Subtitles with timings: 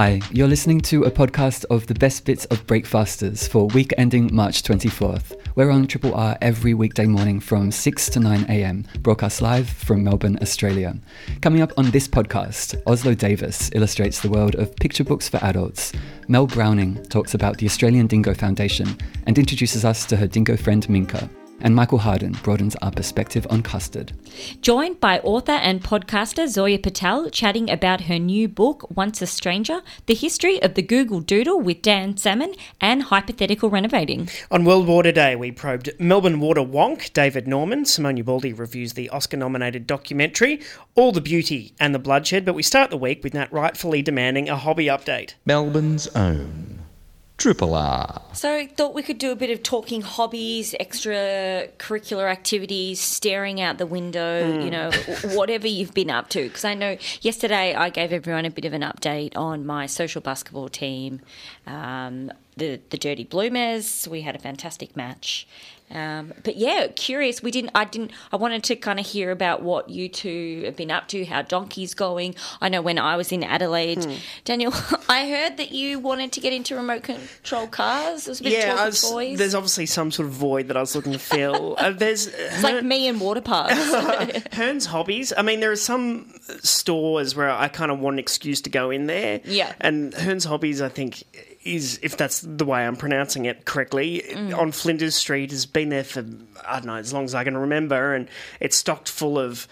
[0.00, 4.34] Hi, you're listening to a podcast of the best bits of Breakfasters for week ending
[4.34, 5.38] March 24th.
[5.56, 10.02] We're on Triple R every weekday morning from 6 to 9 am, broadcast live from
[10.02, 10.96] Melbourne, Australia.
[11.42, 15.92] Coming up on this podcast, Oslo Davis illustrates the world of picture books for adults.
[16.28, 18.96] Mel Browning talks about the Australian Dingo Foundation
[19.26, 21.28] and introduces us to her dingo friend Minka
[21.60, 24.12] and Michael Harden broadens our perspective on custard.
[24.60, 29.82] Joined by author and podcaster Zoya Patel, chatting about her new book, Once a Stranger
[30.06, 34.28] The History of the Google Doodle with Dan Salmon and Hypothetical Renovating.
[34.50, 37.84] On World Water Day, we probed Melbourne water wonk David Norman.
[37.84, 40.60] Simone Ubaldi reviews the Oscar nominated documentary,
[40.94, 44.48] All the Beauty and the Bloodshed, but we start the week with Nat rightfully demanding
[44.48, 45.34] a hobby update.
[45.44, 46.79] Melbourne's own.
[47.40, 48.20] Triple R.
[48.34, 53.78] So I thought we could do a bit of talking hobbies, extracurricular activities, staring out
[53.78, 54.62] the window, mm.
[54.62, 54.90] you know,
[55.34, 56.42] whatever you've been up to.
[56.42, 60.20] Because I know yesterday I gave everyone a bit of an update on my social
[60.20, 61.22] basketball team,
[61.66, 64.06] um, the the Dirty Bloomers.
[64.06, 65.48] We had a fantastic match,
[65.90, 67.42] um, but yeah, curious.
[67.42, 67.72] We didn't.
[67.74, 68.12] I didn't.
[68.32, 71.24] I wanted to kind of hear about what you two have been up to.
[71.24, 72.34] How Donkey's going.
[72.60, 74.14] I know when I was in Adelaide, hmm.
[74.44, 74.72] Daniel.
[75.08, 78.24] I heard that you wanted to get into remote control cars.
[78.24, 79.38] There was a bit yeah, was, toys.
[79.38, 81.74] there's obviously some sort of void that I was looking to fill.
[81.78, 83.74] uh, there's it's like me and water parks.
[84.52, 85.32] Hearn's hobbies.
[85.36, 88.90] I mean, there are some stores where I kind of want an excuse to go
[88.90, 89.40] in there.
[89.44, 91.24] Yeah, and Hearn's hobbies, I think
[91.62, 94.56] is, if that's the way I'm pronouncing it correctly, mm.
[94.56, 96.24] on Flinders Street has been there for,
[96.66, 98.28] I don't know, as long as I can remember, and
[98.60, 99.68] it's stocked full of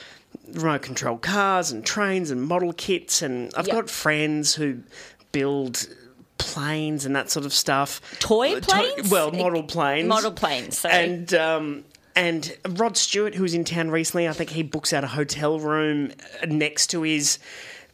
[0.53, 3.22] remote control cars and trains and model kits.
[3.22, 3.77] And I've yep.
[3.77, 4.80] got friends who
[5.33, 5.89] build
[6.36, 8.00] planes and that sort of stuff.
[8.19, 9.08] Toy uh, planes?
[9.08, 10.08] To- well, model planes.
[10.08, 10.95] Model planes, sorry.
[10.95, 15.05] And, um, and Rod Stewart, who was in town recently, I think he books out
[15.05, 16.12] a hotel room
[16.47, 17.39] next to his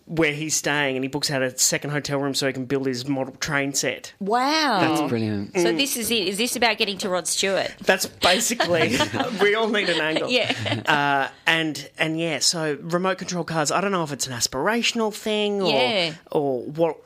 [0.06, 2.86] where he's staying and he books out a second hotel room so he can build
[2.86, 4.12] his model train set.
[4.20, 4.80] Wow.
[4.80, 5.54] That's brilliant.
[5.54, 6.28] So this is it.
[6.28, 7.74] Is this about getting to Rod Stewart?
[7.80, 8.98] That's basically
[9.40, 10.30] we all need an angle.
[10.30, 10.52] Yeah.
[10.86, 15.14] Uh, and and yeah, so remote control cars, I don't know if it's an aspirational
[15.14, 16.14] thing or yeah.
[16.30, 16.98] or what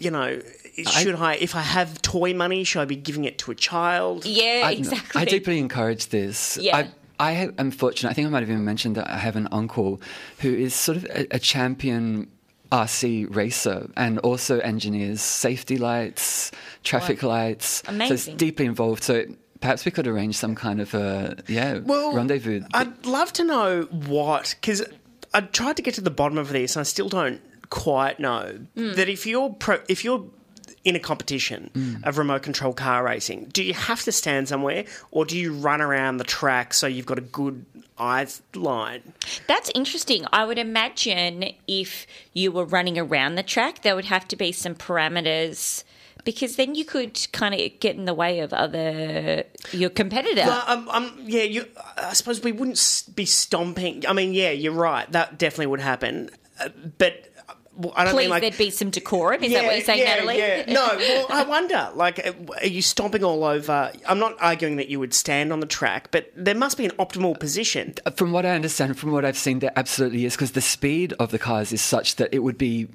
[0.00, 0.40] you know,
[0.76, 3.54] should I, I, if I have toy money, should I be giving it to a
[3.54, 4.24] child?
[4.24, 5.20] Yeah, I, exactly.
[5.20, 6.58] I deeply encourage this.
[6.60, 6.76] Yeah.
[6.76, 8.10] I, I am fortunate.
[8.10, 10.00] I think I might have even mentioned that I have an uncle
[10.40, 12.28] who is sort of a, a champion
[12.72, 16.50] RC racer and also engineers safety lights,
[16.84, 17.28] traffic wow.
[17.30, 17.82] lights.
[17.86, 18.16] Amazing.
[18.16, 19.04] So it's deeply involved.
[19.04, 19.24] So
[19.60, 22.62] perhaps we could arrange some kind of a yeah well, rendezvous.
[22.74, 24.84] I'd love to know what because
[25.32, 27.40] I tried to get to the bottom of this and I still don't
[27.70, 28.94] quite know mm.
[28.94, 30.24] that if you're pro, if you're
[30.84, 32.06] in a competition mm.
[32.06, 35.80] of remote control car racing, do you have to stand somewhere or do you run
[35.80, 37.64] around the track so you've got a good
[37.98, 39.12] eye line?
[39.46, 40.24] That's interesting.
[40.32, 44.52] I would imagine if you were running around the track, there would have to be
[44.52, 45.84] some parameters
[46.26, 50.42] because then you could kind of get in the way of other your competitor.
[50.44, 51.66] Well, um, um, yeah, you,
[51.96, 54.04] I suppose we wouldn't be stomping.
[54.06, 55.10] I mean, yeah, you're right.
[55.12, 56.30] That definitely would happen.
[56.60, 57.32] Uh, but
[57.76, 59.42] well, I don't Please, mean like there'd be some decorum.
[59.44, 60.38] Is yeah, that what you're saying, yeah, Natalie?
[60.38, 60.64] Yeah.
[60.66, 61.90] No, well, I wonder.
[61.94, 63.92] Like, are you stomping all over?
[64.06, 66.92] I'm not arguing that you would stand on the track, but there must be an
[66.92, 67.94] optimal position.
[68.14, 71.30] From what I understand, from what I've seen, there absolutely is because the speed of
[71.30, 72.88] the cars is such that it would be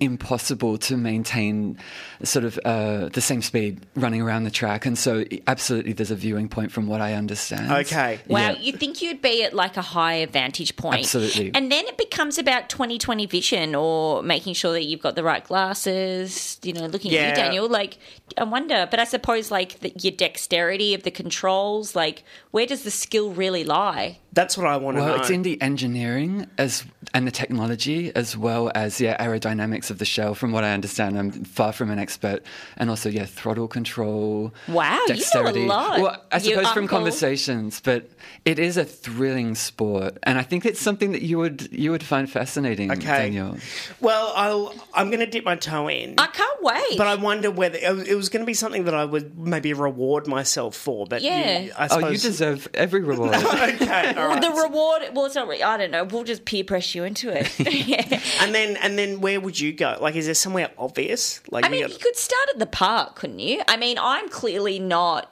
[0.00, 1.76] impossible to maintain
[2.22, 4.86] sort of uh, the same speed running around the track.
[4.86, 7.70] And so, absolutely, there's a viewing point from what I understand.
[7.70, 8.20] Okay.
[8.28, 8.38] Wow.
[8.38, 8.58] Yeah.
[8.58, 11.00] You think you'd be at like a higher vantage point.
[11.00, 11.50] Absolutely.
[11.54, 15.44] And then it becomes about 2020 vision or making sure that you've got the right
[15.44, 17.20] glasses, you know, looking yeah.
[17.20, 17.68] at you, Daniel.
[17.68, 17.98] Like,
[18.36, 22.84] I wonder, but I suppose like the, your dexterity of the controls, like, where does
[22.84, 24.18] the skill really lie?
[24.38, 25.14] That's what I want to well, know.
[25.14, 29.98] Well, it's in the engineering as and the technology as well as yeah aerodynamics of
[29.98, 30.36] the shell.
[30.36, 32.44] From what I understand, I'm far from an expert,
[32.76, 34.54] and also yeah throttle control.
[34.68, 35.62] Wow, dexterity.
[35.62, 36.00] you know a lot.
[36.00, 38.08] Well, I suppose from conversations, but
[38.44, 42.04] it is a thrilling sport, and I think it's something that you would you would
[42.04, 42.92] find fascinating.
[42.92, 43.06] Okay.
[43.06, 43.56] Daniel.
[44.00, 46.14] Well, I'll I'm going to dip my toe in.
[46.16, 46.96] I can't wait.
[46.96, 50.28] But I wonder whether it was going to be something that I would maybe reward
[50.28, 51.06] myself for.
[51.06, 52.04] But yeah, you, I suppose...
[52.04, 53.34] oh, you deserve every reward.
[53.44, 54.42] okay right.
[54.42, 55.02] the reward.
[55.14, 55.48] Well, it's not.
[55.50, 56.04] I don't know.
[56.04, 57.58] We'll just peer pressure you into it.
[57.86, 58.20] yeah.
[58.40, 59.96] And then, and then, where would you go?
[60.00, 61.40] Like, is there somewhere obvious?
[61.50, 61.90] Like, I mean, got...
[61.90, 63.62] you could start at the park, couldn't you?
[63.68, 65.30] I mean, I'm clearly not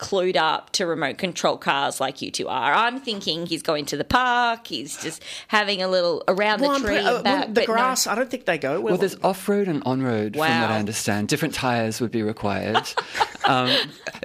[0.00, 2.72] clued up to remote control cars like you two are.
[2.72, 6.86] I'm thinking he's going to the park, he's just having a little around well, the
[6.86, 6.96] tree.
[6.96, 8.12] Pre- uh, back, well, the grass, no.
[8.12, 8.92] I don't think they go well.
[8.92, 10.46] Well, there's off road and on road, wow.
[10.46, 11.28] from what I understand.
[11.28, 12.88] Different tyres would be required.
[13.44, 13.70] um,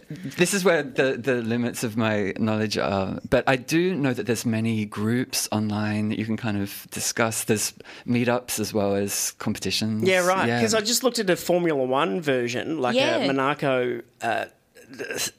[0.09, 3.19] this is where the, the limits of my knowledge are.
[3.29, 7.43] But I do know that there's many groups online that you can kind of discuss.
[7.43, 7.73] There's
[8.07, 10.03] meetups as well as competitions.
[10.03, 10.45] Yeah, right.
[10.45, 13.17] Because I just looked at a Formula One version, like Yeah.
[13.17, 14.45] a Monaco uh,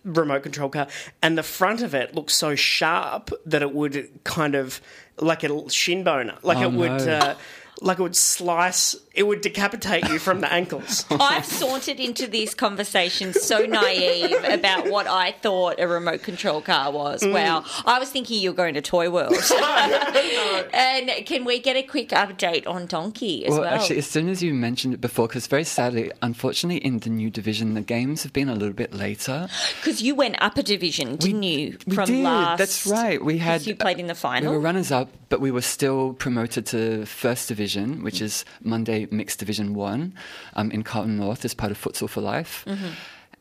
[0.04, 0.87] remote control car,
[1.22, 4.81] and the front of it looks so sharp that it would kind of
[5.19, 6.90] like a shin boner, like Oh, it would.
[7.06, 7.19] no.
[7.19, 7.34] Uh,
[7.82, 11.05] like it would slice, it would decapitate you from the ankles.
[11.11, 16.90] I've sauntered into this conversation so naive about what I thought a remote control car
[16.90, 17.23] was.
[17.23, 17.32] Mm.
[17.34, 17.64] Wow.
[17.84, 19.34] I was thinking you were going to Toy World.
[20.73, 23.75] and can we get a quick update on Donkey as Well, well?
[23.75, 27.31] actually, as soon as you mentioned it before, because very sadly, unfortunately, in the new
[27.31, 29.49] division, the games have been a little bit later.
[29.81, 31.76] Because you went up a division, didn't you?
[31.87, 32.25] We From did.
[32.25, 32.58] last.
[32.58, 33.23] That's right.
[33.23, 34.50] We had 'cause you played in the final.
[34.52, 37.65] We were runners up, but we were still promoted to first division,
[38.02, 40.14] which is Monday Mixed Division One,
[40.54, 42.64] um, in Carlton North as part of Futsal for Life.
[42.66, 42.88] Mm-hmm.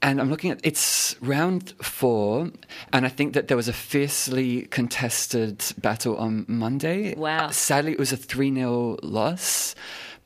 [0.02, 2.52] And I'm looking at it's round four,
[2.94, 7.16] and I think that there was a fiercely contested battle on Monday.
[7.16, 7.50] Wow.
[7.50, 9.74] Sadly, it was a 3 0 loss,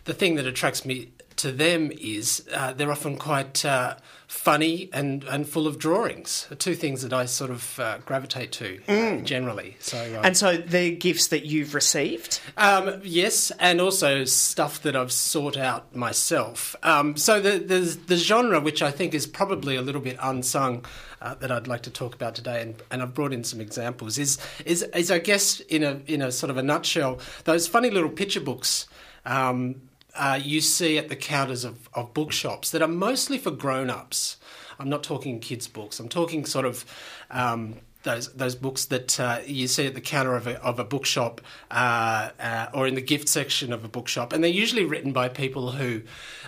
[0.04, 3.96] the thing that attracts me to them is uh, they're often quite uh,
[4.34, 6.46] funny and, and full of drawings.
[6.50, 9.76] are Two things that I sort of uh, gravitate to uh, generally.
[9.78, 12.40] So um, And so the gifts that you've received.
[12.56, 16.74] um, yes, and also stuff that I've sought out myself.
[16.82, 20.84] Um, so the, the the genre, which I think is probably a little bit unsung,
[21.22, 24.18] uh, that I'd like to talk about today, and, and I've brought in some examples,
[24.18, 27.90] is is is I guess in a in a sort of a nutshell, those funny
[27.90, 28.86] little picture books.
[29.24, 29.76] Um,
[30.16, 34.36] uh, you see at the counters of, of bookshops that are mostly for grown-ups.
[34.78, 36.00] I'm not talking kids' books.
[36.00, 36.84] I'm talking sort of
[37.30, 40.84] um, those those books that uh, you see at the counter of a, of a
[40.84, 41.40] bookshop
[41.70, 45.28] uh, uh, or in the gift section of a bookshop, and they're usually written by
[45.28, 46.02] people who,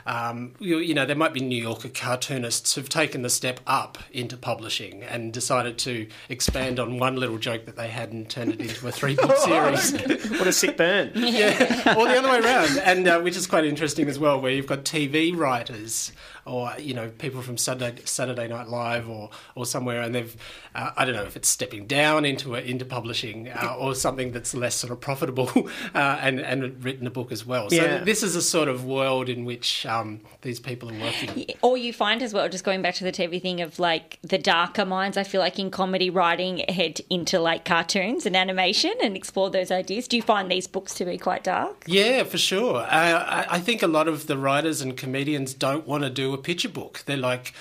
[0.06, 3.98] um, you, you know, there might be New Yorker cartoonists who've taken the step up
[4.12, 8.50] into publishing and decided to expand on one little joke that they had and turn
[8.50, 9.92] it into a three book series.
[10.36, 11.12] What a sick burn.
[11.14, 14.52] yeah, or the other way around, and uh, which is quite interesting as well, where
[14.52, 16.12] you've got TV writers
[16.46, 20.36] or you know people from Saturday Saturday Night Live or or somewhere, and they've
[20.74, 24.32] uh, I don't know if it's stepping down into a, into publishing uh, or something
[24.32, 25.50] that's less sort of profitable,
[25.94, 27.70] uh, and and written a book as well.
[27.70, 28.04] So Yeah.
[28.04, 31.46] this is a sort of world in which um, these people are working.
[31.62, 34.38] Or you find as well, just going back to the TV thing of like the
[34.38, 39.16] darker minds, I feel like in comedy writing head into like cartoons and animation and
[39.16, 40.06] explore those ideas.
[40.08, 41.84] Do you find these books to be quite dark?
[41.86, 42.76] Yeah, for sure.
[42.82, 46.35] Uh, I, I think a lot of the writers and comedians don't want to do
[46.36, 47.02] a picture book.
[47.06, 47.54] They're like,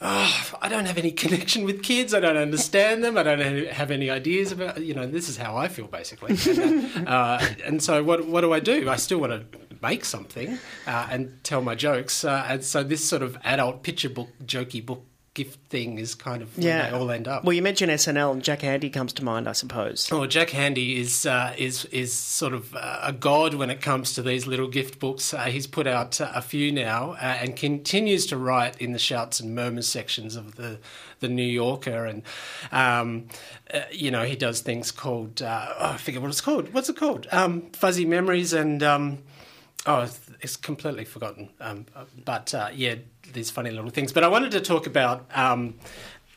[0.00, 2.14] oh, I don't have any connection with kids.
[2.14, 3.16] I don't understand them.
[3.16, 4.80] I don't have any ideas about.
[4.80, 6.36] You know, this is how I feel basically.
[6.62, 7.10] And, uh,
[7.40, 8.88] uh, and so, what what do I do?
[8.88, 12.24] I still want to make something uh, and tell my jokes.
[12.24, 15.04] Uh, and so, this sort of adult picture book, jokey book
[15.38, 16.90] gift thing is kind of Yeah.
[16.90, 17.44] they all end up.
[17.44, 20.08] Well, you mentioned SNL, and Jack Handey comes to mind, I suppose.
[20.10, 24.12] Well, Jack Handey is uh, is is sort of uh, a god when it comes
[24.14, 25.32] to these little gift books.
[25.32, 28.98] Uh, he's put out uh, a few now uh, and continues to write in the
[28.98, 30.78] shouts and murmurs sections of the
[31.20, 32.22] the New Yorker, and
[32.72, 33.26] um,
[33.74, 36.72] uh, you know he does things called uh, oh, I forget what it's called.
[36.74, 37.26] What's it called?
[37.32, 38.82] Um, Fuzzy Memories and.
[38.82, 39.18] Um,
[39.86, 41.48] Oh, it's- it's completely forgotten.
[41.60, 41.86] Um,
[42.24, 42.96] but uh, yeah,
[43.32, 44.12] these funny little things.
[44.12, 45.74] But I wanted to talk about um,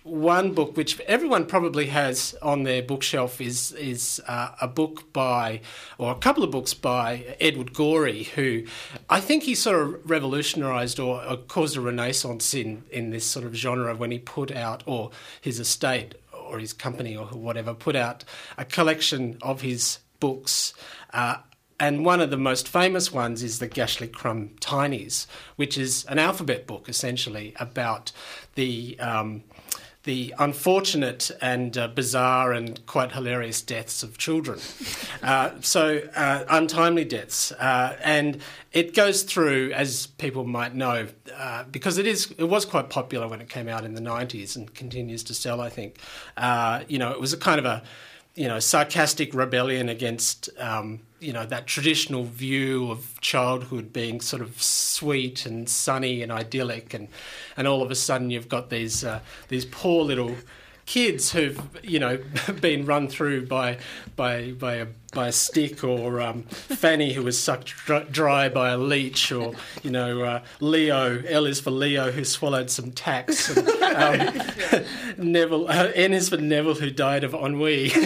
[0.03, 5.61] one book which everyone probably has on their bookshelf is is uh, a book by,
[5.97, 8.63] or a couple of books by Edward Gorey, who
[9.09, 13.45] I think he sort of revolutionised or, or caused a renaissance in in this sort
[13.45, 17.95] of genre when he put out, or his estate or his company or whatever put
[17.95, 18.23] out
[18.57, 20.73] a collection of his books.
[21.13, 21.37] Uh,
[21.81, 26.67] and one of the most famous ones is the Gashlycrumb Tinies, which is an alphabet
[26.67, 28.11] book essentially about
[28.53, 29.43] the um,
[30.03, 34.59] the unfortunate and uh, bizarre and quite hilarious deaths of children.
[35.23, 41.63] Uh, so uh, untimely deaths, uh, and it goes through, as people might know, uh,
[41.65, 44.73] because it is it was quite popular when it came out in the '90s and
[44.73, 45.61] continues to sell.
[45.61, 45.99] I think,
[46.37, 47.83] uh, you know, it was a kind of a
[48.35, 54.41] you know, sarcastic rebellion against, um, you know, that traditional view of childhood being sort
[54.41, 57.09] of sweet and sunny and idyllic, and
[57.57, 59.19] and all of a sudden you've got these uh,
[59.49, 60.35] these poor little
[60.85, 62.19] kids who've you know
[62.61, 63.77] been run through by
[64.15, 67.73] by by a by a stick or um, Fanny who was sucked
[68.11, 72.69] dry by a leech or you know uh, Leo L is for Leo who swallowed
[72.69, 74.83] some tacks and, um,
[75.17, 77.91] Neville uh, N is for Neville who died of ennui.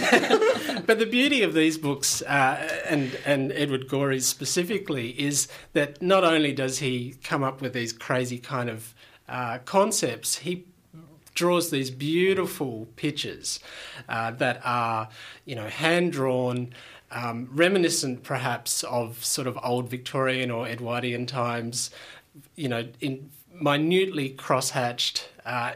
[0.86, 6.22] But the beauty of these books uh, and and Edward Gorey's specifically is that not
[6.22, 8.94] only does he come up with these crazy kind of
[9.28, 10.66] uh, concepts he
[11.36, 13.60] draws these beautiful pictures
[14.08, 15.08] uh, that are,
[15.44, 16.74] you know, hand drawn,
[17.12, 21.90] um, reminiscent perhaps of sort of old Victorian or Edwardian times,
[22.56, 25.28] you know, in minutely cross-hatched.
[25.44, 25.72] Uh,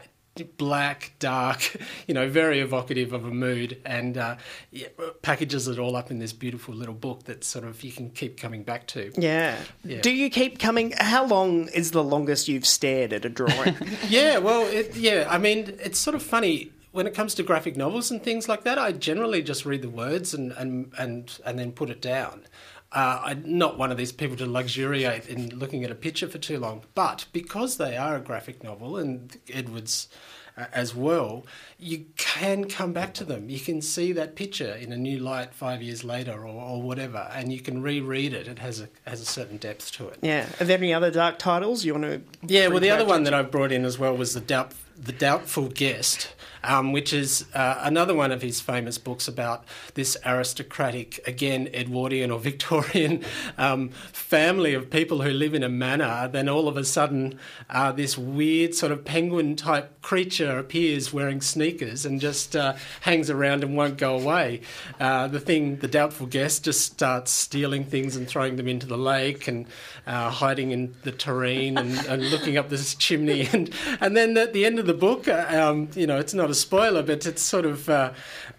[0.57, 1.75] Black, dark,
[2.07, 4.37] you know, very evocative of a mood, and uh,
[4.71, 4.87] yeah,
[5.21, 8.39] packages it all up in this beautiful little book that sort of you can keep
[8.39, 9.11] coming back to.
[9.17, 9.57] Yeah.
[9.83, 10.01] Yeah.
[10.01, 10.93] Do you keep coming?
[10.97, 13.75] How long is the longest you've stared at a drawing?
[14.07, 15.27] yeah, well, it, yeah.
[15.29, 18.63] I mean, it's sort of funny when it comes to graphic novels and things like
[18.63, 18.77] that.
[18.77, 22.43] I generally just read the words and and and, and then put it down.
[22.91, 26.37] Uh, I'm not one of these people to luxuriate in looking at a picture for
[26.37, 30.09] too long, but because they are a graphic novel and Edwards
[30.57, 31.45] uh, as well,
[31.79, 33.49] you can come back to them.
[33.49, 37.29] You can see that picture in a new light five years later or, or whatever,
[37.33, 38.49] and you can reread it.
[38.49, 40.19] It has a has a certain depth to it.
[40.21, 40.47] yeah.
[40.59, 42.21] Are there any other dark titles you want to?
[42.45, 45.13] Yeah, well, the other one that I've brought in as well was the doubt, the
[45.13, 46.33] doubtful guest,
[46.63, 52.31] um, which is uh, another one of his famous books about this aristocratic, again Edwardian
[52.31, 53.23] or Victorian
[53.57, 56.27] um, family of people who live in a manor.
[56.27, 57.39] Then all of a sudden,
[57.69, 63.29] uh, this weird sort of penguin type creature appears wearing sneakers and just uh, hangs
[63.29, 64.61] around and won't go away.
[64.99, 68.97] Uh, the thing, the doubtful guest, just starts stealing things and throwing them into the
[68.97, 69.65] lake and
[70.07, 73.31] uh, hiding in the terrain and, and looking up this chimney.
[73.51, 76.49] And, and then at the end of the book, uh, um, you know, it's not
[76.49, 78.13] a spoiler, but it's sort of, uh,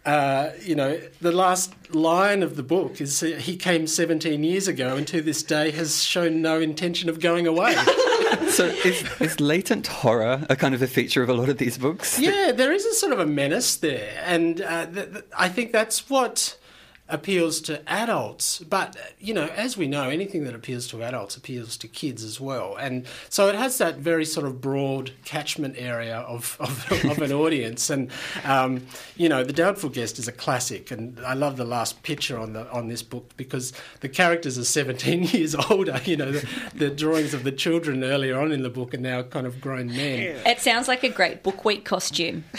[0.04, 4.68] uh, you know, the last line of the book is uh, he came 17 years
[4.68, 7.74] ago and to this day has shown no intention of going away.
[8.48, 11.78] So is, is latent horror a kind of a feature of a lot of these
[11.78, 12.18] books?
[12.18, 15.72] yeah, there is a sort of a menace there, and uh, th- th- I think
[15.72, 16.58] that's what
[17.12, 18.58] appeals to adults.
[18.60, 22.40] But you know, as we know, anything that appeals to adults appeals to kids as
[22.40, 27.18] well, and so it has that very sort of broad catchment area of of, of
[27.18, 27.90] an audience.
[27.90, 28.10] And
[28.44, 32.38] um, you know, the Doubtful Guest is a classic, and I love the last picture
[32.38, 36.00] on the on this book because the characters are 17 years older.
[36.04, 39.22] You know, the, the drawings of the children earlier on in the book are now
[39.22, 40.40] kind of grown men.
[40.46, 42.44] It sounds like a great book week costume.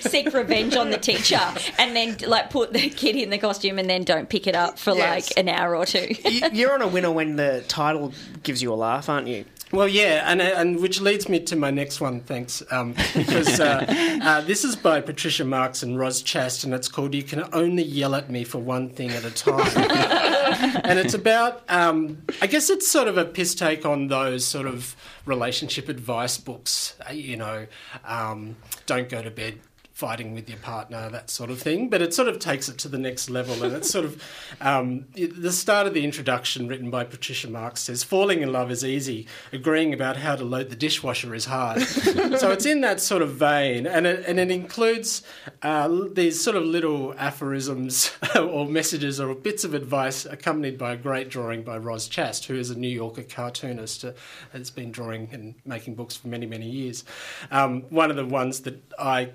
[0.00, 1.40] Seek revenge on the teacher,
[1.78, 4.78] and then like put the kid in the costume, and then don't pick it up
[4.78, 5.10] for Yes.
[5.28, 6.08] like an hour or two.
[6.24, 9.44] You- You're on a winner when the title gives you a laugh, aren't you?
[9.72, 12.20] Well, yeah, and and which leads me to my next one.
[12.20, 13.84] Thanks, um, because uh,
[14.22, 17.82] uh, this is by Patricia Marx and Roz Chast, and it's called "You Can Only
[17.82, 19.60] Yell at Me for One Thing at a Time,"
[20.84, 21.62] and it's about.
[21.68, 24.94] Um, I guess it's sort of a piss take on those sort of
[25.26, 26.94] relationship advice books.
[27.08, 27.66] uh, You know,
[28.04, 28.54] um,
[28.86, 29.58] don't go to bed
[30.04, 31.88] fighting with your partner, that sort of thing.
[31.88, 34.22] But it sort of takes it to the next level, and it's sort of
[34.60, 38.84] um, the start of the introduction, written by Patricia Marx, says, "Falling in love is
[38.84, 39.26] easy.
[39.50, 41.80] Agreeing about how to load the dishwasher is hard."
[42.38, 45.22] so it's in that sort of vein, and it, and it includes
[45.62, 50.98] uh, these sort of little aphorisms or messages or bits of advice, accompanied by a
[50.98, 54.04] great drawing by Roz Chast, who is a New Yorker cartoonist,
[54.52, 57.04] that's been drawing and making books for many many years.
[57.50, 59.30] Um, one of the ones that I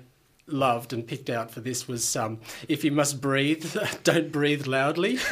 [0.52, 2.38] loved and picked out for this was um,
[2.68, 5.18] if you must breathe, don't breathe loudly.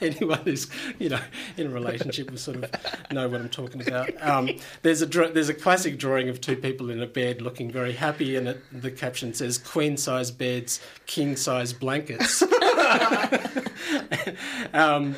[0.00, 0.68] Anyone who's
[0.98, 1.20] you know
[1.56, 4.10] in a relationship will sort of know what I'm talking about.
[4.22, 4.50] Um,
[4.82, 8.36] there's a there's a classic drawing of two people in a bed looking very happy,
[8.36, 12.42] and it, the caption says "queen size beds, king size blankets."
[14.74, 15.14] um,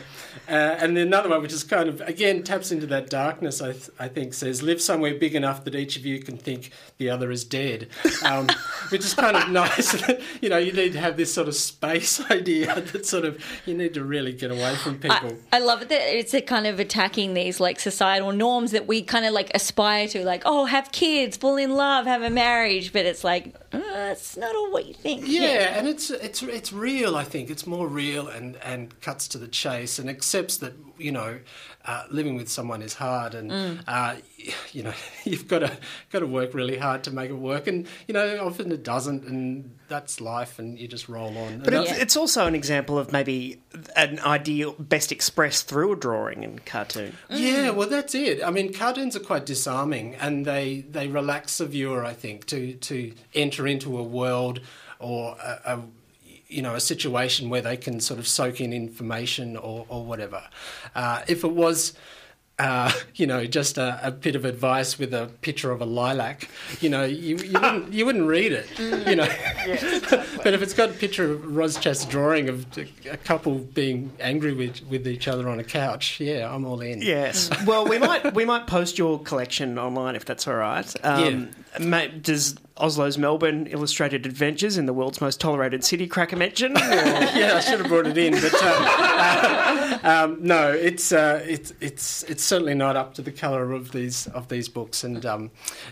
[0.49, 3.61] uh, and then another one, which is kind of again taps into that darkness.
[3.61, 6.71] I, th- I think says live somewhere big enough that each of you can think
[6.99, 7.89] the other is dead,
[8.25, 8.49] um,
[8.91, 9.97] which is kind of nice.
[10.41, 13.75] you know, you need to have this sort of space idea that sort of you
[13.75, 15.37] need to really get away from people.
[15.53, 18.87] I, I love it that it's a kind of attacking these like societal norms that
[18.87, 22.31] we kind of like aspire to, like oh, have kids, fall in love, have a
[22.31, 25.25] marriage, but it's like uh, it's not all what you think.
[25.27, 27.17] Yeah, and it's it's it's real.
[27.17, 31.13] I think it's more real and and cuts to the chase and accepts that you
[31.13, 31.39] know
[31.85, 33.79] uh, living with someone is hard and Mm.
[33.87, 34.17] uh,
[34.73, 34.93] you know
[35.25, 35.71] you've got to
[36.11, 39.23] got to work really hard to make it work and you know often it doesn't
[39.25, 41.61] and that's life and you just roll on.
[41.61, 43.63] But it's, it's also an example of maybe
[43.95, 47.15] an ideal best expressed through a drawing and cartoon.
[47.31, 48.43] Yeah, well, that's it.
[48.43, 52.05] I mean, cartoons are quite disarming, and they they relax the viewer.
[52.05, 54.59] I think to to enter into a world
[54.99, 55.81] or a, a
[56.49, 60.43] you know a situation where they can sort of soak in information or or whatever.
[60.95, 61.93] Uh, if it was.
[62.59, 66.49] Uh, you know, just a, a bit of advice with a picture of a lilac.
[66.81, 68.79] You know, you, you wouldn't you wouldn't read it.
[68.79, 69.27] You know,
[70.43, 72.67] but if it's got a picture of Roz Chast's drawing of
[73.11, 77.03] a couple being angry with with each other on a couch, yeah, I'm all in.
[77.03, 77.51] Yes.
[77.67, 81.05] Well, we might we might post your collection online if that's all right.
[81.05, 86.77] Um, ma- Does Oslo's Melbourne Illustrated Adventures in the world's most tolerated city Cracker mention?
[87.37, 92.23] Yeah, I should have brought it in, but um, um, no, it's uh, it's it's
[92.25, 95.05] it's certainly not up to the colour of these of these books.
[95.05, 95.51] And um,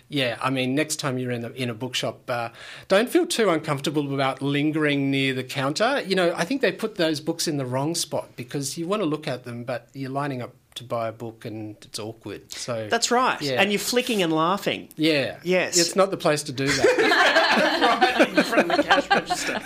[0.08, 2.50] yeah, I mean, next time you're in a, in a bookshop, uh,
[2.88, 6.02] don't feel too uncomfortable about lingering near the counter.
[6.06, 9.02] You know, I think they put those books in the wrong spot because you want
[9.02, 12.50] to look at them, but you're lining up to buy a book and it's awkward.
[12.52, 13.40] So That's right.
[13.40, 13.60] Yeah.
[13.60, 14.88] And you're flicking and laughing.
[14.96, 15.78] yeah, Yes.
[15.78, 18.16] it's not the place to do that.
[18.18, 19.60] right in front of the cash register.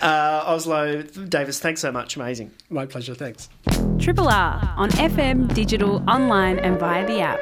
[0.00, 2.16] Uh, Oslo, Davis, thanks so much.
[2.16, 2.50] Amazing.
[2.70, 3.14] My pleasure.
[3.14, 3.48] Thanks.
[3.98, 7.40] Triple R on FM, digital, online, and via the app.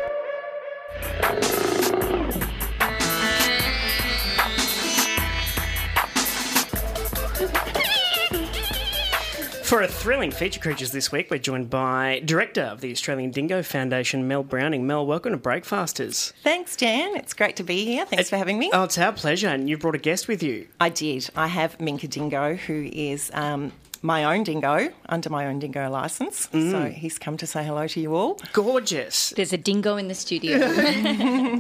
[9.65, 13.63] For a thrilling feature creatures this week, we're joined by director of the Australian Dingo
[13.63, 14.87] Foundation, Mel Browning.
[14.87, 16.35] Mel, welcome to Breakfasters.
[16.43, 17.17] Thanks, Dan.
[17.17, 18.05] It's great to be here.
[18.05, 18.71] Thanks for having me.
[18.75, 20.69] Oh, it's our pleasure, and you brought a guest with you.
[20.83, 21.31] I did.
[21.35, 23.73] I have Minka Dingo, who is um,
[24.03, 26.47] my own dingo under my own dingo license.
[26.53, 28.39] So he's come to say hello to you all.
[28.53, 29.31] Gorgeous.
[29.31, 30.59] There's a dingo in the studio.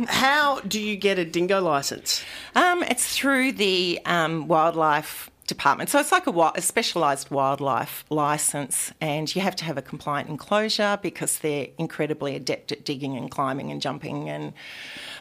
[0.09, 2.23] How do you get a dingo license?
[2.55, 5.91] Um, it's through the um, wildlife department.
[5.91, 10.29] So it's like a, a specialised wildlife licence, and you have to have a compliant
[10.29, 14.29] enclosure because they're incredibly adept at digging and climbing and jumping.
[14.29, 14.53] And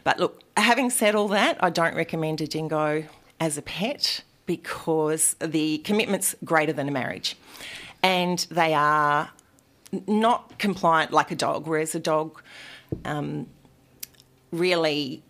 [0.03, 3.05] but look, having said all that, I don't recommend a dingo
[3.39, 7.37] as a pet because the commitment's greater than a marriage,
[8.01, 9.31] and they are
[10.07, 12.41] not compliant like a dog, whereas a dog
[13.05, 13.47] um,
[14.51, 15.23] really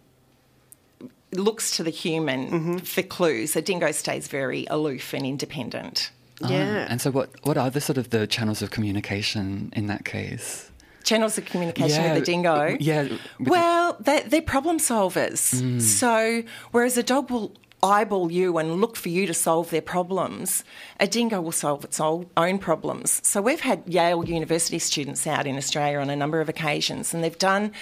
[1.38, 3.56] looks to the human for clues.
[3.56, 6.12] A dingo stays very aloof and independent.
[6.42, 6.88] Ah, yeah.
[6.90, 10.70] And so, what what are the sort of the channels of communication in that case?
[11.04, 12.78] Channels of communication Yeah, with the dingo.
[12.80, 13.08] yeah,
[13.40, 15.54] Well, they're, they're problem solvers.
[15.62, 15.82] Mm.
[15.82, 17.52] So, whereas a dog will
[17.84, 20.64] eyeball you and look for you to solve their problems,
[21.00, 23.20] a dingo will solve its own problems.
[23.28, 27.24] So, we've had Yale University students out in Australia on a number of occasions, and
[27.24, 27.74] they've done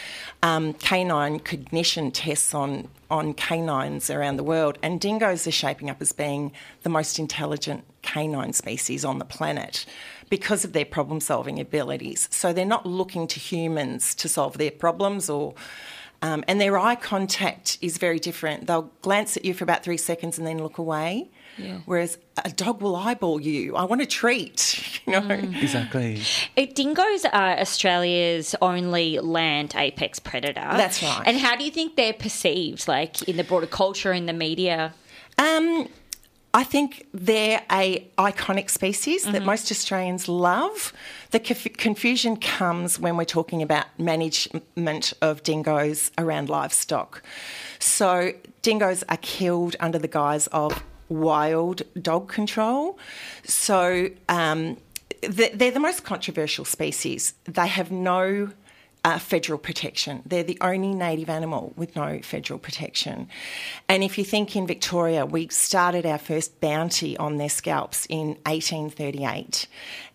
[0.41, 6.01] um, canine cognition tests on, on canines around the world, and dingoes are shaping up
[6.01, 9.85] as being the most intelligent canine species on the planet
[10.29, 12.27] because of their problem solving abilities.
[12.31, 15.53] So they're not looking to humans to solve their problems or.
[16.23, 18.67] Um, and their eye contact is very different.
[18.67, 21.31] They'll glance at you for about three seconds and then look away.
[21.57, 21.79] Yeah.
[21.85, 23.75] Whereas a dog will eyeball you.
[23.75, 25.29] I want a treat, you know.
[25.29, 26.21] Exactly.
[26.55, 30.53] Uh, Dingoes are Australia's only land apex predator.
[30.61, 31.23] That's right.
[31.25, 34.93] And how do you think they're perceived, like in the broader culture, in the media?
[35.37, 35.87] Um,
[36.53, 40.91] I think they're a iconic species that most Australians love.
[41.31, 47.23] The conf- confusion comes when we're talking about management of dingoes around livestock.
[47.79, 52.99] So dingoes are killed under the guise of wild dog control.
[53.43, 54.75] So um,
[55.21, 57.33] they're the most controversial species.
[57.45, 58.51] They have no
[59.03, 60.21] uh, federal protection.
[60.25, 63.27] They're the only native animal with no federal protection.
[63.89, 68.37] And if you think in Victoria, we started our first bounty on their scalps in
[68.45, 69.67] 1838,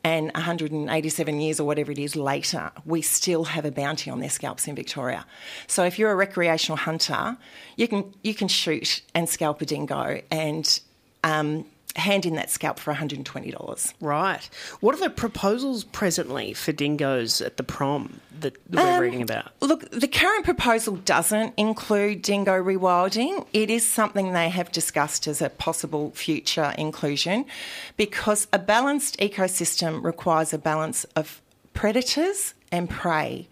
[0.05, 4.31] and 187 years or whatever it is later, we still have a bounty on their
[4.31, 5.27] scalps in Victoria.
[5.67, 7.37] So if you're a recreational hunter,
[7.77, 10.81] you can you can shoot and scalp a dingo and
[11.25, 11.67] um,
[11.97, 13.95] hand in that scalp for $120.
[14.01, 14.49] Right.
[14.81, 19.53] What are the proposals presently for dingoes at the prom that, we're Um, reading about?
[19.61, 23.47] Look, the current proposal doesn't include dingo rewilding.
[23.53, 27.47] It is something they have discussed as a possible future inclusion
[27.97, 31.41] because a balanced ecosystem requires a balance of
[31.73, 33.49] predators and prey.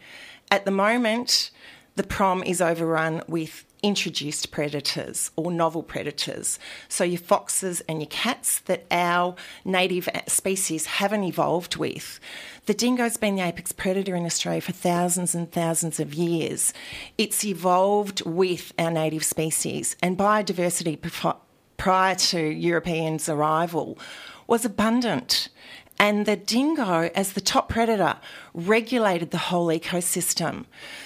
[0.51, 1.51] At the moment,
[1.97, 6.59] the prom is overrun with introduced predators or novel predators.
[6.89, 12.19] So your foxes and your cats that our native species haven't evolved with.
[12.65, 16.73] The dingo's been the apex predator in Australia for thousands and thousands of years.
[17.19, 20.99] It's evolved with our native species and biodiversity
[21.77, 23.99] prior to Europeans' arrival
[24.47, 25.51] was abundant.
[25.99, 28.17] And the dingo, as the top predator,
[28.53, 30.65] regulated the whole ecosystem.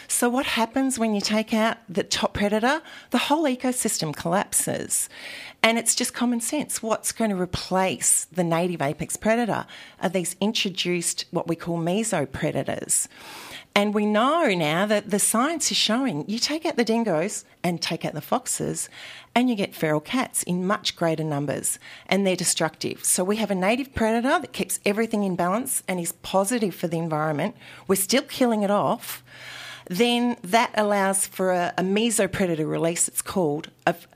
[0.08, 2.80] So, what happens when you take out the top predator?
[3.10, 5.08] The whole ecosystem collapses.
[5.62, 6.82] And it's just common sense.
[6.82, 9.66] What's going to replace the native apex predator
[10.00, 13.08] are these introduced, what we call mesopredators.
[13.74, 17.80] And we know now that the science is showing you take out the dingoes and
[17.80, 18.88] take out the foxes,
[19.36, 23.04] and you get feral cats in much greater numbers, and they're destructive.
[23.04, 26.88] So we have a native predator that keeps everything in balance and is positive for
[26.88, 27.54] the environment.
[27.86, 29.22] We're still killing it off.
[29.88, 34.08] Then that allows for a, a mesopredator release, it's called, of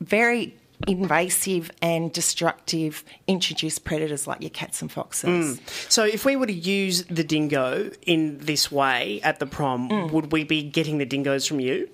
[0.00, 0.54] very
[0.86, 5.60] invasive and destructive introduced predators like your cats and foxes.
[5.88, 10.10] So, if we were to use the dingo in this way at the prom, Mm.
[10.12, 11.88] would we be getting the dingoes from you?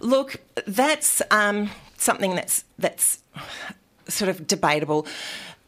[0.00, 3.18] Look, that's um, something that's that's
[4.08, 5.06] sort of debatable.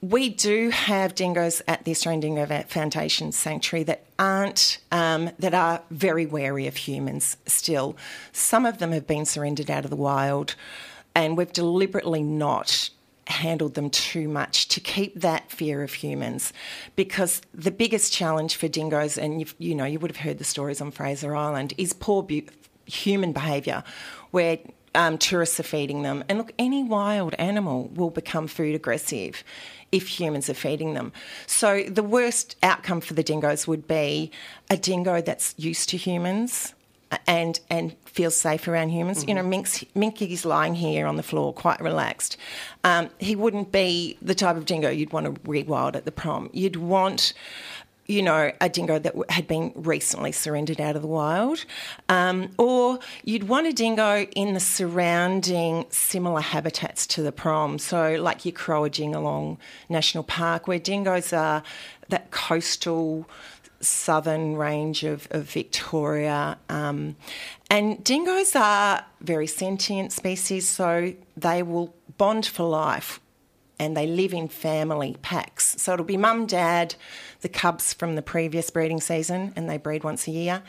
[0.00, 5.80] We do have dingoes at the Australian Dingo Foundation Sanctuary that aren't um, that are
[5.90, 7.36] very wary of humans.
[7.46, 7.96] Still,
[8.32, 10.56] some of them have been surrendered out of the wild,
[11.14, 12.90] and we've deliberately not
[13.26, 16.52] handled them too much to keep that fear of humans.
[16.96, 20.80] Because the biggest challenge for dingoes and you know you would have heard the stories
[20.80, 22.42] on Fraser Island is poor bu-
[22.86, 23.82] human behaviour
[24.30, 24.58] where
[24.94, 26.22] um, tourists are feeding them.
[26.28, 29.42] And look any wild animal will become food aggressive
[29.90, 31.12] if humans are feeding them.
[31.46, 34.30] So the worst outcome for the dingoes would be
[34.70, 36.74] a dingo that's used to humans
[37.26, 39.24] and and feels safe around humans.
[39.26, 42.36] You know, Mink's, Minky's lying here on the floor, quite relaxed.
[42.84, 46.50] Um, he wouldn't be the type of dingo you'd want to rewild at the prom.
[46.52, 47.32] You'd want.
[48.06, 51.64] You know, a dingo that had been recently surrendered out of the wild.
[52.10, 57.78] Um, or you'd want a dingo in the surrounding similar habitats to the prom.
[57.78, 58.52] So, like your
[59.14, 59.56] along
[59.88, 61.62] National Park, where dingoes are
[62.10, 63.26] that coastal
[63.84, 66.58] southern range of, of Victoria.
[66.68, 67.16] Um,
[67.70, 73.20] and dingoes are very sentient species, so they will bond for life
[73.78, 75.80] and they live in family packs.
[75.80, 76.94] So it'll be mum, dad,
[77.40, 80.62] the cubs from the previous breeding season, and they breed once a year.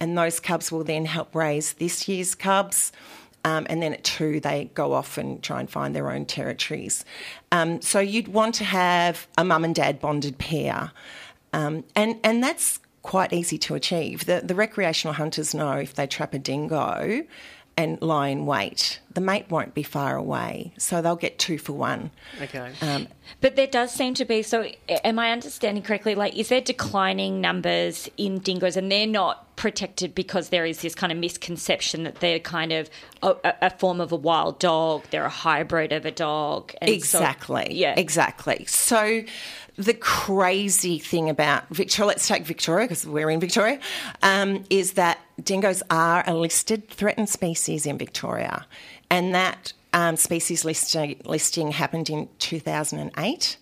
[0.00, 2.92] And those cubs will then help raise this year's cubs.
[3.44, 7.04] Um, and then at two, they go off and try and find their own territories.
[7.52, 10.92] Um, so you'd want to have a mum and dad bonded pair.
[11.52, 14.26] Um, and, and that's quite easy to achieve.
[14.26, 17.24] The, the recreational hunters know if they trap a dingo
[17.76, 20.72] and lie in wait, the mate won't be far away.
[20.76, 22.10] So they'll get two for one.
[22.42, 22.72] Okay.
[22.82, 23.08] Um,
[23.40, 24.42] But there does seem to be.
[24.42, 26.14] So, am I understanding correctly?
[26.14, 30.94] Like, is there declining numbers in dingoes, and they're not protected because there is this
[30.94, 32.90] kind of misconception that they're kind of
[33.22, 35.04] a, a- a form of a wild dog.
[35.10, 36.74] They're a hybrid of a dog.
[36.82, 37.68] And so- Exactly.
[37.70, 37.94] yeah.
[37.96, 38.64] Exactly.
[38.66, 39.22] So
[39.80, 43.80] the crazy thing about Victoria, let's take Victoria because we're in Victoria,
[44.22, 48.66] um, is that dingoes are a listed threatened species in Victoria.
[49.08, 53.56] And that um, species listing, listing happened in 2008.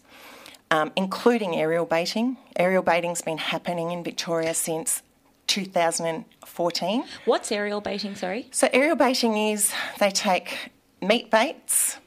[0.71, 2.37] um, including aerial baiting.
[2.55, 5.01] Aerial baiting's been happening in Victoria since
[5.47, 7.03] 2014.
[7.25, 8.15] What's aerial baiting?
[8.15, 8.47] Sorry.
[8.51, 11.97] So, aerial baiting is they take meat baits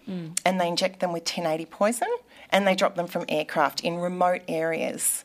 [0.44, 2.09] and they inject them with 1080 poison
[2.51, 5.25] and they drop them from aircraft in remote areas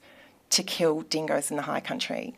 [0.49, 2.35] to kill dingoes in the high country.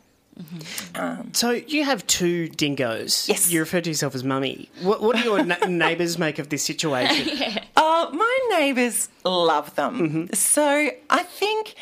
[1.32, 3.28] So you have two dingoes.
[3.28, 3.50] Yes.
[3.50, 4.68] You refer to yourself as mummy.
[4.82, 7.28] What, what do your na- neighbours make of this situation?
[7.82, 10.28] Oh, my neighbours love them.
[10.32, 11.74] So I think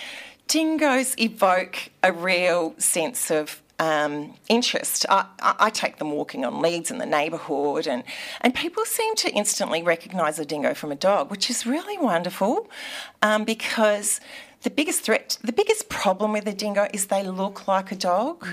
[0.48, 5.06] dingoes evoke a real sense of um, interest.
[5.08, 8.02] I, I I take them walking on leads in the neighbourhood, and,
[8.40, 12.68] and people seem to instantly recognise a dingo from a dog, which is really wonderful
[13.22, 14.20] um, because
[14.62, 18.46] the biggest threat, the biggest problem with a dingo is they look like a dog.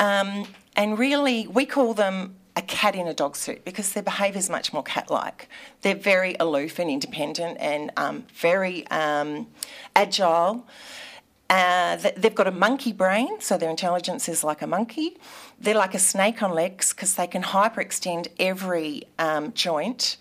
[0.00, 4.38] Um, and really, we call them a cat in a dog suit because their behaviour
[4.38, 5.48] is much more cat like.
[5.82, 9.46] They're very aloof and independent and um, very um,
[9.94, 10.66] agile.
[11.48, 15.18] Uh, they've got a monkey brain, so their intelligence is like a monkey.
[15.60, 20.16] They're like a snake on legs because they can hyperextend every um, joint.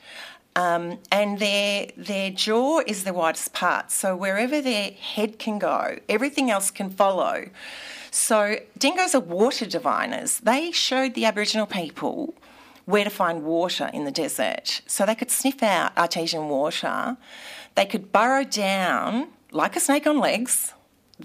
[0.56, 5.98] Um, and their their jaw is the widest part, so wherever their head can go,
[6.10, 7.50] everything else can follow.
[8.12, 10.42] So dingoes are water diviners.
[10.42, 12.34] They showed the Aboriginal people
[12.86, 17.16] where to find water in the desert, so they could sniff out artesian water.
[17.76, 20.74] They could burrow down like a snake on legs,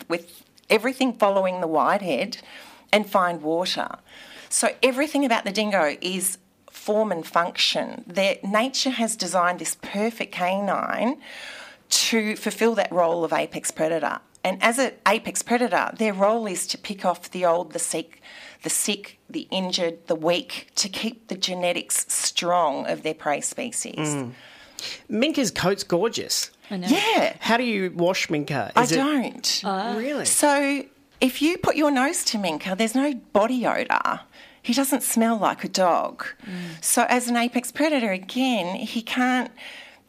[0.08, 2.38] with everything following the wide head,
[2.92, 3.96] and find water.
[4.48, 6.38] So everything about the dingo is
[6.76, 8.04] form and function.
[8.06, 11.18] Their nature has designed this perfect canine
[11.88, 14.18] to fulfill that role of apex predator.
[14.44, 18.20] And as an apex predator, their role is to pick off the old, the sick,
[18.62, 23.96] the sick, the injured, the weak, to keep the genetics strong of their prey species.
[23.96, 24.32] Mm.
[25.10, 26.50] Minka's coat's gorgeous.
[26.70, 28.72] Yeah, How do you wash Minka?
[28.76, 29.62] I it- don't.
[29.64, 29.94] Ah.
[29.96, 30.26] Really?
[30.26, 30.84] So
[31.20, 34.20] if you put your nose to Minka, there's no body odour.
[34.66, 36.26] He doesn't smell like a dog.
[36.42, 36.82] Mm.
[36.82, 39.52] So as an apex predator, again, he can't.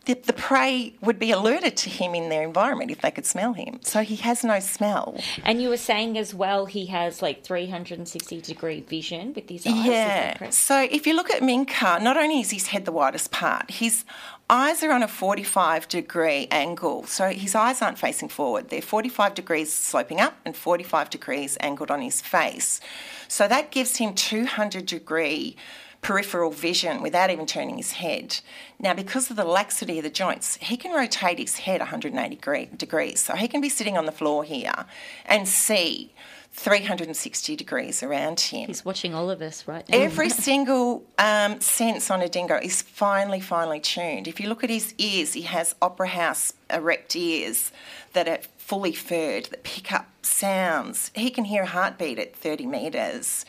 [0.06, 3.54] The, the prey would be alerted to him in their environment if they could smell
[3.54, 3.80] him.
[3.84, 5.22] So he has no smell.
[5.44, 9.86] And you were saying as well he has like 360 degree vision with his eyes.
[9.86, 10.50] Yeah.
[10.50, 14.06] So if you look at Minka, not only is his head the widest part, his
[14.50, 17.06] eyes are on a 45 degree angle.
[17.06, 18.70] So his eyes aren't facing forward.
[18.70, 22.80] They're 45 degrees sloping up and 45 degrees angled on his face.
[23.28, 25.56] So that gives him 200 degree
[26.02, 28.40] peripheral vision without even turning his head.
[28.80, 32.70] Now, because of the laxity of the joints, he can rotate his head 180 degree-
[32.78, 33.20] degrees.
[33.20, 34.86] So he can be sitting on the floor here
[35.26, 36.14] and see
[36.54, 38.68] 360 degrees around him.
[38.68, 39.98] He's watching all of us right now.
[39.98, 44.28] Every single um, sense on a dingo is finely, finely tuned.
[44.28, 47.72] If you look at his ears, he has opera house erect ears
[48.14, 51.10] that are fully furred, that pick up sounds.
[51.16, 53.46] He can hear a heartbeat at 30 metres.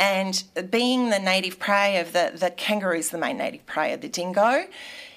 [0.00, 4.00] And being the native prey of the, the kangaroo is the main native prey of
[4.00, 4.64] the dingo,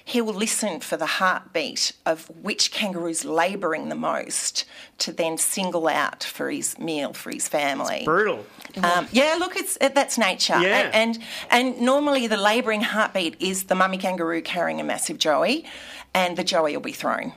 [0.04, 4.64] he will listen for the heartbeat of which kangaroo's labouring the most
[4.98, 8.02] to then single out for his meal for his family.
[8.04, 8.46] Brutal.
[8.80, 10.60] Um, yeah, look, it's it, that's nature.
[10.60, 10.92] Yeah.
[10.94, 11.18] And,
[11.50, 15.64] and and normally the labouring heartbeat is the mummy kangaroo carrying a massive joey,
[16.14, 17.32] and the joey will be thrown.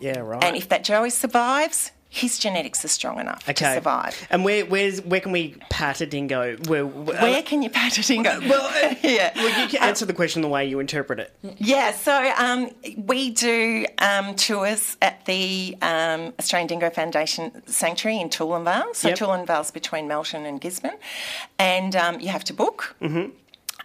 [0.00, 0.42] Yeah, right.
[0.44, 3.64] And if that joey survives, his genetics are strong enough Okay.
[3.64, 4.26] to survive.
[4.28, 6.56] And where where's where can we pat a dingo?
[6.68, 8.38] Where, Where can you pat a dingo?
[8.40, 8.70] well,
[9.02, 9.32] yeah.
[9.34, 11.34] well, you can answer the question the way you interpret it.
[11.56, 18.28] Yeah, so um, we do um, tours at the um, Australian Dingo Foundation Sanctuary in
[18.28, 18.94] Toowoomba.
[18.94, 19.18] So Yep.
[19.18, 20.98] Toowoomba's between Melton and Gisborne,
[21.58, 22.94] and um, you have to book.
[23.00, 23.30] Mm-hmm.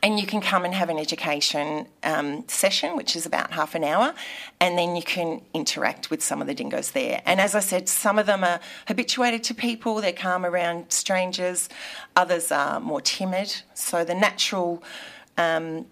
[0.08, 3.84] And you can come and have an education um, session, which is about half an
[3.84, 4.13] hour,
[4.62, 7.22] and then you can interact with some of the dingoes there.
[7.26, 11.67] And as I said, some of them are habituated to people, they're calm around strangers,
[12.15, 13.54] others are more timid.
[13.74, 14.82] So the natural
[15.38, 15.88] um,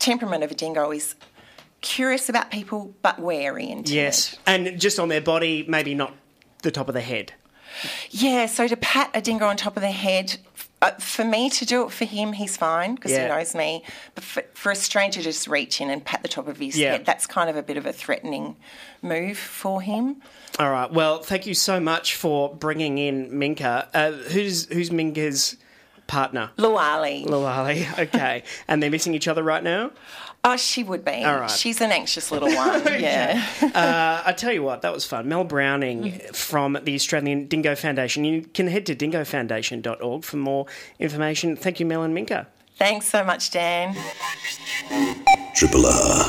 [0.00, 1.14] temperament of a dingo is
[1.82, 3.94] curious about people but wary and timid.
[3.94, 6.12] Yes, and just on their body, maybe not
[6.62, 7.34] the top of the head.
[8.10, 10.38] Yeah, so to pat a dingo on top of the head,
[10.82, 13.22] uh, for me to do it for him, he's fine because Yeah.
[13.22, 13.82] he knows me.
[14.14, 16.78] But for, for a stranger to just reach in and pat the top of his
[16.78, 16.92] Yeah.
[16.92, 18.56] head, that's kind of a bit of a threatening
[19.02, 20.16] move for him.
[20.58, 20.90] All right.
[20.92, 23.88] Well, thank you so much for bringing in Minka.
[23.94, 25.56] Uh, who's who's Minka's
[26.06, 26.50] partner?
[26.56, 27.26] Luali.
[27.26, 27.86] Luali.
[27.98, 29.90] Okay, and they're missing each other right now.
[30.48, 31.24] Oh, she would be.
[31.24, 31.50] All right.
[31.50, 32.82] She's an anxious little one.
[33.00, 33.44] Yeah.
[33.60, 35.28] Uh, I tell you what, that was fun.
[35.28, 38.24] Mel Browning from the Australian Dingo Foundation.
[38.24, 40.66] You can head to dingofoundation.org for more
[41.00, 41.56] information.
[41.56, 42.46] Thank you, Mel and Minka.
[42.76, 43.94] Thanks so much, Dan.
[45.56, 46.24] Triple R.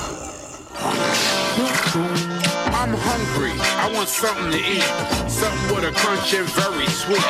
[2.73, 3.51] I'm hungry.
[3.59, 5.29] I want something to eat.
[5.29, 7.23] Something with a crunch and very sweet.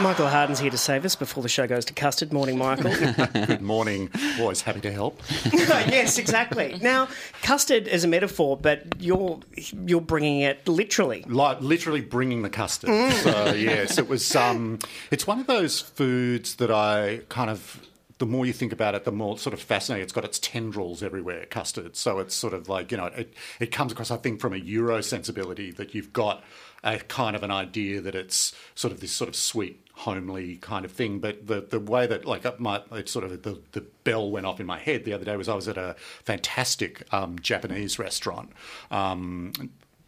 [0.00, 2.32] Michael Harden's here to save us before the show goes to custard.
[2.32, 2.94] Morning, Michael.
[3.46, 4.08] Good morning.
[4.38, 5.20] Always happy to help.
[5.52, 6.78] yes, exactly.
[6.80, 7.08] Now,
[7.42, 9.40] custard is a metaphor, but you're
[9.86, 11.24] you're bringing it literally.
[11.26, 13.12] Like literally bringing the custard.
[13.14, 14.36] So yes, it was.
[14.36, 14.78] Um,
[15.10, 17.84] it's one of those foods that I kind of.
[18.18, 20.02] The more you think about it, the more sort of fascinating.
[20.02, 21.94] It's got its tendrils everywhere, custard.
[21.94, 24.10] So it's sort of like you know, it, it comes across.
[24.12, 26.42] I think from a Euro sensibility that you've got
[26.84, 30.84] a kind of an idea that it's sort of this sort of sweet, homely kind
[30.84, 31.18] of thing.
[31.18, 34.46] But the the way that like it might, it sort of the the bell went
[34.46, 37.98] off in my head the other day was I was at a fantastic um, Japanese
[37.98, 38.50] restaurant.
[38.90, 39.52] Um,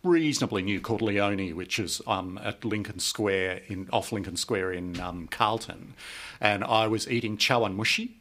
[0.02, 4.98] reasonably new called Leone, which is um, at Lincoln Square in off Lincoln Square in
[5.00, 5.94] um, Carlton,
[6.40, 8.12] and I was eating chawanmushi,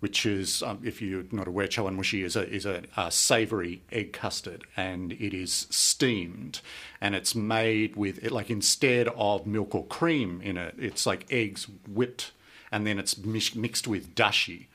[0.00, 4.12] which is, um, if you're not aware, chawanmushi is a is a, a savoury egg
[4.12, 6.60] custard, and it is steamed,
[7.00, 11.68] and it's made with like instead of milk or cream in it, it's like eggs
[11.86, 12.32] whipped,
[12.72, 14.66] and then it's mix- mixed with dashi.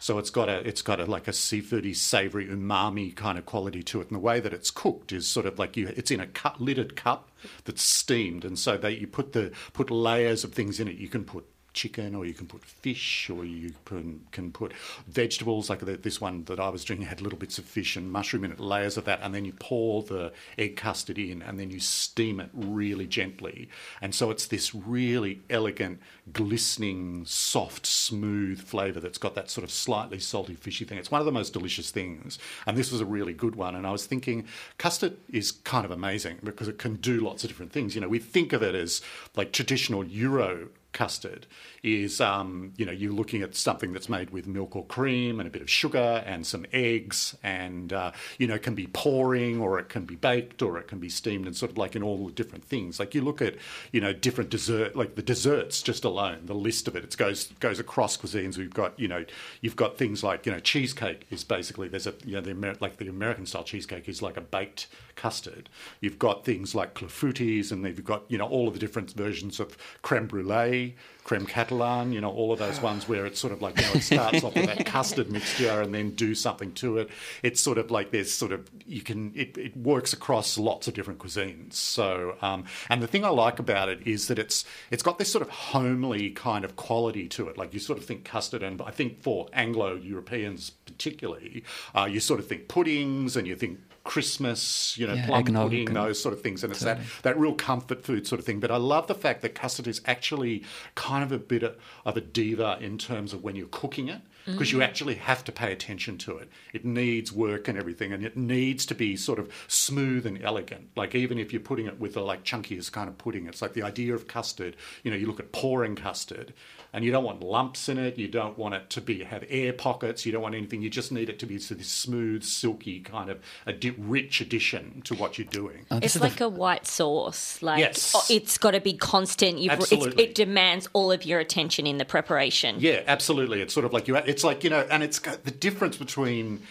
[0.00, 3.82] So it's got a it's got a like a seafoody, savoury, umami kind of quality
[3.82, 4.08] to it.
[4.08, 6.28] And the way that it's cooked is sort of like you it's in a
[6.60, 7.30] lidded cup
[7.64, 10.96] that's steamed, and so that you put the put layers of things in it.
[10.96, 11.46] You can put
[11.78, 14.72] chicken or you can put fish or you can, can put
[15.06, 18.10] vegetables like the, this one that I was doing had little bits of fish and
[18.10, 21.58] mushroom in it layers of that and then you pour the egg custard in and
[21.58, 23.68] then you steam it really gently.
[24.02, 26.00] And so it's this really elegant
[26.32, 30.98] glistening soft smooth flavor that's got that sort of slightly salty fishy thing.
[30.98, 32.40] It's one of the most delicious things.
[32.66, 34.46] And this was a really good one and I was thinking
[34.78, 37.94] custard is kind of amazing because it can do lots of different things.
[37.94, 39.00] You know we think of it as
[39.36, 41.46] like traditional euro custard
[41.82, 45.46] is um, you know you're looking at something that's made with milk or cream and
[45.46, 49.78] a bit of sugar and some eggs and uh, you know can be pouring or
[49.78, 52.26] it can be baked or it can be steamed and sort of like in all
[52.26, 52.98] the different things.
[52.98, 53.56] Like you look at
[53.92, 57.48] you know different dessert like the desserts just alone the list of it it goes
[57.60, 58.58] goes across cuisines.
[58.58, 59.24] We've got you know
[59.60, 62.76] you've got things like you know cheesecake is basically there's a you know the Amer-
[62.80, 64.86] like the American style cheesecake is like a baked
[65.16, 65.68] custard.
[66.00, 69.12] You've got things like clafoutis and then you've got you know all of the different
[69.12, 70.96] versions of creme brulee
[71.28, 73.92] creme catalan, you know, all of those ones where it's sort of like, you know,
[73.92, 77.10] it starts off with that custard mixture and then do something to it.
[77.42, 80.94] It's sort of like there's sort of, you can, it, it works across lots of
[80.94, 81.74] different cuisines.
[81.74, 85.30] So, um, and the thing I like about it is that it's, it's got this
[85.30, 87.58] sort of homely kind of quality to it.
[87.58, 91.62] Like you sort of think custard, and I think for Anglo Europeans particularly,
[91.94, 95.88] uh, you sort of think puddings and you think Christmas, you know, Yeah, plum pudding,
[95.88, 97.04] and- those sort of things, and it's Totally.
[97.04, 98.58] that that real comfort food sort of thing.
[98.58, 102.20] But I love the fact that custard is actually kind of a bit of- a
[102.20, 104.22] diva in terms of when you're cooking it.
[104.46, 104.84] Because you mm.
[104.84, 106.48] actually have to pay attention to it.
[106.72, 110.88] It needs work and everything, and it needs to be sort of smooth and elegant.
[110.96, 113.74] Like even if you're putting it with a like chunkiest kind of pudding, it's like
[113.74, 114.74] the idea of custard.
[115.02, 116.54] You know, you look at pouring custard,
[116.92, 118.18] and you don't want lumps in it.
[118.18, 120.24] You don't want it to be have air pockets.
[120.24, 120.80] You don't want anything.
[120.82, 123.90] You just need it to be sort of this smooth, silky kind of a di-
[123.90, 125.86] rich addition to what you're doing.
[125.90, 127.60] Oh, It's this the like a white sauce.
[127.62, 128.12] Like Yes.
[128.16, 129.58] oh, it's got to be constant.
[129.58, 130.24] You've, it's, Absolutely.
[130.24, 132.76] it demands all of your attention in the preparation.
[132.78, 133.60] Yeah, absolutely.
[133.60, 134.16] It's sort of like you.
[134.16, 136.62] It's like you know, and it's got the difference between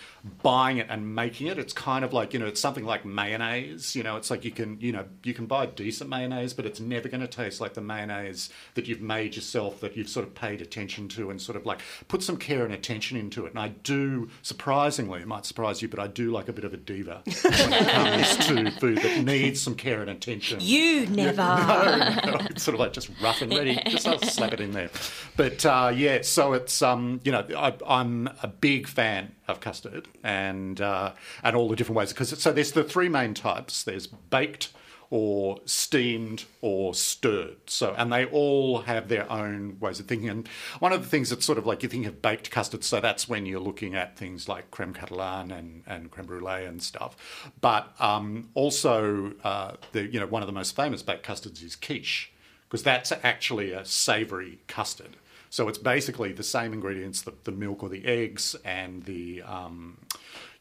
[0.44, 1.58] buying it and making it.
[1.58, 3.96] It's kind of like you know, it's something like mayonnaise.
[3.96, 6.80] You know, it's like you can you know you can buy decent mayonnaise, but it's
[6.80, 10.36] never going to taste like the mayonnaise that you've made yourself, that you've sort of
[10.36, 13.52] paid attention to, and sort of like put some care and attention into it.
[13.52, 16.74] And I do, surprisingly, it might surprise you, but I do like a bit of
[16.74, 20.60] a diva when it comes to food that needs some care and attention.
[20.62, 21.38] You never.
[21.78, 23.80] No, no, it's sort of like just rough and ready.
[23.88, 24.90] Just I'll slap it in there.
[25.36, 30.08] But uh, yeah, so it's um, you know I, I'm a big fan of custard
[30.24, 33.84] and uh, and all the different ways because so there's the three main types.
[33.84, 34.70] There's baked
[35.10, 37.58] or steamed or stirred.
[37.68, 40.30] So and they all have their own ways of thinking.
[40.30, 40.48] And
[40.80, 43.30] one of the things that's sort of like you think of baked custard, so that's
[43.30, 47.52] when you're looking at things like creme catalan and, and creme brulee and stuff.
[47.62, 51.76] But um, also uh, the you know one of the most famous baked custards is
[51.76, 52.32] quiche
[52.68, 55.16] because that's actually a savoury custard.
[55.50, 59.98] So it's basically the same ingredients: the, the milk or the eggs and the um,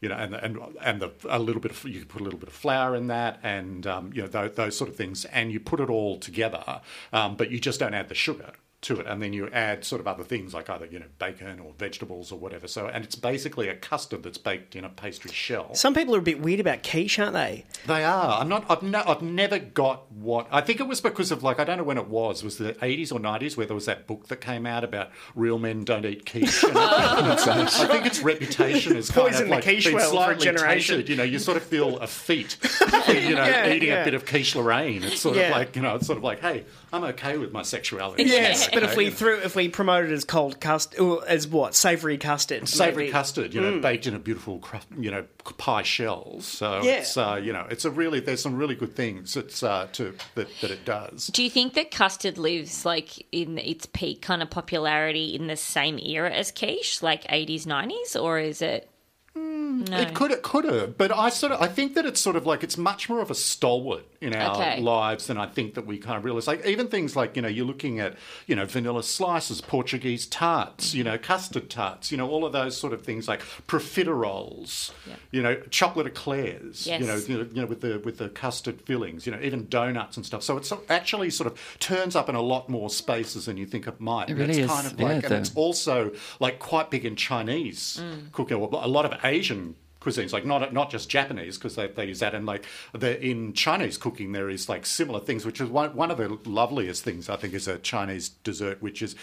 [0.01, 2.39] you know, and and and the a little bit of you can put a little
[2.39, 5.51] bit of flour in that, and um, you know those, those sort of things, and
[5.51, 6.81] you put it all together,
[7.13, 9.99] um, but you just don't add the sugar to it, and then you add sort
[9.99, 12.67] of other things like either you know bacon or vegetables or whatever.
[12.67, 15.73] So, and it's basically a custard that's baked in a pastry shell.
[15.73, 17.65] Some people are a bit weird about quiche, aren't they?
[17.87, 18.39] They are.
[18.39, 18.65] I'm not.
[18.69, 20.47] I've, no, I've never got what.
[20.51, 22.43] I think it was because of like I don't know when it was.
[22.43, 25.57] Was the 80s or 90s where there was that book that came out about real
[25.57, 26.63] men don't eat quiche.
[26.63, 30.11] And I think its reputation is kind Poison of the like quiche been well a
[30.11, 30.95] slightly generation.
[30.97, 31.09] tainted.
[31.09, 32.57] You know, you sort of feel a feat,
[33.07, 34.01] you know, Yeah, eating yeah.
[34.01, 35.03] a bit of quiche Lorraine.
[35.03, 35.45] It's sort Yeah.
[35.45, 38.23] of like you know, it's sort of like, hey, I'm okay with my sexuality.
[38.23, 42.17] Yes, but if we threw, if we promoted as cold custard, or as what savoury
[42.17, 43.11] custard, Savoury maybe.
[43.11, 43.81] custard, you know, Mm.
[43.81, 45.25] baked in a beautiful, cru- you know,
[45.57, 46.45] pie shells.
[46.45, 46.99] So Yeah.
[46.99, 50.13] it's, uh, you know, it's a really, there's some really good things it's, uh, to,
[50.35, 51.27] that, that it does.
[51.27, 55.55] Do you think that custard lives like in its peak kind of popularity in the
[55.57, 58.89] same era as quiche, like 80s, 90s, or is it?
[59.37, 59.97] No.
[59.99, 62.45] It could, it could have, but I sort of, I think that it's sort of
[62.45, 64.81] like it's much more of a stalwart in our Okay.
[64.81, 66.47] lives than I think that we kind of realize.
[66.47, 68.15] Like even things like you know, you're looking at
[68.47, 72.75] you know vanilla slices, Portuguese tarts, you know, custard tarts, you know, all of those
[72.75, 74.91] sort of things like profiteroles,
[75.31, 77.29] you know, chocolate eclairs, you know, Yes.
[77.29, 80.25] you know, you know, with the with the custard fillings, you know, even donuts and
[80.25, 80.43] stuff.
[80.43, 83.87] So it's actually sort of turns up in a lot more spaces than you think
[83.87, 84.29] it might.
[84.29, 87.15] It really it's is, kind of yeah, and the- it's also like quite big in
[87.15, 88.31] Chinese Mm.
[88.31, 88.57] cooking.
[88.57, 92.33] A lot of Asian cuisines, like not not just Japanese, because they, they use that.
[92.33, 96.11] And like the, in Chinese cooking, there is like similar things, which is one, one
[96.11, 99.15] of the loveliest things I think is a Chinese dessert, which is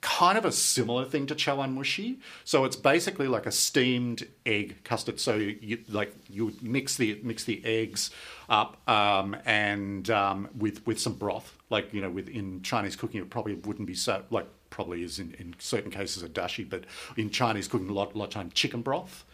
[0.00, 2.18] kind of a similar thing to chawanmushi.
[2.44, 5.20] So it's basically like a steamed egg custard.
[5.20, 8.10] So you, like you mix the mix the eggs
[8.48, 11.56] up um, and um, with with some broth.
[11.68, 15.18] Like you know, with in Chinese cooking, it probably wouldn't be so like probably is
[15.18, 16.84] in, in certain cases a dashi, but
[17.16, 19.24] in Chinese cooking, a lot, a lot of time chicken broth.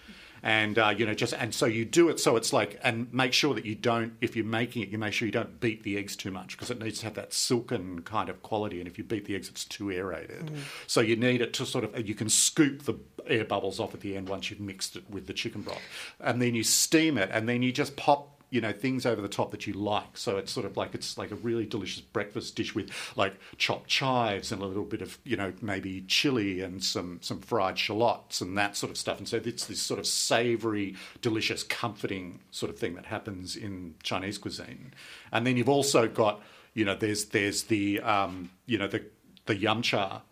[0.46, 3.32] And uh, you know, just and so you do it so it's like, and make
[3.32, 5.98] sure that you don't, if you're making it, you make sure you don't beat the
[5.98, 8.78] eggs too much because it needs to have that silken kind of quality.
[8.78, 10.46] And if you beat the eggs, it's too aerated.
[10.46, 10.58] Mm.
[10.86, 12.94] So you need it to sort of, you can scoop the
[13.26, 15.82] air bubbles off at the end once you've mixed it with the chicken broth,
[16.20, 19.28] and then you steam it, and then you just pop you know things over the
[19.28, 20.16] top that you like.
[20.16, 23.88] So it's sort of like it's like a really delicious breakfast dish with like chopped
[23.88, 28.40] chives and a little bit of you know maybe chili and some some fried shallots
[28.40, 29.18] and that sort of stuff.
[29.18, 33.94] And so it's this sort of savory delicious comforting sort of thing that happens in
[34.02, 34.94] chinese cuisine.
[35.32, 36.42] And then you've also got
[36.74, 39.04] you know there's there's the um you know the
[39.46, 40.22] the yum cha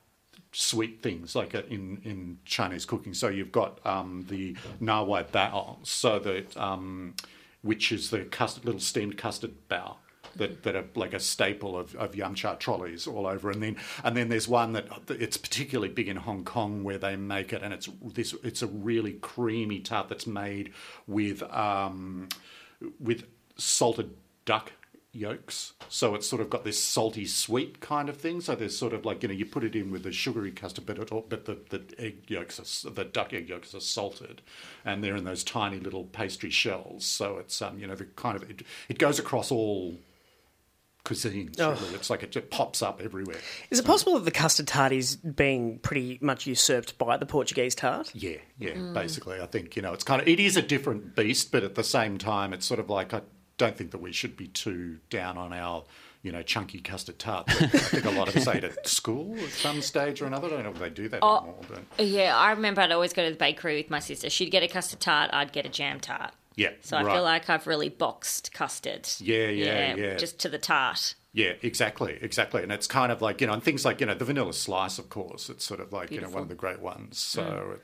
[0.54, 3.12] sweet things like uh, in in Chinese cooking.
[3.12, 7.14] So you've got um, the na wai bao, so that um,
[7.64, 9.96] which is the custard, little steamed custard bao.
[10.36, 13.76] That, that are like a staple of, of yum cha trolleys all over, and then
[14.02, 17.62] and then there's one that it's particularly big in Hong Kong where they make it,
[17.62, 20.72] and it's this it's a really creamy tart that's made
[21.06, 22.28] with um,
[22.98, 24.10] with salted
[24.44, 24.72] duck
[25.14, 25.72] yolks.
[25.88, 28.40] So it's sort of got this salty sweet kind of thing.
[28.40, 30.86] So there's sort of like you know you put it in with the sugary custard,
[30.86, 34.42] but it all, but the, the egg yolks are, the duck egg yolks are salted,
[34.84, 37.04] and they're in those tiny little pastry shells.
[37.04, 39.96] So it's um you know the kind of it, it goes across all
[41.04, 41.60] cuisines.
[41.60, 41.72] Oh.
[41.72, 41.94] Really.
[41.94, 43.36] It's like it just pops up everywhere.
[43.70, 47.74] Is it possible that the custard tart is being pretty much usurped by the Portuguese
[47.74, 48.10] tart?
[48.14, 48.72] Yeah, yeah.
[48.72, 48.94] Mm.
[48.94, 51.74] Basically, I think you know it's kind of it is a different beast, but at
[51.74, 53.20] the same time, it's sort of like I
[53.58, 55.84] don't think that we should be too down on our
[56.22, 57.44] you know chunky custard tart.
[57.48, 60.46] I think a lot of us ate at school at some stage or another.
[60.48, 61.36] I don't know if they do that Oh.
[61.38, 61.56] anymore,
[61.96, 64.30] but Yeah, I remember I'd always go to the bakery with my sister.
[64.30, 66.32] She'd get a custard tart, I'd get a jam tart.
[66.56, 66.70] yeah.
[66.80, 69.08] So I feel like I've really boxed custard.
[69.18, 70.16] Yeah, yeah, yeah.
[70.16, 71.14] Just to the tart.
[71.32, 72.62] Yeah, exactly, exactly.
[72.62, 74.98] And it's kind of like, you know, and things like, you know, the vanilla slice,
[75.00, 77.18] of course, it's sort of like, you know, one of the great ones.
[77.18, 77.74] So, Mm.
[77.74, 77.82] it,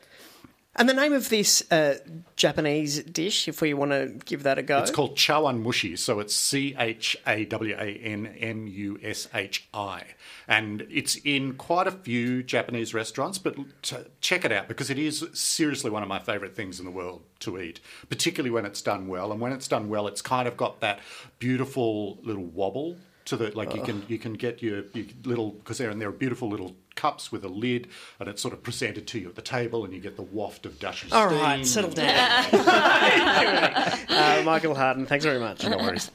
[0.76, 1.98] And the name of this uh,
[2.36, 6.20] Japanese dish, if we want to give that a go, It's called chawan mushi, so
[6.20, 10.04] it's C H A W A N M U S H I,
[10.46, 13.36] and it's in quite a few Japanese restaurants.
[13.36, 16.84] But t- check it out because it is seriously one of my favourite things in
[16.84, 19.32] the world to eat, particularly when it's done well.
[19.32, 21.00] And when it's done well, it's kind of got that
[21.40, 25.78] beautiful little wobble to the like you can you can get your, your little because
[25.78, 27.88] they're and there are beautiful little cups with a lid,
[28.18, 30.66] and it's sort of presented to you at the table, and you get the waft
[30.66, 31.40] of dashi All steam.
[31.40, 32.09] right, settle down.
[32.53, 35.64] uh, Michael Harden, thanks very much.
[35.66, 36.11] No worries.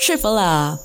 [0.00, 0.78] Triple R.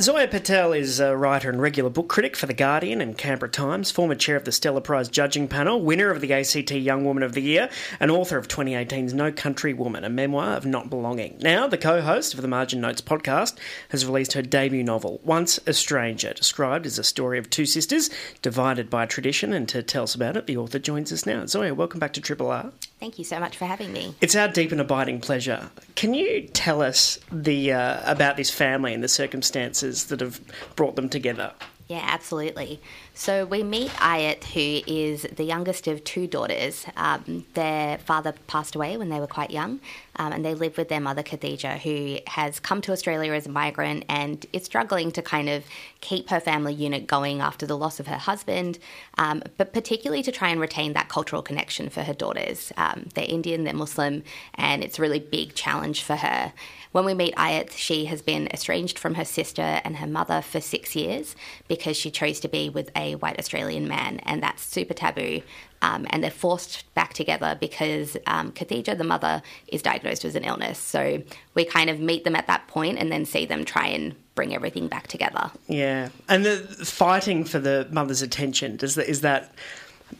[0.00, 3.90] Zoya Patel is a writer and regular book critic for The Guardian and Canberra Times,
[3.90, 7.34] former chair of the Stella Prize judging panel, winner of the ACT Young Woman of
[7.34, 7.68] the Year,
[8.00, 11.36] and author of 2018's No Country Woman, a memoir of not belonging.
[11.42, 13.58] Now, the co host of the Margin Notes podcast
[13.90, 18.08] has released her debut novel, Once a Stranger, described as a story of two sisters
[18.40, 19.52] divided by tradition.
[19.52, 21.44] And to tell us about it, the author joins us now.
[21.44, 22.72] Zoya, welcome back to Triple R.
[23.00, 24.14] Thank you so much for having me.
[24.20, 25.70] It's our deep and abiding pleasure.
[25.96, 30.38] Can you tell us the uh, about this family and the circumstances that have
[30.76, 31.52] brought them together?
[31.88, 32.78] Yeah, absolutely.
[33.14, 36.86] So we meet Ayat, who is the youngest of two daughters.
[36.96, 39.80] Um, their father passed away when they were quite young,
[40.16, 43.50] um, and they live with their mother, Khadija, who has come to Australia as a
[43.50, 45.64] migrant and is struggling to kind of
[46.00, 48.78] keep her family unit going after the loss of her husband,
[49.18, 52.72] um, but particularly to try and retain that cultural connection for her daughters.
[52.76, 54.22] Um, they're Indian, they're Muslim,
[54.54, 56.52] and it's a really big challenge for her.
[56.92, 60.60] When we meet Ayat, she has been estranged from her sister and her mother for
[60.60, 61.36] six years
[61.68, 65.42] because she chose to be with a white Australian man, and that's super taboo.
[65.82, 70.44] Um, and they're forced back together because um, Khadija, the mother, is diagnosed with an
[70.44, 70.78] illness.
[70.78, 71.22] So
[71.54, 74.54] we kind of meet them at that point and then see them try and bring
[74.54, 75.50] everything back together.
[75.68, 79.52] Yeah, and the fighting for the mother's attention does that is that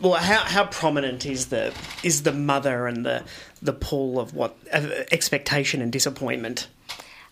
[0.00, 3.24] well how how prominent is the is the mother and the
[3.62, 6.68] the pull of what uh, expectation and disappointment?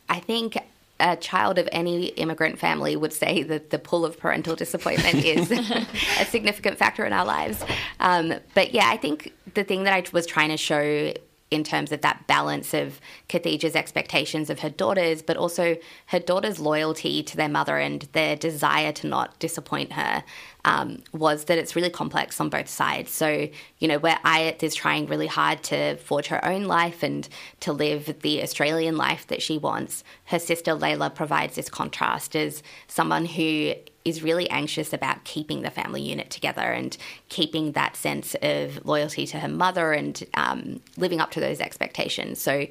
[0.09, 0.57] I think
[1.01, 5.51] a child of any immigrant family would say that the pull of parental disappointment is
[5.51, 7.65] a significant factor in our lives.
[8.01, 11.13] Um, but yeah, I think the thing that I was trying to show
[11.51, 15.77] in terms of that balance of Khadija's expectations of her daughters, but also
[16.07, 20.25] her daughters' loyalty to their mother and their desire to not disappoint her,
[20.65, 23.11] um, was that it's really complex on both sides.
[23.11, 27.27] So, you know, where Ayat is trying really hard to forge her own life and
[27.61, 32.63] to live the Australian life that she wants, her sister Layla provides this contrast as
[32.87, 33.73] someone who
[34.09, 36.97] is really anxious about keeping the family unit together and
[37.29, 42.41] keeping that sense of loyalty to her mother and um, living up to those expectations.
[42.41, 42.67] So,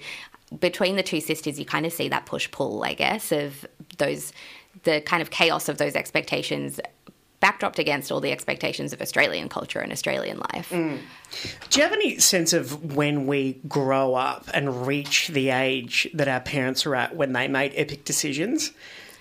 [0.59, 3.65] between the two sisters, you kind of see that push pull, I guess, of
[3.97, 4.31] those,
[4.83, 6.79] the kind of chaos of those expectations
[7.41, 10.69] backdropped against all the expectations of Australian culture and Australian life.
[10.71, 10.99] Mm.
[11.69, 16.27] Do you have any sense of when we grow up and reach the age that
[16.27, 18.71] our parents are at when they made epic decisions?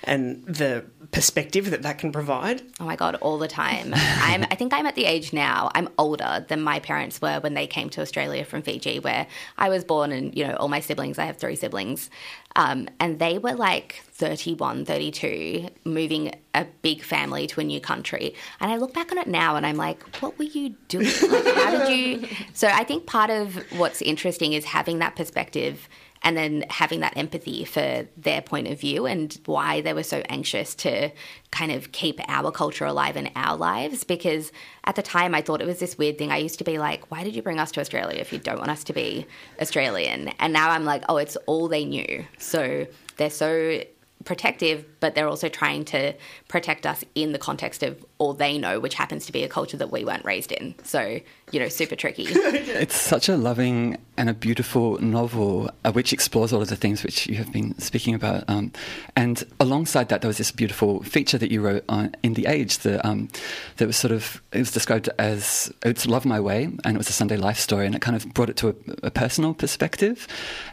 [0.06, 2.62] And the perspective that that can provide?
[2.80, 3.92] Oh my god, all the time.
[3.94, 5.70] I'm I think I'm at the age now.
[5.74, 9.26] I'm older than my parents were when they came to Australia from Fiji where
[9.58, 12.10] I was born and you know all my siblings, I have 3 siblings.
[12.56, 18.34] Um, and they were like 31, 32, moving a big family to a new country.
[18.60, 21.10] And I look back on it now and I'm like, what were you doing?
[21.28, 22.28] Like, how did you?
[22.54, 25.86] So I think part of what's interesting is having that perspective
[26.22, 30.22] and then having that empathy for their point of view and why they were so
[30.28, 31.10] anxious to
[31.50, 34.04] kind of keep our culture alive in our lives.
[34.04, 34.52] Because
[34.84, 36.30] at the time, I thought it was this weird thing.
[36.30, 38.58] I used to be like, why did you bring us to Australia if you don't
[38.58, 39.26] want us to be
[39.60, 40.28] Australian?
[40.38, 42.24] And now I'm like, oh, it's all they knew.
[42.38, 42.86] So
[43.16, 43.82] they're so
[44.24, 46.12] protective, but they're also trying to
[46.48, 49.76] protect us in the context of all they know, which happens to be a culture
[49.76, 50.74] that we weren't raised in.
[50.82, 51.20] So,
[51.52, 52.24] you know, super tricky.
[52.28, 57.04] it's such a loving and a beautiful novel uh, which explores all of the things
[57.04, 58.42] which you have been speaking about.
[58.48, 58.72] Um,
[59.14, 62.78] and alongside that, there was this beautiful feature that you wrote on, in The Age
[62.78, 63.28] the, um,
[63.76, 67.08] that was sort of, it was described as, it's Love My Way, and it was
[67.08, 70.26] a Sunday life story, and it kind of brought it to a, a personal perspective.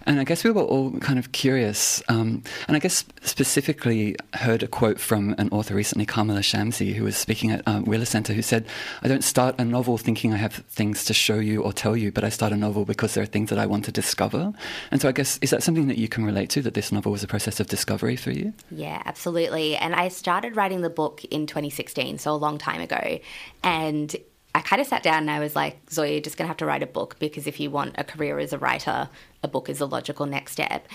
[0.07, 2.01] And I guess we were all kind of curious.
[2.09, 7.03] Um, and I guess specifically heard a quote from an author recently, Kamila Shamsie, who
[7.03, 8.65] was speaking at um, Wheeler Centre, who said,
[9.01, 12.11] I don't start a novel thinking I have things to show you or tell you,
[12.11, 14.53] but I start a novel because there are things that I want to discover.
[14.91, 17.11] And so I guess, is that something that you can relate to, that this novel
[17.11, 18.53] was a process of discovery for you?
[18.71, 19.75] Yeah, absolutely.
[19.75, 23.19] And I started writing the book in 2016, so a long time ago.
[23.63, 24.15] And
[24.55, 26.57] I kind of sat down and I was like, Zoe, you're just going to have
[26.57, 29.09] to write a book because if you want a career as a writer,
[29.41, 30.87] a book is a logical next step.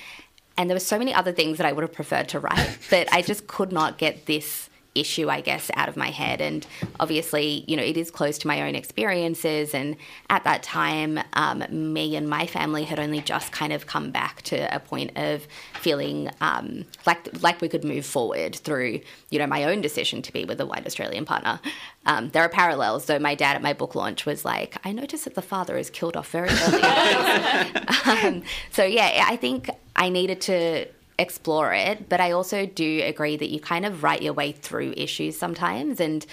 [0.59, 3.09] And there were so many other things that I would have preferred to write that
[3.13, 4.69] I just could not get this
[5.01, 6.41] issue, I guess, out of my head.
[6.41, 6.67] And
[7.01, 9.75] obviously, you know, it is close to my own experiences.
[9.75, 9.97] And
[10.31, 14.43] at that time, um, me and my family had only just kind of come back
[14.43, 19.47] to a point of feeling um, like like we could move forward through, you know,
[19.47, 21.61] my own decision to be with a white Australian partner.
[22.07, 23.05] Um, there are parallels.
[23.05, 25.91] So my dad at my book launch was like, "I noticed that the father is
[25.91, 26.83] killed off very early."
[28.07, 30.87] um, so yeah, I think I needed to
[31.19, 34.95] explore it, but I also do agree that you kind of write your way through
[34.97, 36.25] issues sometimes, and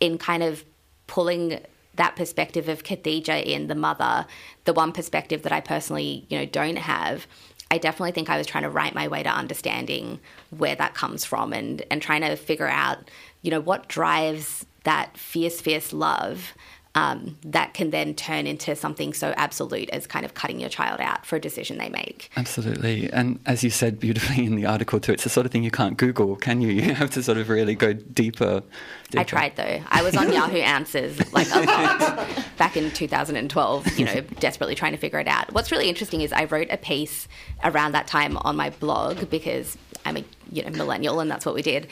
[0.00, 0.64] in kind of
[1.06, 1.60] pulling
[1.94, 4.26] that perspective of Khadija in the mother,
[4.64, 7.26] the one perspective that I personally, you know, don't have.
[7.70, 10.20] I definitely think I was trying to write my way to understanding
[10.50, 13.10] where that comes from and and trying to figure out,
[13.42, 16.54] you know, what drives that fierce, fierce love
[16.94, 21.00] um, that can then turn into something so absolute as kind of cutting your child
[21.00, 22.30] out for a decision they make.
[22.36, 23.10] Absolutely.
[23.12, 25.70] And as you said beautifully in the article, too, it's the sort of thing you
[25.70, 26.70] can't Google, can you?
[26.82, 28.62] You have to sort of really go deeper.
[29.10, 29.20] deeper.
[29.20, 29.80] I tried though.
[29.88, 32.28] I was on Yahoo Answers like a lot
[32.58, 35.52] back in 2012, you know, desperately trying to figure it out.
[35.52, 37.28] What's really interesting is I wrote a piece
[37.62, 41.54] around that time on my blog because I'm a you know millennial and that's what
[41.54, 41.88] we did.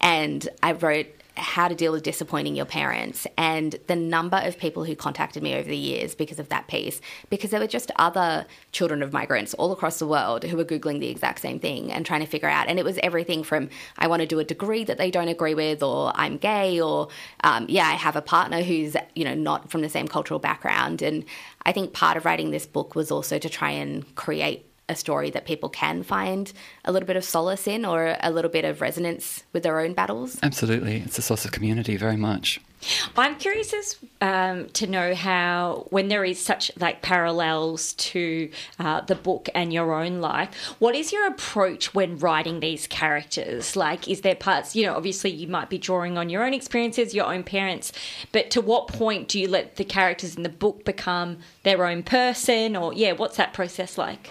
[0.00, 1.06] And I wrote
[1.40, 5.54] how to deal with disappointing your parents and the number of people who contacted me
[5.54, 9.54] over the years because of that piece because there were just other children of migrants
[9.54, 12.48] all across the world who were googling the exact same thing and trying to figure
[12.48, 12.68] out.
[12.68, 13.68] And it was everything from
[13.98, 17.08] i want to do a degree that they don't agree with or i'm gay or
[17.42, 21.02] um, yeah i have a partner who's you know not from the same cultural background.
[21.02, 21.24] And
[21.62, 25.30] i think part of writing this book was also to try and create a story
[25.30, 26.52] that people can find
[26.84, 29.94] a little bit of solace in or a little bit of resonance with their own
[29.94, 30.38] battles.
[30.42, 30.96] Absolutely.
[31.06, 32.60] It's a source of community, very much.
[33.14, 39.02] I'm curious as um, to know how, when there is such like parallels to uh,
[39.02, 43.76] the book and your own life, what is your approach when writing these characters?
[43.76, 47.12] Like, is there parts, you know, obviously you might be drawing on your own experiences,
[47.12, 47.92] your own parents,
[48.32, 52.02] but to what point do you let the characters in the book become their own
[52.02, 52.76] person?
[52.76, 54.30] Or, yeah, what's that process like?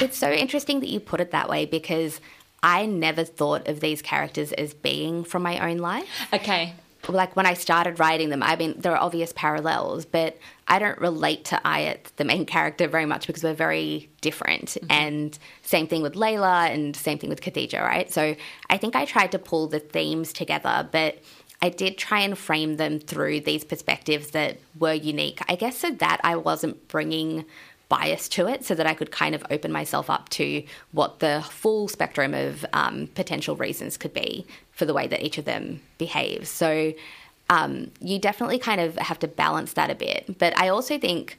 [0.00, 2.20] It's so interesting that you put it that way because
[2.62, 6.08] I never thought of these characters as being from my own life.
[6.32, 6.74] Okay.
[7.08, 10.38] Like when I started writing them, I mean, there are obvious parallels, but
[10.68, 14.66] I don't relate to Ayat, the main character, very much because we're very different.
[14.68, 14.92] Mm-hmm.
[14.92, 18.12] And same thing with Layla and same thing with Khadija, right?
[18.12, 18.36] So
[18.68, 21.18] I think I tried to pull the themes together, but
[21.62, 25.40] I did try and frame them through these perspectives that were unique.
[25.48, 27.44] I guess so that I wasn't bringing
[27.90, 30.62] bias to it so that I could kind of open myself up to
[30.92, 35.36] what the full spectrum of um, potential reasons could be for the way that each
[35.36, 36.48] of them behaves.
[36.48, 36.94] So
[37.50, 40.38] um, you definitely kind of have to balance that a bit.
[40.38, 41.36] But I also think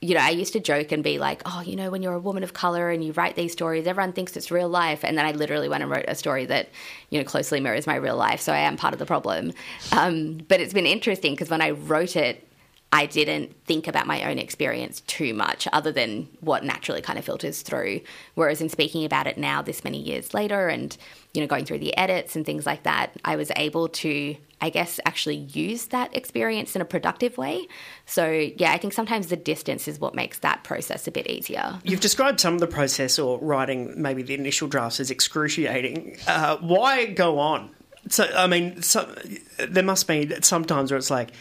[0.00, 2.20] you know, I used to joke and be like, oh, you know, when you're a
[2.20, 5.04] woman of color and you write these stories, everyone thinks it's real life.
[5.04, 6.68] And then I literally went and wrote a story that,
[7.10, 8.40] you know, closely mirrors my real life.
[8.40, 9.52] So I am part of the problem.
[9.90, 12.47] Um, but it's been interesting because when I wrote it,
[12.90, 17.24] I didn't think about my own experience too much, other than what naturally kind of
[17.24, 18.00] filters through.
[18.34, 20.96] Whereas in speaking about it now, this many years later, and
[21.34, 24.70] you know, going through the edits and things like that, I was able to, I
[24.70, 27.68] guess, actually use that experience in a productive way.
[28.06, 28.26] So
[28.56, 31.78] yeah, I think sometimes the distance is what makes that process a bit easier.
[31.84, 36.16] You've described some of the process or writing maybe the initial drafts as excruciating.
[36.26, 37.70] Uh, why go on?
[38.08, 39.14] So I mean, so,
[39.58, 41.32] there must be sometimes where it's like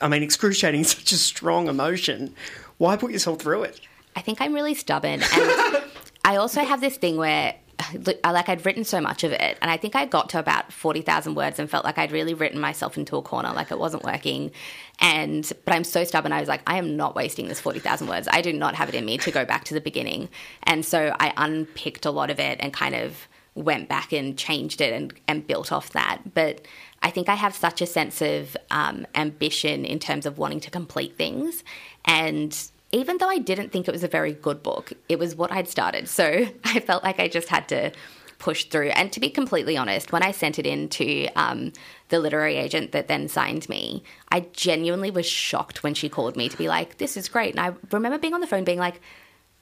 [0.00, 2.34] I mean, excruciating is such a strong emotion.
[2.78, 3.80] Why put yourself through it?
[4.16, 5.22] I think I'm really stubborn.
[5.22, 5.84] And
[6.24, 9.70] I also have this thing where uh, like I'd written so much of it, and
[9.70, 12.60] I think I got to about forty thousand words and felt like I'd really written
[12.60, 14.50] myself into a corner, like it wasn't working.
[14.98, 16.32] And but I'm so stubborn.
[16.32, 18.28] I was like, I am not wasting this forty thousand words.
[18.30, 20.28] I do not have it in me to go back to the beginning.
[20.64, 24.80] And so I unpicked a lot of it and kind of went back and changed
[24.80, 26.20] it and, and built off that.
[26.34, 26.66] But
[27.02, 30.70] I think I have such a sense of um, ambition in terms of wanting to
[30.70, 31.64] complete things.
[32.04, 32.56] And
[32.92, 35.68] even though I didn't think it was a very good book, it was what I'd
[35.68, 36.08] started.
[36.08, 37.92] So I felt like I just had to
[38.38, 38.88] push through.
[38.88, 41.72] And to be completely honest, when I sent it in to um,
[42.08, 46.48] the literary agent that then signed me, I genuinely was shocked when she called me
[46.48, 47.54] to be like, this is great.
[47.54, 49.00] And I remember being on the phone being like,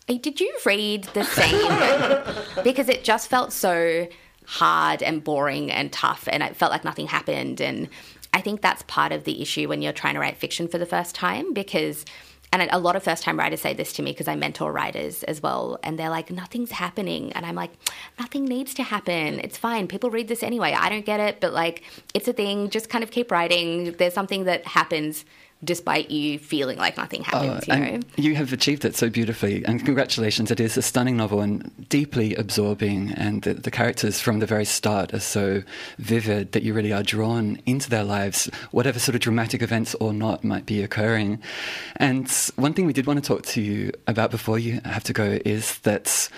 [0.07, 2.63] did you read the same?
[2.65, 4.09] because it just felt so
[4.49, 7.61] hard and boring and tough, and it felt like nothing happened.
[7.61, 7.89] And
[8.33, 10.87] I think that's part of the issue when you're trying to write fiction for the
[10.87, 12.05] first time because.
[12.51, 15.23] And a lot of first time writers say this to me because I mentor writers
[15.25, 15.79] as well.
[15.83, 17.31] And they're like, nothing's happening.
[17.35, 17.73] And I'm like,
[18.19, 19.39] nothing needs to happen.
[19.41, 19.87] It's fine.
[19.87, 20.73] People read this anyway.
[20.73, 21.83] I don't get it, but like,
[22.15, 22.71] it's a thing.
[22.71, 23.93] Just kind of keep writing.
[23.99, 25.27] There's something that happens
[25.65, 27.69] despite you feeling like nothing oh, happens.
[27.69, 28.01] you know.
[28.01, 30.51] Oh, you have achieved it so beautifully, and congratulations!
[30.51, 34.65] It is a stunning novel and deeply absorbing, and the, the characters from the very
[34.65, 35.63] start are so
[35.99, 40.13] vivid that you really are drawn into their lives, whatever sort of dramatic events or
[40.13, 41.41] not might be occurring.
[41.97, 45.13] And one thing we did want to talk to you about before you have to
[45.13, 46.29] go is that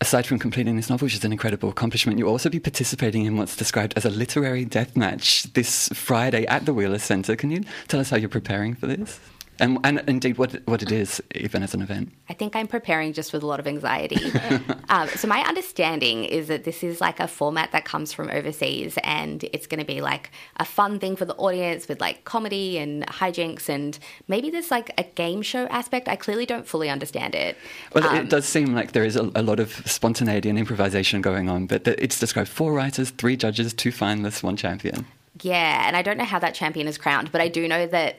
[0.00, 3.36] aside from completing this novel, which is an incredible accomplishment, you'll also be participating in
[3.36, 7.36] what's described as a literary death match this Friday at the Wheeler Centre.
[7.36, 9.20] Can you tell us how you're preparing for this?
[9.60, 12.12] And, and indeed, what, what it is, even as an event.
[12.28, 14.32] I think I'm preparing just with a lot of anxiety.
[14.88, 18.98] um, so, my understanding is that this is like a format that comes from overseas
[19.02, 22.78] and it's going to be like a fun thing for the audience with like comedy
[22.78, 23.98] and hijinks and
[24.28, 26.08] maybe there's like a game show aspect.
[26.08, 27.56] I clearly don't fully understand it.
[27.94, 31.20] Well, Um, it does seem like there is a, a lot of spontaneity and improvisation
[31.20, 35.06] going on, but the, it's described four writers, three judges, two finalists, one champion.
[35.42, 38.18] Yeah, and I don't know how that champion is crowned, but I do know that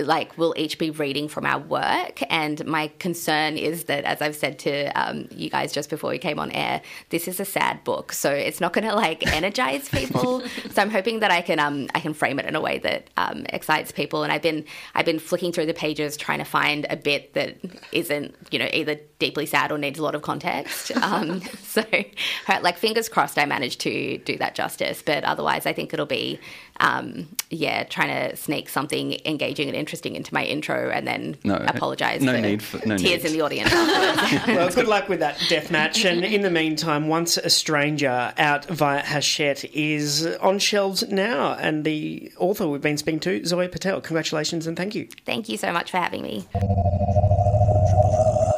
[0.00, 2.22] like we'll each be reading from our work?
[2.30, 6.18] And my concern is that as i've said to um, you guys just before we
[6.18, 8.12] came on air this is a sad book.
[8.12, 10.42] So it's not going to like energize people.
[10.70, 13.08] So i'm hoping that i can um, i can frame it in a way that
[13.16, 14.22] um, excites people.
[14.22, 14.64] And i've been
[14.94, 17.56] i've been flicking through the pages trying to find a bit that
[17.92, 20.90] isn't you know either deeply sad or needs a lot of context.
[21.04, 21.84] Um, so
[22.62, 25.02] like fingers crossed i managed to do that justice.
[25.04, 26.40] But otherwise i think it'll be
[26.80, 31.54] um, yeah trying to sneak something engaging and interesting into my intro and then No,
[31.56, 33.30] apologize no for need for- no tears need.
[33.30, 33.70] in the audience
[34.48, 36.04] well, good luck with that death match.
[36.04, 41.54] And in the meantime, Once a Stranger out via Hachette is on shelves now.
[41.54, 44.00] And the author we've been speaking to, Zoya Patel.
[44.00, 45.08] Congratulations and thank you.
[45.24, 46.46] thank you so much for having me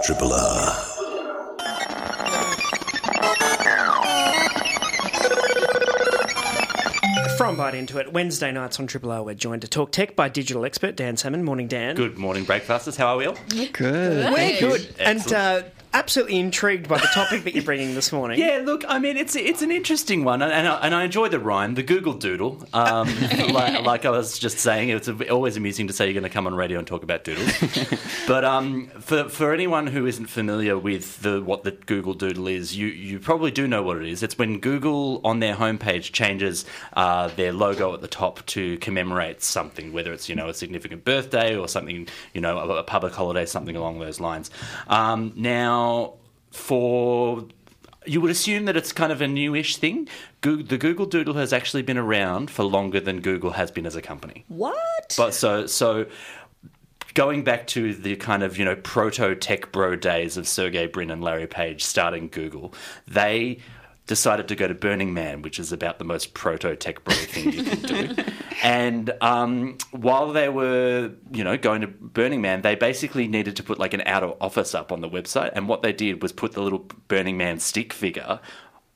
[0.04, 0.95] Triple R.
[7.36, 10.30] From Bite Into It, Wednesday nights on Triple R, we're joined to talk tech by
[10.30, 11.44] digital expert Dan Salmon.
[11.44, 11.94] Morning, Dan.
[11.94, 12.96] Good morning, breakfasters.
[12.96, 13.36] How are we all?
[13.72, 14.32] Good.
[14.32, 14.94] We're good.
[14.98, 15.62] And uh,
[15.92, 18.38] absolutely intrigued by the topic that you're bringing this morning.
[18.38, 21.40] Yeah, look, I mean, it's it's an interesting one, and I, and I enjoy the
[21.40, 22.66] rhyme, the Google Doodle.
[22.72, 23.08] Um,
[23.52, 26.46] like, like I was just saying, it's always amusing to say you're going to come
[26.46, 27.52] on radio and talk about doodles.
[28.28, 32.76] but um, for for anyone who isn't familiar with the what the Google Doodle is,
[32.76, 34.22] you you probably do know what it is.
[34.22, 36.64] It's when Google on their homepage changes
[36.94, 41.04] uh, their logo at the top to commemorate something, whether it's you know a significant
[41.04, 44.50] birthday or something, you know, a, a public holiday, something along those lines.
[44.88, 45.75] Um, now,
[46.50, 47.44] for
[48.06, 50.08] you would assume that it's kind of a newish thing.
[50.40, 53.96] Goo- the Google Doodle has actually been around for longer than Google has been as
[53.96, 54.44] a company.
[54.48, 55.14] What?
[55.16, 56.06] But so so
[57.14, 61.10] going back to the kind of you know proto tech bro days of Sergey Brin
[61.10, 62.74] and Larry Page starting Google,
[63.08, 63.58] they
[64.06, 67.52] decided to go to Burning Man, which is about the most proto tech bro thing
[67.52, 68.22] you can do.
[68.62, 73.62] and um, while they were you know going to Burning Man, they basically needed to
[73.62, 76.32] put like an out of office up on the website, and what they did was
[76.32, 78.40] put the little Burning Man stick figure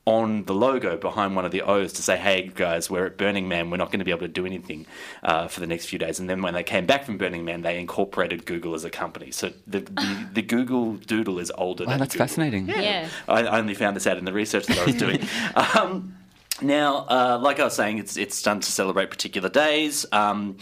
[0.07, 3.49] on the logo behind one of the O's to say, "Hey guys, we're at Burning
[3.49, 3.71] Man.
[3.71, 4.87] We're not going to be able to do anything
[5.23, 7.63] uh, for the next few days." And then when they came back from Burning Man,
[7.63, 9.31] they incorporated Google as a company.
[9.31, 11.85] So the the, the Google Doodle is older.
[11.85, 12.27] Wow, than that's Google.
[12.27, 12.69] fascinating.
[12.69, 13.09] Yeah.
[13.29, 15.21] I I only found this out in the research that I was doing.
[15.79, 16.15] um,
[16.63, 20.07] now, uh, like I was saying, it's it's done to celebrate particular days.
[20.13, 20.57] Um,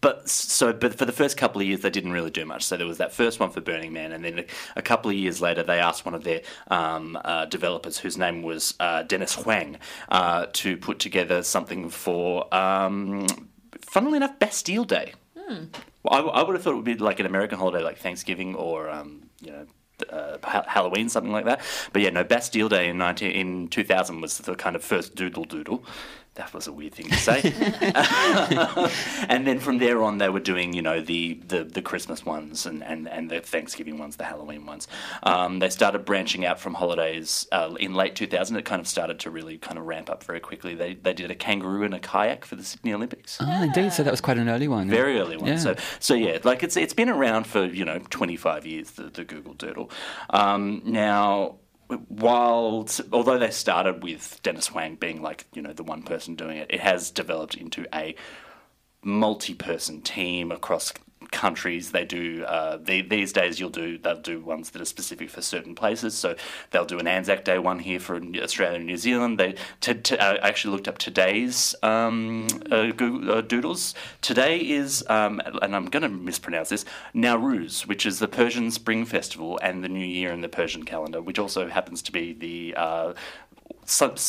[0.00, 2.64] but so, but for the first couple of years, they didn't really do much.
[2.64, 4.44] So there was that first one for Burning Man, and then a,
[4.76, 8.42] a couple of years later, they asked one of their um, uh, developers, whose name
[8.42, 9.78] was uh, Dennis Hwang,
[10.08, 13.26] uh, to put together something for, um,
[13.80, 15.14] funnily enough, Bastille Day.
[16.02, 18.54] Well, I, I would have thought it would be like an American holiday, like Thanksgiving
[18.54, 19.66] or um, you know.
[20.10, 21.60] Uh, Ha- Halloween, something like that,
[21.92, 22.22] but yeah, no.
[22.22, 25.82] Bastille Day in nineteen in two thousand was the kind of first doodle doodle.
[26.38, 27.40] That was a weird thing to say.
[29.28, 32.64] and then from there on, they were doing, you know, the, the, the Christmas ones
[32.64, 34.86] and, and, and the Thanksgiving ones, the Halloween ones.
[35.24, 38.56] Um, they started branching out from holidays uh, in late 2000.
[38.56, 40.76] It kind of started to really kind of ramp up very quickly.
[40.76, 43.38] They, they did a kangaroo and a kayak for the Sydney Olympics.
[43.40, 43.92] Ah, indeed.
[43.92, 44.88] So that was quite an early one.
[44.88, 45.48] Very early one.
[45.48, 45.58] Yeah.
[45.58, 48.92] So, so yeah, like it's it's been around for you know 25 years.
[48.92, 49.90] The, the Google Doodle.
[50.30, 51.56] Um, now,
[52.08, 56.58] while although they started with Dennis Hwang being like you know the one person doing
[56.58, 58.14] it, it has developed into a
[59.02, 60.92] multi-person team across
[61.30, 65.30] countries they do uh, the, these days you'll do they'll do ones that are specific
[65.30, 66.14] for certain places.
[66.14, 66.36] So
[66.70, 69.38] they'll do an Anzac Day one here for Australia and New Zealand.
[69.38, 69.54] They
[69.86, 73.94] I actually looked up today's um, uh, Google, uh, doodles.
[74.22, 79.04] Today is um, and I'm going to mispronounce this Nowruz which is the Persian Spring
[79.04, 82.74] Festival and the New Year in the Persian calendar which also happens to be the
[82.76, 83.12] uh,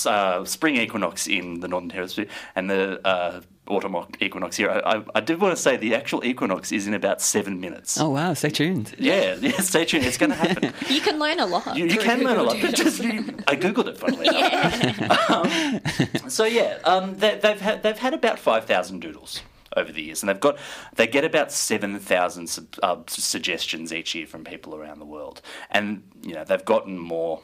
[0.06, 2.28] uh, spring equinox in the Northern Hemisphere.
[2.56, 4.70] And the uh, autumn equinox here.
[4.70, 7.99] I, I, I did want to say the actual equinox is in about seven minutes.
[7.99, 8.34] Oh wow!
[8.34, 8.95] Stay tuned.
[8.97, 9.59] Yeah, yeah.
[9.59, 10.05] Stay tuned.
[10.05, 10.74] It's going to happen.
[10.89, 11.78] You can learn a lot.
[11.78, 12.57] You, you through can learn a lot.
[12.61, 15.30] But just, you, I googled it, funnily enough.
[15.30, 19.41] Um, so yeah, um, they, they've had they've had about five thousand doodles
[19.78, 20.57] over the years, and they've got
[20.95, 25.41] they get about seven thousand sub, uh, suggestions each year from people around the world,
[25.70, 27.41] and you know they've gotten more.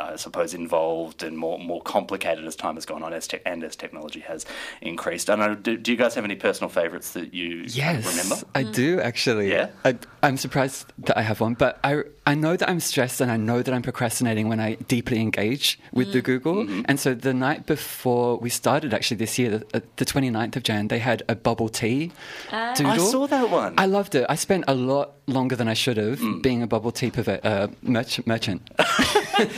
[0.00, 3.62] I suppose involved and more more complicated as time has gone on, as te- and
[3.62, 4.44] as technology has
[4.82, 5.30] increased.
[5.30, 5.54] I don't know.
[5.54, 8.44] Do, do you guys have any personal favourites that you Yes, remember?
[8.56, 9.50] I do actually.
[9.52, 9.68] Yeah?
[9.84, 13.30] I, I'm surprised that I have one, but I I know that I'm stressed and
[13.30, 16.64] I know that I'm procrastinating when I deeply engage with the Google.
[16.64, 16.82] Mm-hmm.
[16.86, 20.62] And so the night before we started, actually this year, the, uh, the 29th of
[20.64, 22.10] Jan, they had a bubble tea
[22.50, 23.06] I doodle.
[23.06, 23.74] saw that one.
[23.78, 24.24] I loved it.
[24.28, 26.42] I spent a lot longer than I should have Mm.
[26.42, 28.62] being a bubble tea purve- uh, merch- merchant.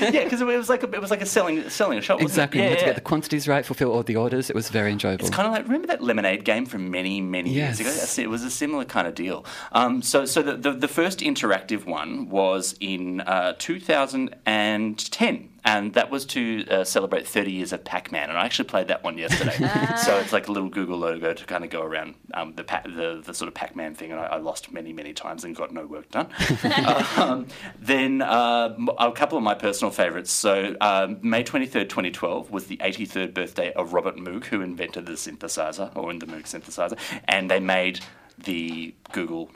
[0.00, 2.16] yeah, because it was like a, it was like a selling selling a shop.
[2.16, 2.60] Wasn't exactly.
[2.60, 2.64] It?
[2.64, 4.50] You Yeah, had to get the quantities right, fulfill all the orders.
[4.50, 5.26] It was very enjoyable.
[5.26, 7.90] It's kind of like remember that lemonade game from many many years ago.
[8.22, 9.44] It was a similar kind of deal.
[9.72, 15.48] Um, so so the, the the first interactive one was in uh, 2010.
[15.66, 19.02] And that was to uh, celebrate 30 years of Pac-Man, and I actually played that
[19.02, 19.56] one yesterday.
[19.96, 22.82] so it's like a little Google logo to kind of go around um, the, pa-
[22.84, 25.72] the the sort of Pac-Man thing, and I, I lost many many times and got
[25.72, 26.28] no work done.
[27.16, 27.48] um,
[27.80, 30.30] then uh, a couple of my personal favourites.
[30.30, 35.14] So um, May 23rd, 2012 was the 83rd birthday of Robert Moog, who invented the
[35.14, 38.00] synthesizer, or in the Moog synthesizer, and they made
[38.38, 39.50] the Google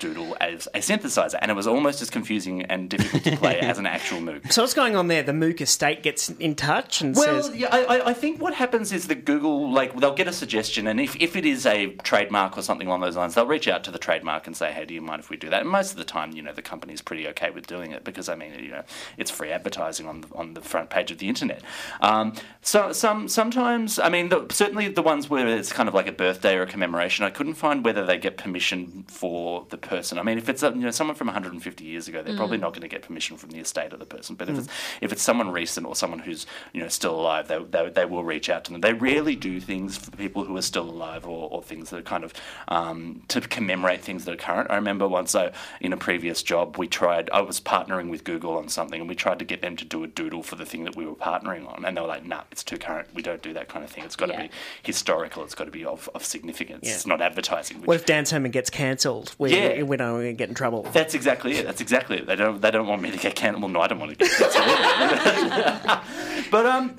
[0.00, 3.78] Doodle as a synthesizer, and it was almost as confusing and difficult to play as
[3.78, 4.52] an actual Moog.
[4.52, 5.22] So what's going on there?
[5.22, 8.54] The Moog estate gets in touch and Well, says, yeah, I, I- I think what
[8.54, 11.88] happens is that Google, like, they'll get a suggestion, and if, if it is a
[12.02, 14.84] trademark or something along those lines, they'll reach out to the trademark and say, hey,
[14.84, 15.60] do you mind if we do that?
[15.60, 18.28] And most of the time, you know, the company's pretty okay with doing it because,
[18.28, 18.82] I mean, you know,
[19.18, 21.62] it's free advertising on the, on the front page of the internet.
[22.00, 22.32] Um,
[22.62, 26.12] so some sometimes, I mean, the, certainly the ones where it's kind of like a
[26.12, 30.18] birthday or a commemoration, I couldn't find whether they get permission for the person.
[30.18, 32.62] I mean, if it's, uh, you know, someone from 150 years ago, they're probably Mm.
[32.66, 34.36] not going to get permission from the estate of the person.
[34.36, 34.58] But if Mm.
[34.60, 34.68] it's
[35.00, 38.22] if it's someone recent or someone who's you know still alive, they, they, they will
[38.24, 38.80] reach out to them.
[38.80, 42.02] They rarely do things for people who are still alive or, or things that are
[42.02, 42.32] kind of
[42.68, 44.70] um, to commemorate things that are current.
[44.70, 47.28] I remember once I, in a previous job, we tried.
[47.32, 50.04] I was partnering with Google on something, and we tried to get them to do
[50.04, 52.42] a doodle for the thing that we were partnering on, and they were like, "Nah,
[52.52, 53.08] it's too current.
[53.14, 54.04] We don't do that kind of thing.
[54.04, 54.42] It's got to Yeah.
[54.44, 54.50] be
[54.82, 55.42] historical.
[55.44, 56.80] It's got to be of, of significance.
[56.86, 56.94] Yeah.
[56.94, 59.34] It's not advertising." "What if Dan Herman gets cancelled?
[59.38, 59.79] We, Yeah.
[59.82, 61.66] We don't to get in trouble." That's exactly it.
[61.66, 62.26] That's exactly it.
[62.26, 62.60] They don't.
[62.60, 63.62] They don't want me to get cancelled.
[63.62, 66.00] Well, no, I don't want to get cancelled.
[66.50, 66.96] but um,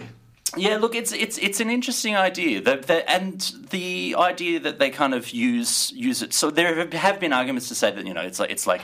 [0.57, 0.77] yeah.
[0.77, 2.61] Look, it's it's it's an interesting idea.
[2.61, 6.34] That, that and the idea that they kind of use use it.
[6.34, 8.82] So there have been arguments to say that you know it's like it's like.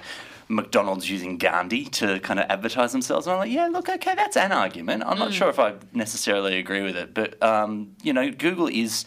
[0.49, 3.27] McDonald's using Gandhi to kind of advertise themselves.
[3.27, 5.03] And I'm like, yeah, look, okay, that's an argument.
[5.05, 5.33] I'm not Mm.
[5.33, 9.03] sure if I necessarily agree with it, but um, you know, Google is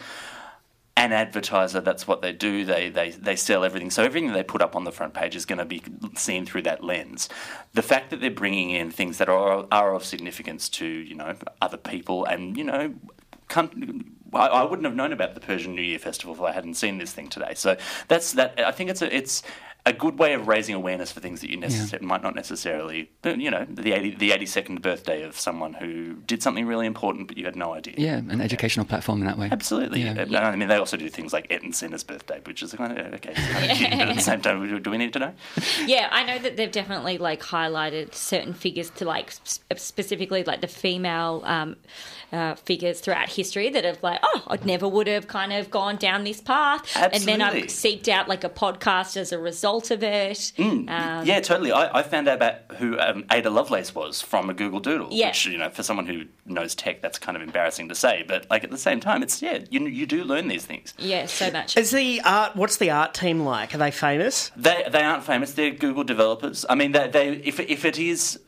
[1.00, 1.80] an advertiser.
[1.80, 2.64] That's what they do.
[2.64, 3.90] They they they sell everything.
[3.90, 5.82] So everything they put up on the front page is going to be
[6.14, 7.28] seen through that lens.
[7.72, 11.34] The fact that they're bringing in things that are are of significance to you know
[11.60, 12.94] other people, and you know.
[13.48, 16.74] Come, I, I wouldn't have known about the Persian New Year festival if I hadn't
[16.74, 17.54] seen this thing today.
[17.54, 17.76] So
[18.06, 18.60] that's that.
[18.60, 19.42] I think it's a it's
[19.86, 23.10] a good way of raising awareness for things that you necess- might not necessarily.
[23.24, 27.28] You know, the 80, the eighty second birthday of someone who did something really important,
[27.28, 27.94] but you had no idea.
[27.96, 29.48] yeah, an educational platform in that way.
[29.50, 30.02] Absolutely.
[30.02, 30.24] Yeah.
[30.28, 30.48] Yeah.
[30.48, 33.32] I mean, they also do things like Ayrton Senna's birthday, which is kind of okay,
[33.34, 35.32] kind of cute, but at the same time, do- do we need to know?
[35.86, 40.60] yeah, I know that they've definitely like highlighted certain figures to like sp- specifically like
[40.60, 41.76] the female um,
[42.32, 45.96] uh, figures throughout history that have like, oh, I never would have kind of gone
[45.96, 50.02] down this path, and then I've seeked out like a podcast as a result of
[50.02, 50.52] it.
[50.58, 50.86] Um,
[51.24, 51.70] yeah, totally.
[51.72, 55.28] I, I found out about who um, Ada Lovelace was from a Google Doodle, Yeah.
[55.28, 58.24] which you know, for someone who knows tech, that's kind of embarrassing to say.
[58.26, 60.92] But like at the same time, it's yeah, you you do learn these things.
[60.98, 61.76] Yeah, so much.
[61.76, 62.56] Is the art?
[62.56, 63.74] What's the art team like?
[63.74, 64.50] Are they famous?
[64.56, 65.52] They they aren't famous.
[65.52, 66.66] They're Google developers.
[66.68, 68.38] I mean, they, they if if it is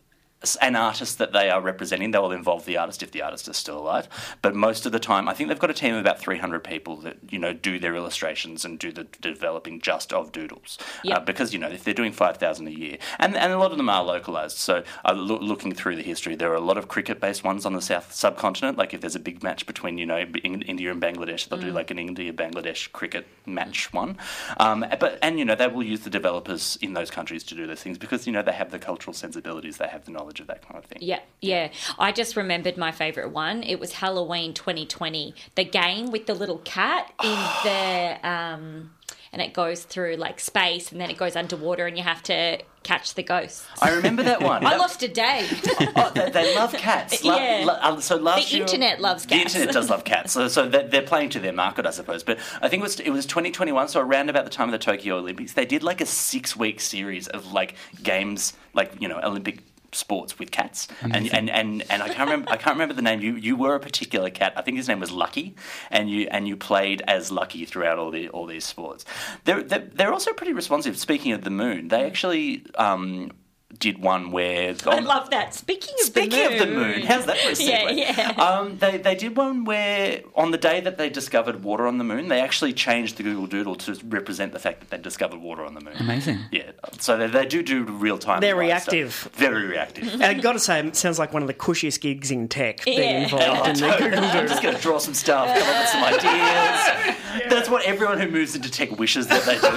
[0.60, 3.56] an artist that they are representing, they will involve the artist if the artist is
[3.56, 4.08] still alive.
[4.42, 6.96] But most of the time, I think they've got a team of about 300 people
[6.98, 10.78] that you know do their illustrations and do the developing just of doodles.
[11.04, 11.16] Yeah.
[11.16, 13.76] Uh, because you know if they're doing 5,000 a year, and and a lot of
[13.76, 14.56] them are localized.
[14.58, 17.72] So uh, loo- looking through the history, there are a lot of cricket-based ones on
[17.72, 18.78] the south subcontinent.
[18.78, 21.72] Like if there's a big match between you know in- India and Bangladesh, they'll do
[21.72, 21.74] Mm.
[21.74, 24.16] like an India-Bangladesh cricket match one.
[24.58, 27.66] Um, but and you know they will use the developers in those countries to do
[27.66, 30.40] those things because you know they have the cultural sensibilities, they have the knowledge knowledge
[30.40, 30.98] of that kind of thing.
[31.00, 31.70] Yeah, yeah.
[31.98, 33.62] I just remembered my favourite one.
[33.62, 35.34] It was Halloween 2020.
[35.54, 37.30] The game with the little cat in
[37.64, 38.28] the.
[38.28, 38.90] Um,
[39.34, 42.58] and it goes through like space and then it goes underwater and you have to
[42.82, 43.66] catch the ghosts.
[43.80, 44.62] I remember that one.
[44.66, 45.48] I lost a day.
[45.96, 47.24] oh, they, they love cats.
[47.24, 47.64] La- Yeah.
[47.66, 49.54] uh, so last The year- internet loves cats.
[49.54, 50.34] The internet does love cats.
[50.34, 52.22] So, so they're, they're playing to their market, I suppose.
[52.22, 54.78] But I think it was it was 2021, so around about the time of the
[54.78, 59.18] Tokyo Olympics, they did like a six week series of like games, like you know
[59.24, 59.60] Olympic
[59.92, 60.88] sports with cats.
[61.02, 63.20] And, and and and I can't remember I can't remember the name.
[63.20, 64.52] You you were a particular cat.
[64.56, 65.54] I think his name was Lucky.
[65.90, 69.04] And you and you played as Lucky throughout all the all these sports.
[69.44, 70.98] They're they're, they're also pretty responsive.
[70.98, 73.32] Speaking of the moon they actually um,
[73.78, 75.54] did one where I love that.
[75.54, 76.52] Speaking of Speaking the moon.
[76.52, 77.96] of the moon, how's that for a segue?
[77.96, 78.42] Yeah, yeah.
[78.42, 82.04] Um, they, they did one where, on the day that they discovered water on the
[82.04, 85.64] moon, they actually changed the Google Doodle to represent the fact that they discovered water
[85.64, 85.94] on the moon.
[85.98, 86.38] Amazing.
[86.52, 86.70] Yeah,
[87.00, 88.40] so they, they do do real time.
[88.40, 89.28] They're reactive.
[89.34, 90.12] Very reactive.
[90.14, 92.84] And I've got to say, it sounds like one of the cushiest gigs in tech
[92.84, 93.22] being Yeah.
[93.24, 94.48] involved in the Oh, Google I'm Doodle.
[94.48, 97.16] just going to draw some stuff, come up with some ideas.
[97.50, 99.68] That's what everyone who moves into tech wishes that they do.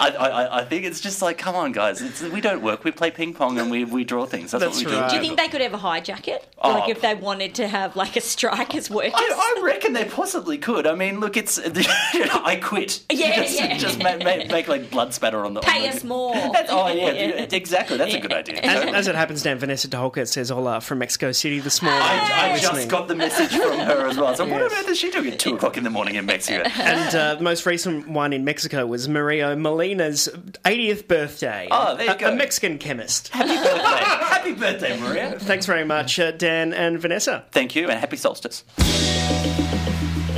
[0.00, 2.84] I, I, I think it's just like, come on, guys, it's, we don't work.
[2.84, 4.52] We play ping pong and we, we draw things.
[4.52, 5.08] That's, what we do.
[5.08, 6.54] Do you think they could ever hijack it?
[6.56, 6.70] Oh.
[6.70, 9.12] Like if they wanted to have like a strike as workers?
[9.12, 10.86] I, I reckon they possibly could.
[10.86, 13.02] I mean, look, it's I quit.
[13.18, 13.76] Yeah, just, yeah.
[13.76, 15.60] just make, make, make like blood spatter on the.
[15.60, 16.34] Pay on the- us more.
[16.34, 17.96] That's- oh yeah, exactly.
[17.96, 18.60] That's a good idea.
[18.62, 22.00] As, as it happens, Dan Vanessa DeHolker says hola from Mexico City this morning.
[22.00, 24.36] I, I just got the message from her as well.
[24.36, 26.62] So what on earth is she doing at two o'clock in the morning in Mexico?
[26.62, 30.28] And uh, the most recent one in Mexico was Mario Molina's
[30.64, 31.66] 80th birthday.
[31.72, 32.28] Oh, there you a, go.
[32.30, 33.07] a Mexican chemist.
[33.30, 35.38] Happy birthday, happy birthday, Maria.
[35.38, 37.44] Thanks very much, uh, Dan and Vanessa.
[37.52, 38.64] Thank you, and happy solstice.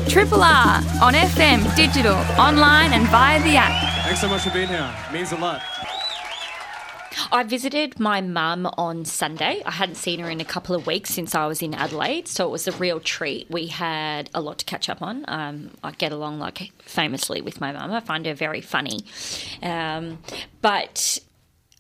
[0.09, 4.05] Triple R on FM, digital, online, and via the app.
[4.05, 4.93] Thanks so much for being here.
[5.09, 5.63] It means a lot.
[7.33, 9.63] I visited my mum on Sunday.
[9.65, 12.47] I hadn't seen her in a couple of weeks since I was in Adelaide, so
[12.47, 13.49] it was a real treat.
[13.51, 15.25] We had a lot to catch up on.
[15.29, 17.93] Um, I get along like famously with my mum.
[17.93, 19.01] I find her very funny,
[19.63, 20.19] um,
[20.63, 21.19] but.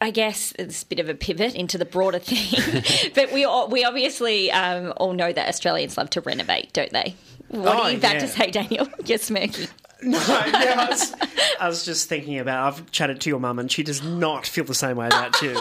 [0.00, 2.82] I guess it's a bit of a pivot into the broader thing,
[3.14, 7.14] but we all, we obviously um, all know that Australians love to renovate, don't they?
[7.48, 8.20] What Oh, are you about yeah.
[8.20, 8.88] to say, Daniel?
[9.04, 9.68] You're smirking.
[10.02, 11.14] No, yeah, I was,
[11.60, 12.72] I was just thinking about.
[12.72, 15.52] I've chatted to your mum, and she does not feel the same way about you.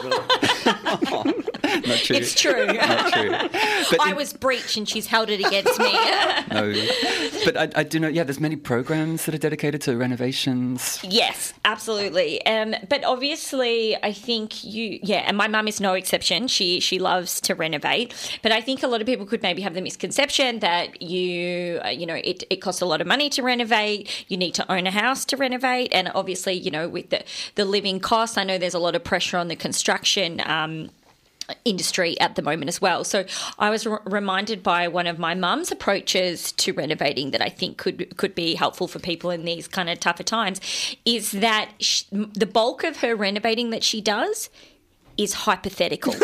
[1.88, 2.15] Not true.
[2.15, 2.65] It's true.
[2.65, 3.30] Not true.
[3.89, 5.91] But I in- was breach, and she's held it against me.
[6.51, 6.74] no.
[7.45, 10.99] But I, I do know, yeah, there's many programs that are dedicated to renovations.
[11.03, 12.45] Yes, absolutely.
[12.45, 16.47] Um, but obviously, I think you, yeah, and my mum is no exception.
[16.47, 18.13] She she loves to renovate,
[18.43, 21.89] but I think a lot of people could maybe have the misconception that you, uh,
[21.89, 24.26] you know, it, it costs a lot of money to renovate.
[24.28, 27.24] You need to own a house to renovate, and obviously, you know, with the
[27.55, 30.41] the living costs, I know there's a lot of pressure on the construction.
[30.45, 30.89] Um,
[31.66, 33.04] industry at the moment as well.
[33.04, 33.26] So
[33.58, 38.18] I was reminded by one of my mum's approaches to renovating that I think could
[38.18, 40.62] could be helpful for people in these kind of tougher times
[41.06, 44.50] is that sh- the bulk of her renovating that she does
[45.20, 46.13] is hypothetical.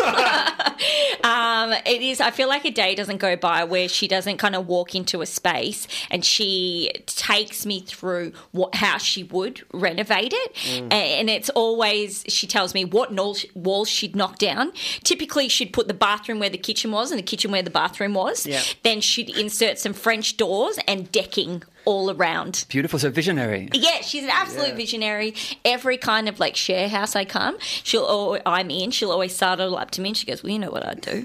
[1.22, 2.20] um, it is.
[2.20, 5.20] I feel like a day doesn't go by where she doesn't kind of walk into
[5.20, 10.92] a space and she takes me through what how she would renovate it, Mm.
[10.92, 14.72] And it's always she tells me what walls walls she'd knock down.
[15.04, 18.14] Typically, she'd put the bathroom where the kitchen was and the kitchen where the bathroom
[18.14, 18.46] was.
[18.46, 18.62] Yeah.
[18.82, 22.66] Then she'd insert some French doors and decking all around.
[22.68, 23.70] Beautiful, so visionary.
[23.72, 25.34] Yeah, she's an absolute visionary.
[25.64, 28.90] Every kind of like share house I come, she'll al- I'm in.
[28.90, 31.24] She'll always sidle up to me and she goes, "Well, you know what I'd do."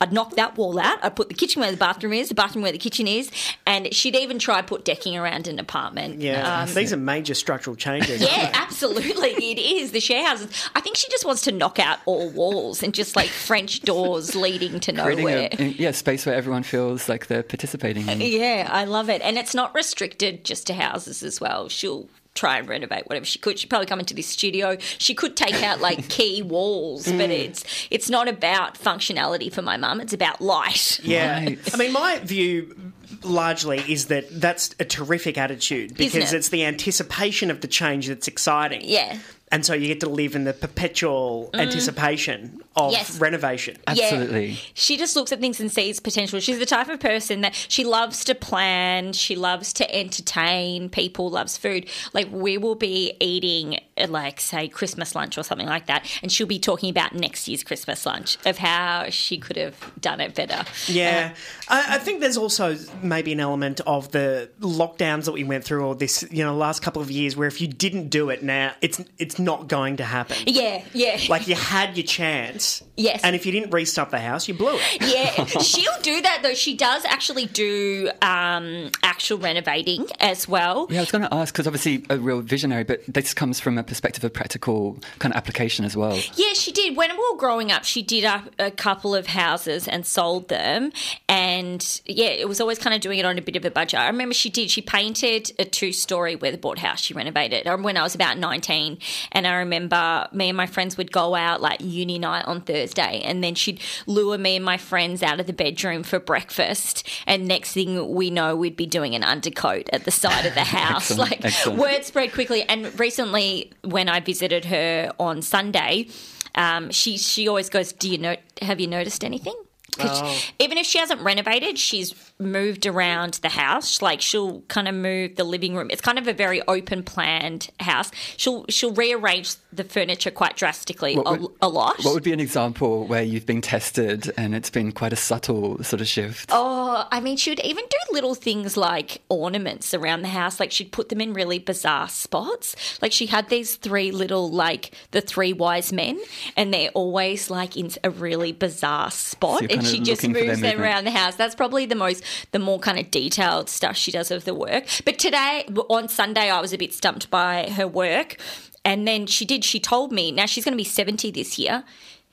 [0.00, 0.98] I'd knock that wall out.
[1.04, 3.30] I'd put the kitchen where the bathroom is, the bathroom where the kitchen is,
[3.66, 6.20] and she'd even try put decking around an apartment.
[6.20, 8.20] Yeah, Um, these are major structural changes.
[8.20, 9.28] yeah, absolutely.
[9.50, 9.92] It is.
[9.92, 10.48] The share houses.
[10.74, 14.34] I think she just wants to knock out all walls and just like French doors
[14.36, 15.48] leading to nowhere.
[15.58, 18.08] a, yeah, space where everyone feels like they're participating.
[18.08, 18.20] In.
[18.20, 19.22] Yeah, I love it.
[19.22, 21.68] And it's not restricted just to houses as well.
[21.68, 22.08] She'll
[22.38, 23.58] try and renovate whatever she could.
[23.58, 24.76] She'd probably come into this studio.
[24.98, 27.44] She could take out like key walls, but Mm.
[27.46, 30.00] it's it's not about functionality for my mum.
[30.00, 31.00] It's about light.
[31.02, 31.48] Yeah.
[31.72, 36.36] I mean, my view largely is that that's a terrific attitude because it?
[36.36, 38.82] it's the anticipation of the change that's exciting.
[38.84, 39.18] Yeah.
[39.50, 41.60] And so you get to live in the perpetual Mm.
[41.60, 43.18] anticipation of Yes.
[43.18, 43.76] renovation.
[43.94, 44.50] Yeah.
[44.74, 46.38] She just looks at things and sees potential.
[46.40, 51.30] She's the type of person that she loves to plan, she loves to entertain people,
[51.30, 51.86] loves food.
[52.12, 56.46] Like we will be eating like say Christmas lunch or something like that, and she'll
[56.46, 60.64] be talking about next year's Christmas lunch of how she could have done it better.
[60.86, 61.34] Yeah,
[61.68, 65.84] I, I think there's also maybe an element of the lockdowns that we went through,
[65.84, 68.72] or this, you know, last couple of years, where if you didn't do it now,
[68.80, 70.36] it's it's not going to happen.
[70.46, 71.18] Yeah, yeah.
[71.28, 73.20] Like you had your chance, Yes.
[73.24, 75.02] and if you didn't restuff the house, you blew it.
[75.02, 76.54] yeah, she'll do that though.
[76.54, 80.86] She does actually do um, actual renovating as well.
[80.90, 83.78] Yeah, I was going to ask because obviously a real visionary, but this comes from
[83.78, 86.18] a perspective of practical kind of application as well.
[86.36, 86.96] Yeah, she did.
[86.96, 90.92] When we were growing up, she did up a couple of houses and sold them.
[91.28, 93.98] And yeah, it was always kind of doing it on a bit of a budget.
[94.00, 98.02] I remember she did, she painted a two story weatherboard house she renovated when I
[98.02, 98.98] was about 19.
[99.32, 103.22] And I remember me and my friends would go out like uni night on Thursday.
[103.24, 107.08] And then she'd lure me and my friends out of the bedroom for breakfast.
[107.26, 110.64] And next thing we know, we'd be doing an undercoat at the side of the
[110.64, 111.10] house.
[111.10, 111.80] Excellent, like excellent.
[111.80, 112.62] word spread quickly.
[112.62, 116.08] And recently, when I visited her on Sunday,
[116.54, 118.36] um, she she always goes, "Do you know?
[118.62, 119.54] Have you noticed anything?"
[120.00, 120.38] Oh.
[120.58, 124.00] Even if she hasn't renovated, she's moved around the house.
[124.02, 125.88] Like she'll kind of move the living room.
[125.90, 128.10] It's kind of a very open planned house.
[128.36, 132.02] She'll she'll rearrange the furniture quite drastically What a, a lot.
[132.02, 135.82] What would be an example where you've been tested and it's been quite a subtle
[135.82, 136.50] sort of shift?
[136.52, 140.60] Oh, I mean, she would even do little things like ornaments around the house.
[140.60, 142.76] Like she'd put them in really bizarre spots.
[143.02, 146.20] Like she had these three little, like the three wise men,
[146.56, 149.62] and they're always like in a really bizarre spot.
[149.62, 150.86] You're and she just looking for their moves them movement.
[150.86, 151.36] around the house.
[151.36, 152.22] That's probably the most,
[152.52, 154.84] the more kind of detailed stuff she does of the work.
[155.04, 158.36] But today, on Sunday, I was a bit stumped by her work.
[158.84, 161.84] And then she did, she told me, now she's going to be 70 this year.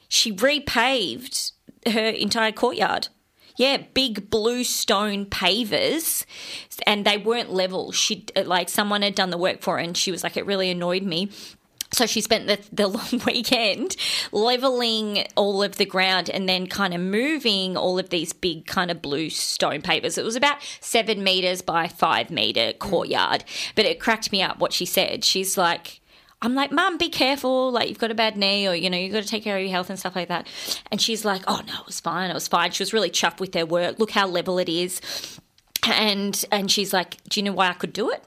[0.07, 1.51] She repaved
[1.85, 3.09] her entire courtyard.
[3.57, 6.25] Yeah, big blue stone pavers,
[6.85, 7.93] and they weren't level.
[7.93, 10.45] She uh, like someone had done the work for her, and she was like, it
[10.45, 11.29] really annoyed me.
[11.91, 13.95] So she spent the, the long weekend
[14.31, 18.91] leveling all of the ground and then kind of moving all of these big kind
[18.91, 20.17] of blue stone pavers.
[20.17, 22.79] It was about seven meters by five meter mm.
[22.79, 23.43] courtyard,
[23.75, 25.23] but it cracked me up what she said.
[25.23, 26.01] She's like,
[26.41, 27.71] I'm like, Mum, be careful.
[27.71, 29.63] Like, you've got a bad knee, or, you know, you've got to take care of
[29.63, 30.47] your health and stuff like that.
[30.91, 32.29] And she's like, Oh, no, it was fine.
[32.29, 32.71] It was fine.
[32.71, 33.99] She was really chuffed with their work.
[33.99, 35.01] Look how level it is.
[35.87, 38.23] And, and she's like, Do you know why I could do it?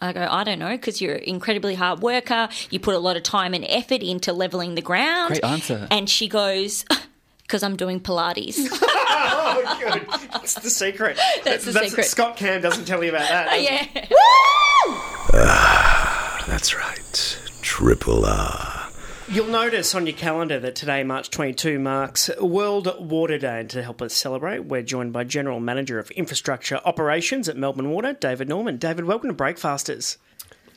[0.00, 2.48] I go, I don't know, because you're an incredibly hard worker.
[2.70, 5.28] You put a lot of time and effort into leveling the ground.
[5.28, 5.88] Great answer.
[5.90, 6.84] And she goes,
[7.48, 8.58] Because I'm doing Pilates.
[8.82, 10.06] oh, good.
[10.32, 11.18] That's the secret.
[11.44, 12.04] That's the secret.
[12.04, 13.48] Scott Cam doesn't tell you about that.
[13.48, 13.90] does he?
[13.94, 14.06] yeah.
[15.32, 17.38] Ah, that's right.
[17.62, 18.77] Triple R.
[19.30, 23.60] You'll notice on your calendar that today, March 22, marks World Water Day.
[23.60, 27.90] And to help us celebrate, we're joined by General Manager of Infrastructure Operations at Melbourne
[27.90, 28.78] Water, David Norman.
[28.78, 30.16] David, welcome to Breakfasters.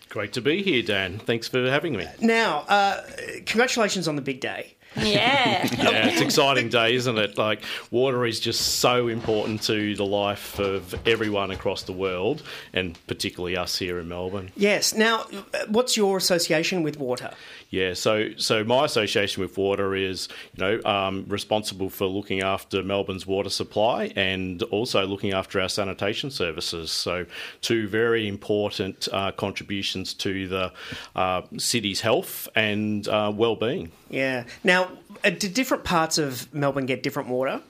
[0.09, 1.19] Great to be here, Dan.
[1.19, 2.05] Thanks for having me.
[2.19, 3.03] Now, uh,
[3.45, 4.75] congratulations on the big day.
[4.97, 5.65] Yeah.
[5.91, 7.37] Yeah, it's an exciting day, isn't it?
[7.37, 12.43] Like, water is just so important to the life of everyone across the world,
[12.73, 14.51] and particularly us here in Melbourne.
[14.55, 14.93] Yes.
[14.93, 17.31] Now, uh, what's your association with water?
[17.71, 22.83] Yeah, so so my association with water is, you know, um, responsible for looking after
[22.83, 26.91] Melbourne's water supply and also looking after our sanitation services.
[26.91, 27.25] So
[27.61, 30.73] two very important uh, contributions to the
[31.15, 33.93] uh, city's health and uh, well-being.
[34.09, 34.43] Yeah.
[34.65, 34.91] Now,
[35.29, 37.61] do different parts of Melbourne get different water?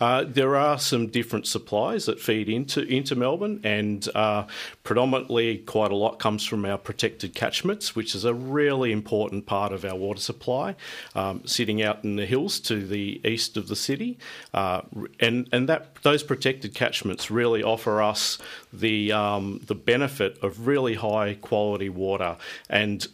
[0.00, 4.46] Uh, there are some different supplies that feed into into Melbourne, and uh,
[4.84, 9.72] predominantly quite a lot comes from our protected catchments, which is a really important part
[9.72, 10.74] of our water supply,
[11.14, 14.18] um, sitting out in the hills to the east of the city,
[14.52, 14.82] uh,
[15.18, 18.38] and and that those protected catchments really offer us
[18.72, 22.36] the um, the benefit of really high quality water,
[22.68, 23.06] and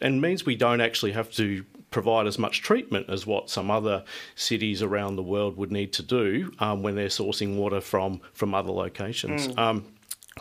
[0.00, 1.64] and means we don't actually have to
[1.96, 6.02] provide as much treatment as what some other cities around the world would need to
[6.02, 9.48] do um, when they're sourcing water from from other locations.
[9.48, 9.58] Mm.
[9.58, 9.86] Um,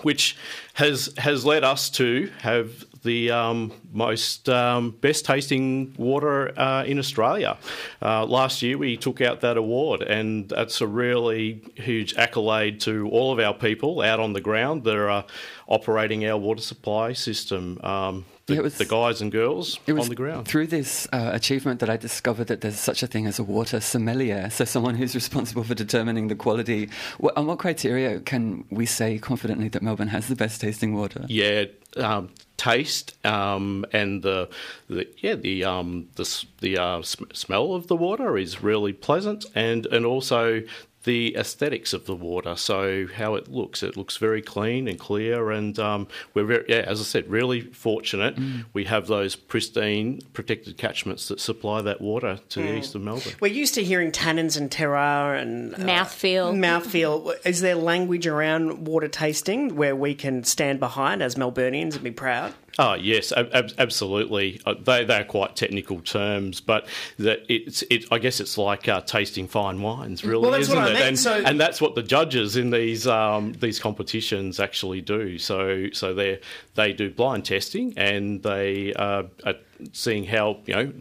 [0.01, 0.35] which
[0.73, 2.67] has has led us to have
[3.03, 7.57] the um, most um, best tasting water uh, in Australia.
[8.01, 13.07] Uh, last year we took out that award, and that's a really huge accolade to
[13.11, 15.23] all of our people out on the ground that are
[15.67, 17.79] operating our water supply system.
[17.81, 20.47] Um, the, Yeah, it was- the guys and girls It was on the ground.
[20.47, 23.79] through this uh, achievement that I discovered that there's such a thing as a water
[23.79, 26.89] sommelier, so someone who's responsible for determining the quality.
[27.17, 31.25] What, on what criteria can we say confidently that Melbourne has the best tasting water?
[31.27, 31.65] Yeah,
[31.97, 34.49] um, taste um, and the,
[34.89, 39.45] the yeah the um, the the uh, sm- smell of the water is really pleasant,
[39.55, 40.61] and and also
[41.05, 42.55] the aesthetics of the water.
[42.55, 46.83] So how it looks, it looks very clean and clear, and um, we're very, yeah,
[46.85, 48.37] as I said, really fortunate.
[48.73, 52.77] We have those pristine, protected catchments that supply that water to the Mm.
[52.79, 53.33] east of Melbourne.
[53.39, 56.53] We're used to hearing tannins and terroir and uh, Mouthfeel.
[56.55, 57.35] Mouthfeel.
[57.45, 62.11] Is there language around water tasting where we can stand behind as Melburnians and be
[62.11, 62.53] proud?
[62.77, 64.59] Oh yes, ab- ab- absolutely.
[64.65, 66.85] Uh, they they are quite technical terms, but
[67.19, 68.05] that it's it.
[68.11, 70.93] I guess it's like uh, tasting fine wines, really, Well, that's isn't what I it?
[70.93, 75.37] meant, And, so- and that's what the judges in these um, these competitions actually do.
[75.37, 76.39] So so they
[76.75, 79.55] they do blind testing and they uh, are
[79.93, 80.93] seeing how you know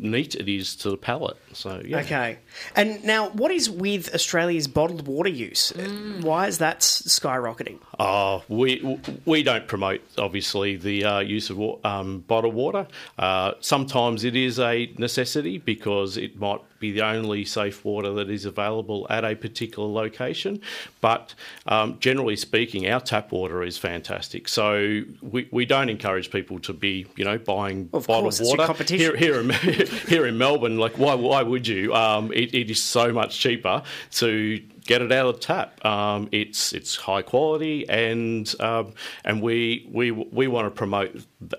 [0.00, 1.36] neat it is to the palate.
[1.52, 1.98] So yeah.
[2.00, 2.38] Okay.
[2.74, 5.72] And now, what is with Australia's bottled water use?
[6.20, 7.78] Why is that skyrocketing?
[7.98, 12.86] Oh, we we don't promote obviously the uh, use of um, bottled water.
[13.18, 18.28] Uh, sometimes it is a necessity because it might be the only safe water that
[18.28, 20.60] is available at a particular location.
[21.00, 21.34] But
[21.66, 24.48] um, generally speaking, our tap water is fantastic.
[24.48, 28.66] So we, we don't encourage people to be you know buying Of bottled course, water
[28.66, 29.16] competition.
[29.16, 29.50] here here in
[30.08, 30.78] here in Melbourne.
[30.78, 31.94] Like why why would you?
[31.94, 33.82] Um, it, it is so much cheaper
[34.12, 35.84] to get it out of the tap.
[35.84, 38.94] Um, it's it's high quality, and um,
[39.24, 41.14] and we we we want to promote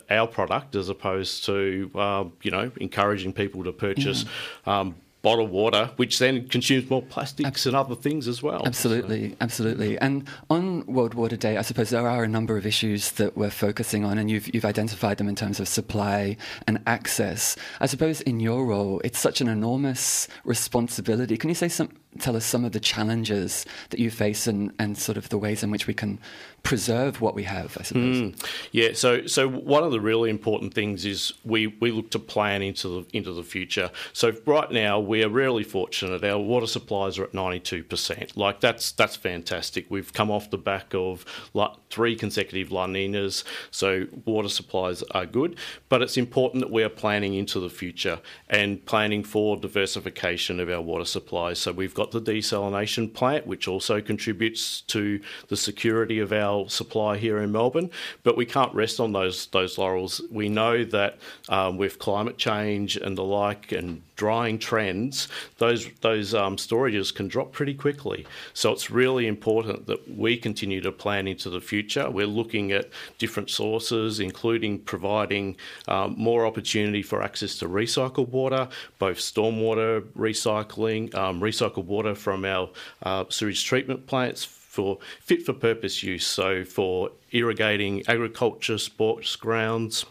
[0.10, 4.26] our product as opposed to um, you know encouraging people to purchase.
[4.66, 8.64] Um, Bottled water, which then consumes more plastics and other things as well.
[8.66, 9.98] Absolutely, absolutely.
[10.00, 13.52] And on World Water Day, I suppose there are a number of issues that we're
[13.52, 16.38] focusing on, and you've, you've identified them in terms of supply
[16.68, 17.56] and access.
[17.80, 21.38] I suppose in your role, it's such an enormous responsibility.
[21.38, 21.90] Can you say some,
[22.20, 25.64] tell us some of the challenges that you face and, and sort of the ways
[25.64, 26.20] in which we can
[26.64, 28.18] preserve what we have, I suppose?
[28.22, 28.50] Mm.
[28.72, 32.62] Yeah, so so one of the really important things is we, we look to plan
[32.62, 33.90] into the into the future.
[34.14, 36.24] So right now we are really fortunate.
[36.24, 38.38] Our water supplies are at ninety two percent.
[38.38, 39.88] Like that's that's fantastic.
[39.90, 45.26] We've come off the back of like three consecutive La Ninas, so water supplies are
[45.26, 45.58] good.
[45.90, 48.20] But it's important that we are planning into the future
[48.50, 51.60] and planning for diversification of our water supplies.
[51.60, 55.20] So we've got the desalination plant, which also contributes to
[55.50, 57.92] the security of our supply here in Melbourne.
[58.24, 60.22] But we can't rest on those those laurels.
[60.32, 61.20] We know that
[61.50, 65.28] um, with climate change and the like, and drying trends,
[65.58, 68.22] those those um, storages can drop pretty quickly.
[68.54, 72.06] So it's really important that we continue to plan into the future.
[72.18, 72.86] We're looking at
[73.18, 75.58] different sources, including providing
[75.88, 78.68] um, more opportunity for access to recycled water,
[79.00, 82.70] both stormwater recycling, um, recycled water from our
[83.02, 90.06] uh, sewage treatment plants for fit for purpose use, so for irrigating agriculture, sports grounds.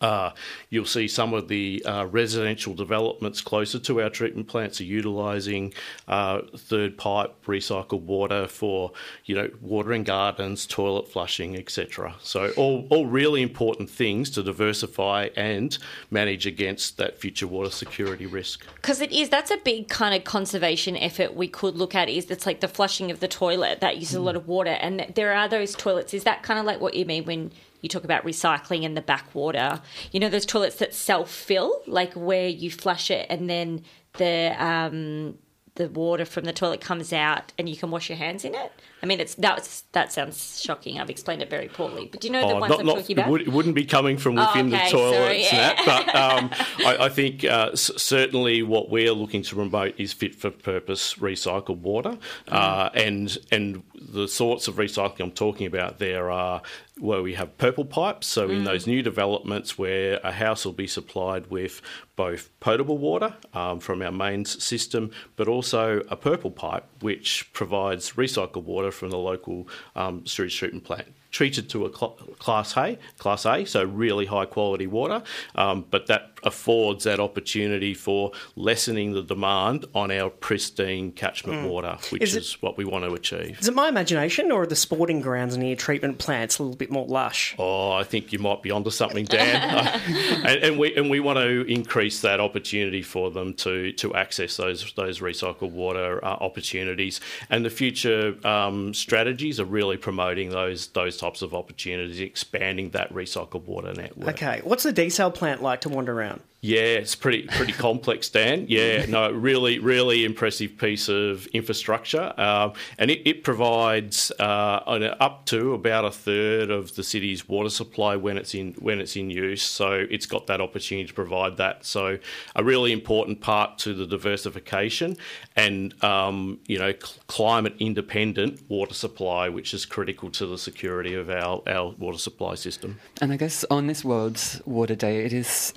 [0.00, 0.30] Uh,
[0.70, 5.72] you'll see some of the uh, residential developments closer to our treatment plants are utilising
[6.08, 8.92] uh, third pipe recycled water for,
[9.24, 12.14] you know, watering gardens, toilet flushing, etc.
[12.22, 15.76] So all, all really important things to diversify and
[16.10, 18.66] manage against that future water security risk.
[18.76, 22.08] Because it is, that's a big kind of conservation effort we could look at.
[22.08, 25.12] Is it's like the flushing of the toilet that uses a lot of water, and
[25.14, 26.14] there are those toilets.
[26.14, 27.50] Is that kind of like what you mean when
[27.84, 29.80] you talk about recycling and the backwater?
[30.10, 33.82] You know, those toilets that self fill, like where you flush it and then
[34.14, 35.38] the um,
[35.76, 38.70] the water from the toilet comes out and you can wash your hands in it.
[39.02, 40.98] I mean, it's that's that sounds shocking.
[41.00, 42.96] I've explained it very poorly, but do you know the Oh, ones not- I'm not-
[42.98, 43.26] talking about?
[43.26, 45.84] It, would, wouldn't be coming from Oh, within okay, the sorry, toilets, and yeah.
[45.84, 46.50] that, but um,
[46.86, 51.14] I, I think uh, s- certainly what we're looking to promote is fit for purpose
[51.14, 52.16] recycled water,
[52.48, 56.62] uh, and and the sorts of recycling I'm talking about there are
[57.00, 58.26] where we have purple pipes.
[58.26, 58.64] So in Mm.
[58.66, 61.82] those new developments where a house will be supplied with
[62.14, 68.12] both potable water um, from our mains system, but also a purple pipe which provides
[68.12, 71.08] recycled water from the local um, sewage treatment plant.
[71.34, 75.20] Treated to a cl- class A, class A, so really high quality water,
[75.56, 81.68] um, but that affords that opportunity for lessening the demand on our pristine catchment Mm.
[81.68, 83.58] water, which Is what we want to achieve.
[83.60, 86.90] Is it my imagination, or are the sporting grounds near treatment plants a little bit
[86.90, 87.54] more lush?
[87.58, 90.00] Oh, I think you might be onto something, Dan.
[90.46, 94.56] and, and we and we want to increase that opportunity for them to to access
[94.56, 97.20] those those recycled water uh, opportunities.
[97.50, 103.12] And the future um, strategies are really promoting those those types of opportunities, expanding that
[103.12, 104.34] recycled water network.
[104.34, 106.40] Okay, what's the desal plant like to wander around?
[106.64, 108.64] Yeah, it's pretty pretty complex, Dan.
[108.70, 115.14] Yeah, no, really, really impressive piece of infrastructure, um, and it, it provides uh, an-
[115.20, 119.14] up to about a third of the city's water supply when it's in when it's
[119.14, 119.62] in use.
[119.62, 121.84] So it's got that opportunity to provide that.
[121.84, 122.18] So
[122.56, 125.18] a really important part to the diversification
[125.56, 131.14] and um, you know cl- climate independent water supply, which is critical to the security
[131.14, 132.98] of our, our water supply system.
[133.20, 135.74] And I guess on this World Water Day, it is,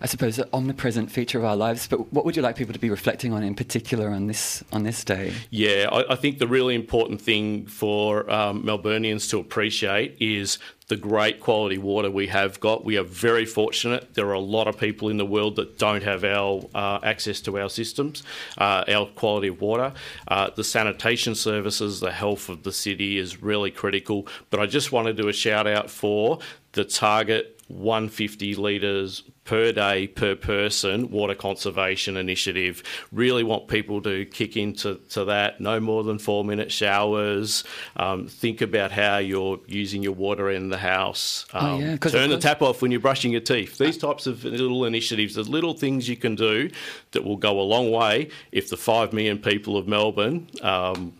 [0.00, 1.86] I suppose, an omnipresent feature of our lives.
[1.86, 4.82] But what would you like people to be reflecting on in particular on this on
[4.82, 5.32] this day?
[5.50, 10.58] Yeah, I, I think the really important thing for um, Melburnians to appreciate is
[10.88, 12.84] the great quality water we have got.
[12.84, 14.14] We are very fortunate.
[14.14, 17.40] There are a lot of people in the world that don't have our uh, access
[17.42, 18.22] to our systems,
[18.58, 19.92] uh, our quality of water.
[20.28, 24.28] Uh, the sanitation services, the health of the city is really critical.
[24.50, 26.38] But I just want to do a shout out for
[26.72, 32.82] the target 150 litres per day per person water conservation initiative.
[33.12, 35.60] Really want people to kick into to that.
[35.60, 37.64] No more than four minute showers.
[37.96, 41.46] Um, think about how you're using your water in the house.
[41.54, 43.78] Um, Oh, yeah, 'cause turn the tap off when you're brushing your teeth.
[43.78, 46.68] These types of little initiatives, the little things you can do
[47.12, 51.12] that will go a long way if the five million people of Melbourne um,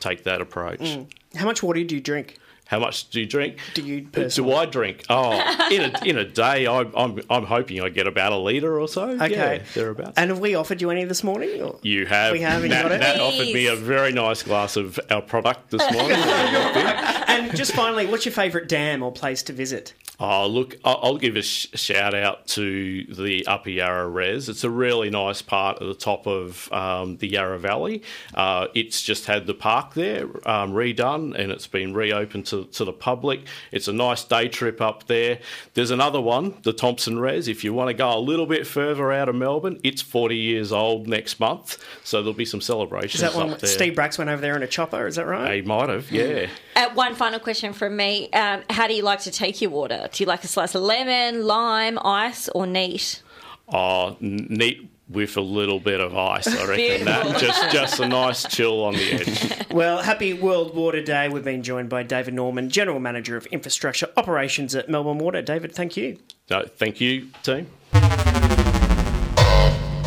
[0.00, 0.80] take that approach.
[0.80, 1.06] Mm.
[1.34, 2.36] How much water do you drink?
[2.72, 3.58] How much do you drink?
[3.74, 4.50] Do you Do?
[4.50, 5.04] I drink?
[5.10, 5.32] Oh,
[5.70, 8.88] in a in a day, I, I'm I'm hoping I get about a litre or
[8.88, 9.10] so.
[9.10, 9.30] Okay.
[9.30, 10.14] yeah, thereabouts.
[10.16, 11.60] And have we offered you any this morning?
[11.60, 11.78] Or?
[11.82, 12.32] You have.
[12.32, 13.00] We have, Nat, got it?
[13.00, 16.12] Nat offered me a very nice glass of our product this morning.
[16.16, 19.92] and just finally, what's your favourite dam or place to visit?
[20.24, 24.48] Oh, look, I- I'll give a sh- shout out to the Upper Yarra Res.
[24.48, 28.02] It's a really nice part at the top of um, the Yarra Valley.
[28.32, 32.84] Uh, it's just had the park there um, redone and it's been reopened to, to
[32.84, 33.42] the public.
[33.70, 35.38] It's a nice day trip up there.
[35.74, 37.48] There's another one, the Thomson Res.
[37.48, 40.72] If you want to go a little bit further out of Melbourne, it's 40 years
[40.72, 43.58] old next month, so there'll be some celebrations Is that one.
[43.64, 45.06] Steve Bracks went over there in a chopper?
[45.06, 45.56] Is that right?
[45.56, 46.48] He might have, yeah.
[46.76, 48.30] Uh, one final question from me.
[48.32, 50.08] Um, how do you like to take your water?
[50.12, 53.22] Do you like a slice of lemon, lime, ice, or neat?
[53.68, 56.76] Oh, n- neat with a little bit of ice, I reckon.
[56.76, 57.04] Beautiful.
[57.32, 59.58] that just just a nice chill on the edge.
[59.72, 61.30] Well, happy World Water Day.
[61.30, 65.40] We've been joined by David Norman, General Manager of Infrastructure Operations at Melbourne Water.
[65.40, 66.18] David, thank you.
[66.50, 67.68] No, thank you, team.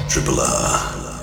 [0.08, 1.15] Triple R.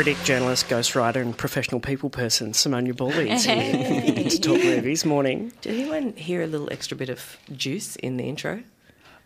[0.00, 5.04] Critic, journalist, ghostwriter, and professional people person, Simone Ubaldi is here to talk movies.
[5.04, 5.52] Morning.
[5.60, 8.62] Did anyone hear a little extra bit of juice in the intro?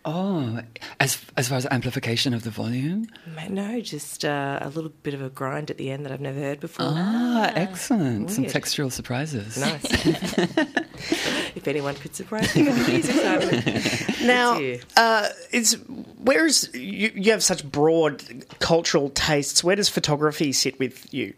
[0.07, 0.59] Oh,
[0.99, 3.07] as as far as amplification of the volume.
[3.49, 6.39] No, just uh, a little bit of a grind at the end that I've never
[6.39, 6.85] heard before.
[6.89, 8.29] Ah, excellent.
[8.29, 8.53] Some Weird.
[8.55, 9.57] textural surprises.
[9.57, 9.83] Nice.
[11.55, 13.15] if anyone could surprise me with music,
[14.19, 14.27] Simon.
[14.27, 14.81] Now, It's you.
[14.95, 15.73] uh, is
[16.23, 18.23] where is you, you have such broad
[18.59, 19.63] cultural tastes?
[19.63, 21.33] Where does photography sit with you?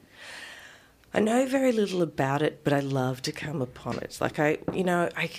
[1.14, 4.18] I know very little about it, but I love to come upon it.
[4.20, 5.30] Like I, you know, I,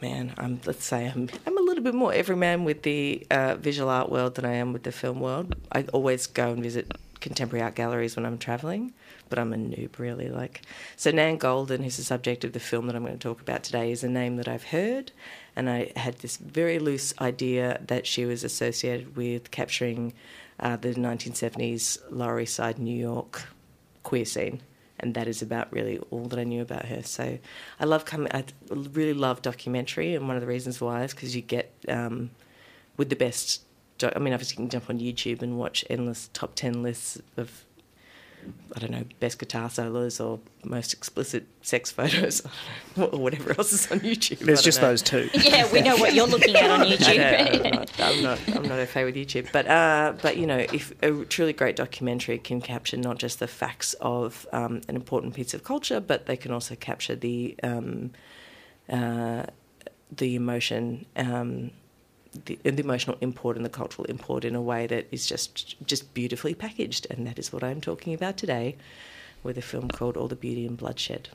[0.00, 3.88] man, I'm let's say I'm I'm a little bit more everyman with the uh, visual
[3.88, 5.54] art world than I am with the film world.
[5.72, 8.92] I always go and visit contemporary art galleries when I'm traveling,
[9.28, 10.28] but I'm a noob really.
[10.28, 10.62] Like
[10.96, 13.62] so, Nan Goldin, who's the subject of the film that I'm going to talk about
[13.62, 15.12] today, is a name that I've heard,
[15.56, 20.12] and I had this very loose idea that she was associated with capturing
[20.60, 23.48] uh, the 1970s Lower East Side New York
[24.02, 24.60] queer scene,
[25.00, 27.02] and that is about really all that I knew about her.
[27.02, 27.38] So
[27.80, 28.30] I love coming.
[28.32, 32.30] I really love documentary, and one of the reasons why is because you get um,
[32.96, 33.62] with the best.
[34.02, 37.64] I mean, obviously, you can jump on YouTube and watch endless top ten lists of.
[38.74, 42.42] I don't know, best guitar solos or most explicit sex photos
[42.96, 44.38] or whatever else is on YouTube.
[44.38, 44.88] There's just know.
[44.88, 45.28] those two.
[45.34, 47.14] Yeah, we know what you're looking at on YouTube.
[47.16, 48.56] Yeah, I'm, not, I'm not.
[48.56, 52.38] I'm not okay with YouTube, but uh, but you know, if a truly great documentary
[52.38, 56.36] can capture not just the facts of um, an important piece of culture, but they
[56.36, 58.10] can also capture the um,
[58.88, 59.44] uh,
[60.10, 61.06] the emotion.
[61.16, 61.70] Um,
[62.44, 66.12] the, the emotional import and the cultural import in a way that is just just
[66.14, 68.76] beautifully packaged, and that is what I'm talking about today,
[69.42, 71.28] with a film called All the Beauty and Bloodshed,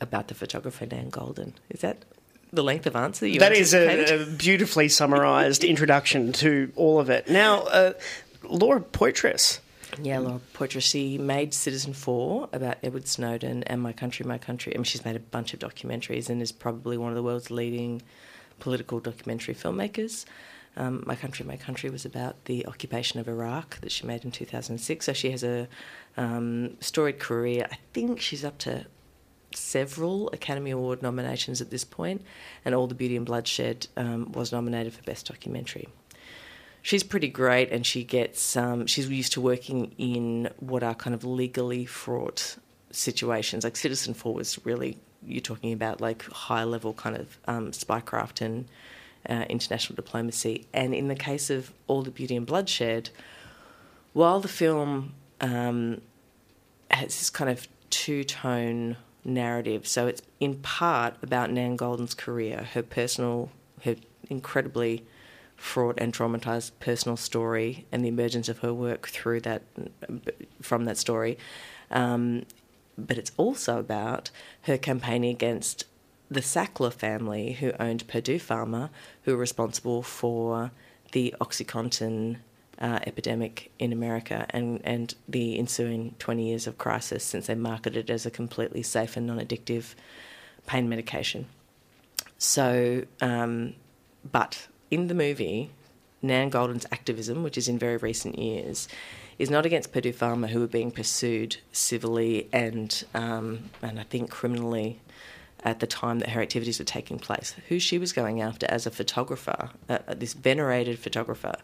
[0.00, 1.52] about the photographer Nan Goldin.
[1.68, 2.04] Is that
[2.52, 7.10] the length of answer you That is a, a beautifully summarised introduction to all of
[7.10, 7.28] it.
[7.28, 7.92] Now, uh,
[8.42, 9.60] Laura Poitras.
[10.00, 10.82] Yeah, Laura Poitras.
[10.82, 14.74] She made Citizenfour about Edward Snowden and My Country, My Country.
[14.74, 17.50] I mean, she's made a bunch of documentaries and is probably one of the world's
[17.50, 18.02] leading
[18.60, 20.24] political documentary filmmakers.
[20.76, 24.30] Um, my Country, My Country was about the occupation of Iraq that she made in
[24.30, 25.04] 2006.
[25.04, 25.68] So she has a
[26.16, 27.66] um, storied career.
[27.70, 28.86] I think she's up to
[29.52, 32.22] several Academy Award nominations at this point,
[32.64, 35.88] and All the Beauty and Bloodshed um, was nominated for Best Documentary.
[36.82, 38.56] She's pretty great, and she gets.
[38.56, 42.56] Um, she's used to working in what are kind of legally fraught
[42.90, 43.64] situations.
[43.64, 48.66] Like Citizenfour was really you're talking about like high level kind of um, spycraft and
[49.28, 50.66] uh, international diplomacy.
[50.72, 53.10] And in the case of All the Beauty and Bloodshed,
[54.12, 56.00] while the film um,
[56.90, 62.68] has this kind of two tone narrative, so it's in part about Nan Goldin's career,
[62.74, 63.50] her personal,
[63.84, 63.96] her
[64.28, 65.04] incredibly
[65.56, 69.62] fraught and traumatized personal story, and the emergence of her work through that,
[70.62, 71.36] from that story.
[71.90, 72.46] Um,
[72.96, 74.30] but it's also about
[74.62, 75.84] her campaigning against
[76.30, 78.90] the Sackler family, who owned Purdue Pharma,
[79.24, 80.70] who were responsible for
[81.12, 82.36] the OxyContin
[82.80, 88.08] uh, epidemic in America and, and the ensuing 20 years of crisis since they marketed
[88.08, 89.94] it as a completely safe and non addictive
[90.66, 91.46] pain medication.
[92.38, 93.74] So, um,
[94.30, 95.72] but in the movie,
[96.22, 98.88] Nan Goldin's activism, which is in very recent years,
[99.38, 104.30] is not against Purdue Pharma, who are being pursued civilly and um, and I think
[104.30, 105.00] criminally
[105.62, 107.54] at the time that her activities were taking place.
[107.68, 111.56] Who she was going after as a photographer, uh, this venerated photographer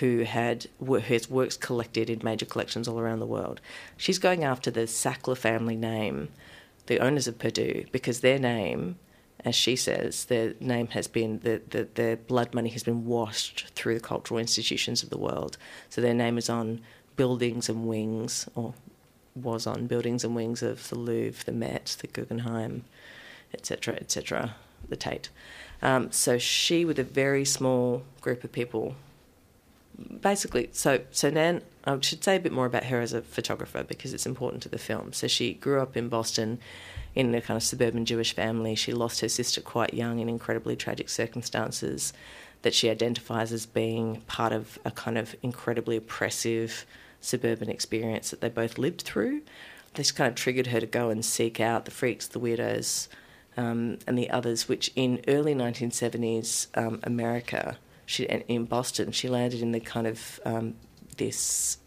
[0.00, 0.66] who had
[1.02, 3.60] his works collected in major collections all around the world.
[3.96, 6.28] She's going after the Sackler family name,
[6.86, 8.98] the owners of Purdue, because their name,
[9.44, 13.66] as she says, their name has been the, the their blood money has been washed
[13.74, 15.56] through the cultural institutions of the world.
[15.88, 16.80] So their name is on
[17.16, 18.74] buildings and wings, or
[19.34, 22.84] was on buildings and wings of the Louvre, the Met, the Guggenheim,
[23.52, 24.56] etc., etc.,
[24.88, 25.28] the Tate.
[25.82, 28.96] Um, so she, with a very small group of people,
[30.20, 33.82] basically, so so Nan, I should say a bit more about her as a photographer
[33.82, 35.12] because it's important to the film.
[35.12, 36.58] So she grew up in Boston
[37.14, 38.74] in a kind of suburban Jewish family.
[38.74, 42.12] She lost her sister quite young in incredibly tragic circumstances
[42.62, 46.84] that she identifies as being part of a kind of incredibly oppressive
[47.20, 49.42] suburban experience that they both lived through.
[49.94, 53.08] This kind of triggered her to go and seek out the freaks, the weirdos,
[53.56, 59.60] um, and the others, which in early 1970s um, America, she in Boston, she landed
[59.60, 60.74] in the kind of um,
[61.16, 61.78] this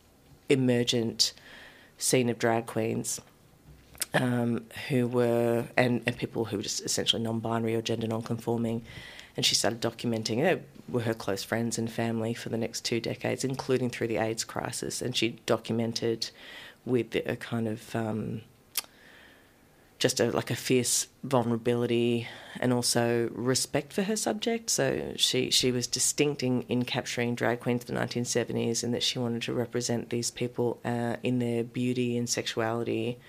[0.50, 1.34] emergent
[1.98, 3.20] scene of drag queens
[4.14, 8.84] um, who were and, and people who were just essentially non-binary or gender non-conforming,
[9.38, 10.44] and she started documenting.
[10.44, 14.18] They were her close friends and family for the next two decades, including through the
[14.18, 16.30] AIDS crisis, and she documented
[16.86, 18.42] with a kind of um,
[20.00, 22.28] just a, like a fierce vulnerability
[22.60, 24.70] and also respect for her subject.
[24.70, 29.04] So she, she was distinct in, in capturing drag queens in the 1970s and that
[29.04, 33.20] she wanted to represent these people uh, in their beauty and sexuality,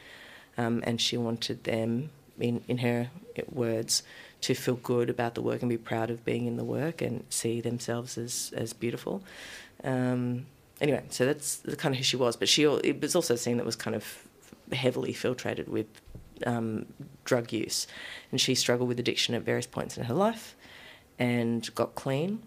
[0.56, 3.10] um, and she wanted them, in, in her
[3.50, 4.04] words,
[4.42, 7.24] to feel good about the work and be proud of being in the work and
[7.30, 9.22] see themselves as, as beautiful.
[9.82, 10.46] Um,
[10.80, 12.36] anyway, so that's the kind of who she was.
[12.36, 14.26] But she it was also a scene that was kind of
[14.72, 15.86] heavily filtrated with
[16.46, 16.86] um,
[17.24, 17.86] drug use,
[18.30, 20.56] and she struggled with addiction at various points in her life,
[21.18, 22.42] and got clean,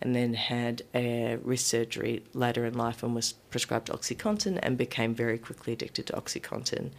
[0.00, 5.14] and then had a wrist surgery later in life and was prescribed OxyContin and became
[5.14, 6.90] very quickly addicted to OxyContin.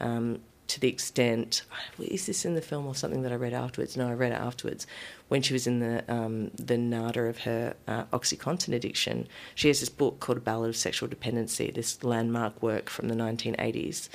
[0.00, 1.62] Um, to the extent,
[1.98, 3.96] is this in the film or something that I read afterwards?
[3.96, 4.86] No, I read it afterwards.
[5.28, 9.80] When she was in the um, the nada of her uh, OxyContin addiction, she has
[9.80, 14.10] this book called A Ballad of Sexual Dependency, this landmark work from the 1980s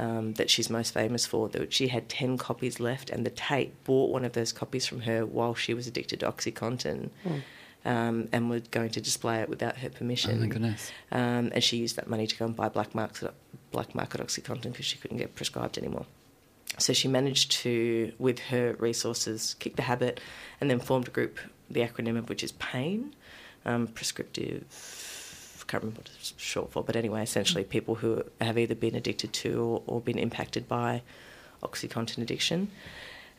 [0.00, 1.48] um, that she's most famous for.
[1.50, 5.02] That she had ten copies left, and the Tate bought one of those copies from
[5.02, 7.10] her while she was addicted to OxyContin.
[7.24, 7.42] Mm.
[7.82, 10.32] Um, and were going to display it without her permission.
[10.36, 10.92] Oh my goodness!
[11.10, 13.32] Um, and she used that money to go and buy black market
[13.72, 16.04] black market OxyContin because she couldn't get prescribed anymore.
[16.78, 20.20] So she managed to, with her resources, kick the habit,
[20.60, 21.38] and then formed a group,
[21.70, 23.14] the acronym of which is PAIN,
[23.64, 24.64] um, prescriptive
[25.70, 29.32] can't remember what it's short for, but anyway, essentially people who have either been addicted
[29.32, 31.02] to or, or been impacted by
[31.62, 32.70] OxyContin addiction.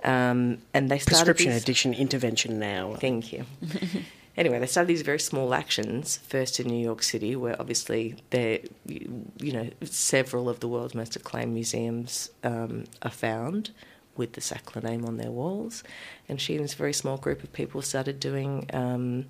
[0.04, 2.96] Um, and they started prescription these, addiction intervention now.
[2.96, 3.46] Thank you.
[4.38, 6.18] anyway, they started these very small actions.
[6.18, 11.16] First in New York City, where obviously there, you know, several of the world's most
[11.16, 13.72] acclaimed museums um, are found
[14.16, 15.84] with the Sackler name on their walls.
[16.30, 19.26] And she and this very small group of people started doing um,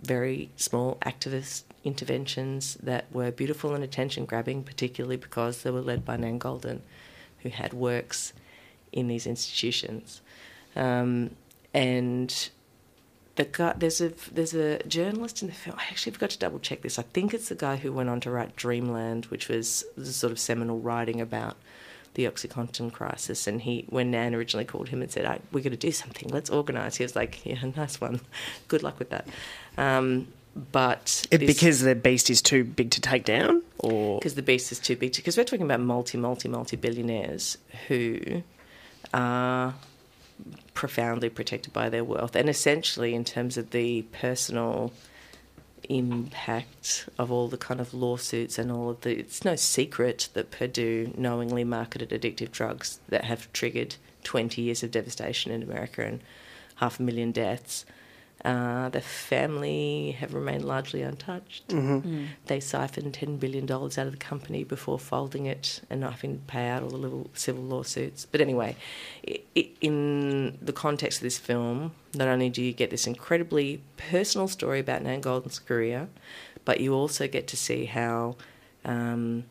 [0.00, 6.04] very small activist interventions that were beautiful and attention grabbing, particularly because they were led
[6.04, 6.80] by Nan Goldin,
[7.40, 8.32] who had works
[8.92, 10.20] in these institutions.
[10.76, 11.30] Um,
[11.74, 12.50] and
[13.36, 15.76] the guy there's a there's a journalist in the film.
[15.78, 16.98] I actually forgot to double check this.
[16.98, 20.32] I think it's the guy who went on to write Dreamland, which was the sort
[20.32, 21.56] of seminal writing about
[22.14, 23.46] the OxyContin crisis.
[23.46, 26.28] And he, when Nan originally called him and said, "We're going to do something.
[26.28, 28.20] Let's organise," he was like, "Yeah, nice one.
[28.68, 29.26] Good luck with that."
[29.78, 34.42] Um, but It, because the beast is too big to take down, or because the
[34.42, 35.14] beast is too big.
[35.14, 37.58] Because we're talking about multi, multi, multi billionaires
[37.88, 38.42] who
[39.14, 39.74] are
[40.74, 44.92] profoundly protected by their wealth, and essentially, in terms of the personal
[45.88, 49.18] impact of all the kind of lawsuits and all of the.
[49.18, 54.90] It's no secret that Purdue knowingly marketed addictive drugs that have triggered 20 years of
[54.90, 56.20] devastation in America and
[56.76, 57.84] half a million deaths.
[58.44, 61.68] Uh, the family have remained largely untouched.
[61.68, 62.02] Mhm.
[62.02, 62.26] Mm.
[62.46, 66.44] They siphoned $10 billion out of the company before folding it and not having to
[66.48, 68.26] pay out all the little civil lawsuits.
[68.26, 68.74] But anyway,
[69.28, 73.80] i i in the context of this film, not only do you get this incredibly
[73.96, 76.08] personal story about Nan Goldin's career,
[76.64, 78.34] but you also get to see how
[78.84, 79.44] um,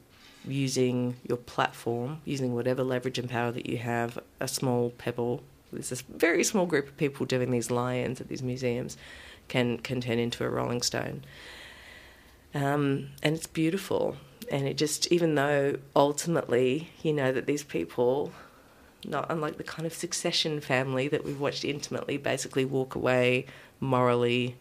[0.45, 5.89] using your platform, using whatever leverage and power that you have, a small pebble, there's
[5.89, 8.97] this very small group of people doing these lie-ins at these museums,
[9.47, 11.23] can can turn into a Rolling Stone.
[12.53, 14.17] Um, and it's beautiful,
[14.51, 18.31] and it just even though ultimately you know that these people,
[19.05, 23.45] not unlike the kind of Succession family that we've watched intimately, basically walk away
[23.79, 24.55] morally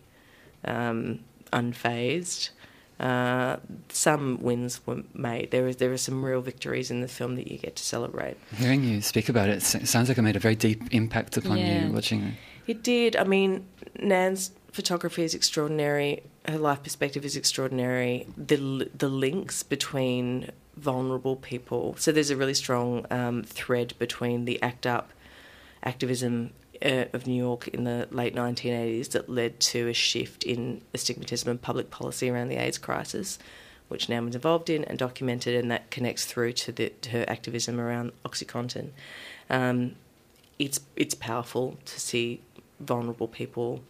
[0.65, 1.21] um,
[1.53, 2.51] unfazed.
[3.01, 3.57] Uh,
[3.89, 5.51] some wins were made.
[5.51, 8.37] There is there are some real victories in the film that you get to celebrate.
[8.55, 11.57] Hearing you speak about it, it sounds like it made a very deep impact upon
[11.57, 11.87] Yeah.
[11.87, 12.35] you watching it.
[12.67, 13.17] It did.
[13.17, 13.67] I mean,
[13.99, 16.23] Nan's photography is extraordinary.
[16.47, 18.27] Her life perspective is extraordinary.
[18.37, 21.95] The the links between vulnerable people.
[21.99, 25.11] So there's a really strong um, thread between the ACT UP
[25.83, 26.51] activism
[26.85, 31.51] uh, of New York in the late 1980s that led to a shift in astigmatism
[31.51, 33.39] and public policy around the AIDS crisis,
[33.89, 37.25] which Nan was involved in and documented, and that connects through to, the, to her
[37.29, 38.91] activism around OxyContin.
[39.49, 39.97] Um,
[40.59, 42.43] it's it's powerful to see
[42.79, 43.81] vulnerable people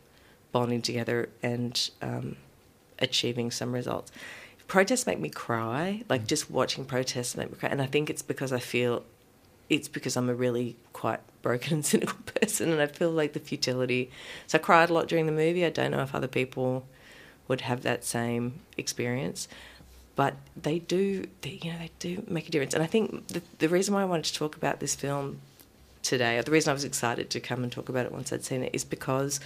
[0.52, 2.36] bonding together and um,
[2.98, 4.12] achieving some results.
[4.68, 6.04] Protests make me cry.
[6.08, 9.04] Like just watching protests make me cry, and I think it's because I feel
[9.68, 13.40] it's because I'm a really quite broken and cynical person, and I feel like the
[13.40, 14.10] futility.
[14.46, 15.64] So I cried a lot during the movie.
[15.64, 16.86] I don't know if other people
[17.48, 19.48] would have that same experience,
[20.16, 21.26] but they do.
[21.42, 22.74] They, you know, they do make a difference.
[22.74, 25.40] And I think the, the reason why I wanted to talk about this film
[26.02, 28.44] today, or the reason I was excited to come and talk about it once I'd
[28.44, 29.40] seen it, is because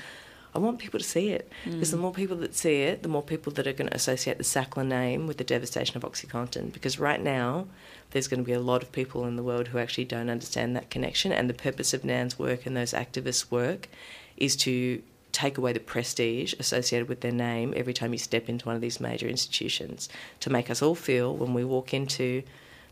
[0.55, 1.51] I want people to see it.
[1.65, 2.01] Because the Mm.
[2.01, 4.87] more people that see it, the more people that are going to associate the Sackler
[4.87, 6.73] name with the devastation of OxyContin.
[6.73, 7.67] Because right now,
[8.13, 10.77] there's going to be a lot of people in the world who actually don't understand
[10.77, 11.33] that connection.
[11.33, 13.89] And the purpose of Nan's work and those activists' work
[14.37, 15.03] is to
[15.33, 18.81] take away the prestige associated with their name every time you step into one of
[18.81, 20.09] these major institutions.
[20.41, 22.45] To make us all feel when we walk into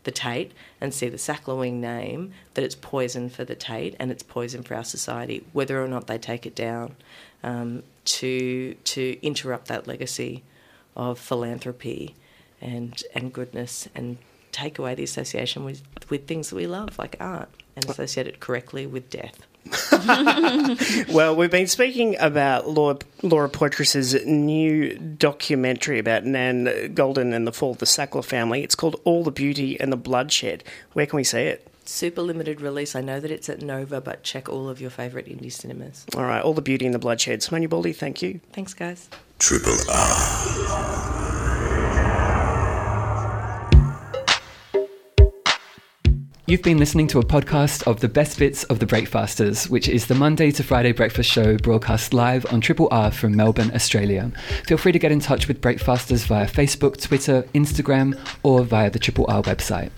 [0.02, 4.10] the Tate and see the Sackler Wing name that it's poison for the Tate and
[4.10, 6.96] it's poison for our society, whether or not they take it down,
[7.42, 10.42] um, to to interrupt that legacy
[10.96, 12.14] of philanthropy
[12.60, 14.18] and and goodness and
[14.52, 18.40] take away the association with with things that we love like art and associate it
[18.40, 19.46] correctly with death.
[21.12, 27.52] well, we've been speaking about Laura, Laura Poitras's new documentary about Nan Goldin and the
[27.52, 28.64] fall of the Sackler family.
[28.64, 30.64] It's called All the Beauty and the Bloodshed.
[30.94, 31.71] Where can we see it?
[31.92, 32.96] Super limited release.
[32.96, 36.06] I know that it's at Nova, but check all of your favourite indie cinemas.
[36.16, 37.42] All right, All the Beauty and the Bloodshed.
[37.42, 38.40] Simone Ubaldi, thank you.
[38.54, 39.10] Thanks, guys.
[39.38, 40.38] Triple R.
[46.46, 50.06] You've been listening to a podcast of the best bits of the Breakfasters, which is
[50.06, 54.32] the Monday to Friday breakfast show broadcast live on Triple R from Melbourne, Australia.
[54.66, 58.98] Feel free to get in touch with Breakfasters via Facebook, Twitter, Instagram, or via the
[58.98, 59.90] Triple R website.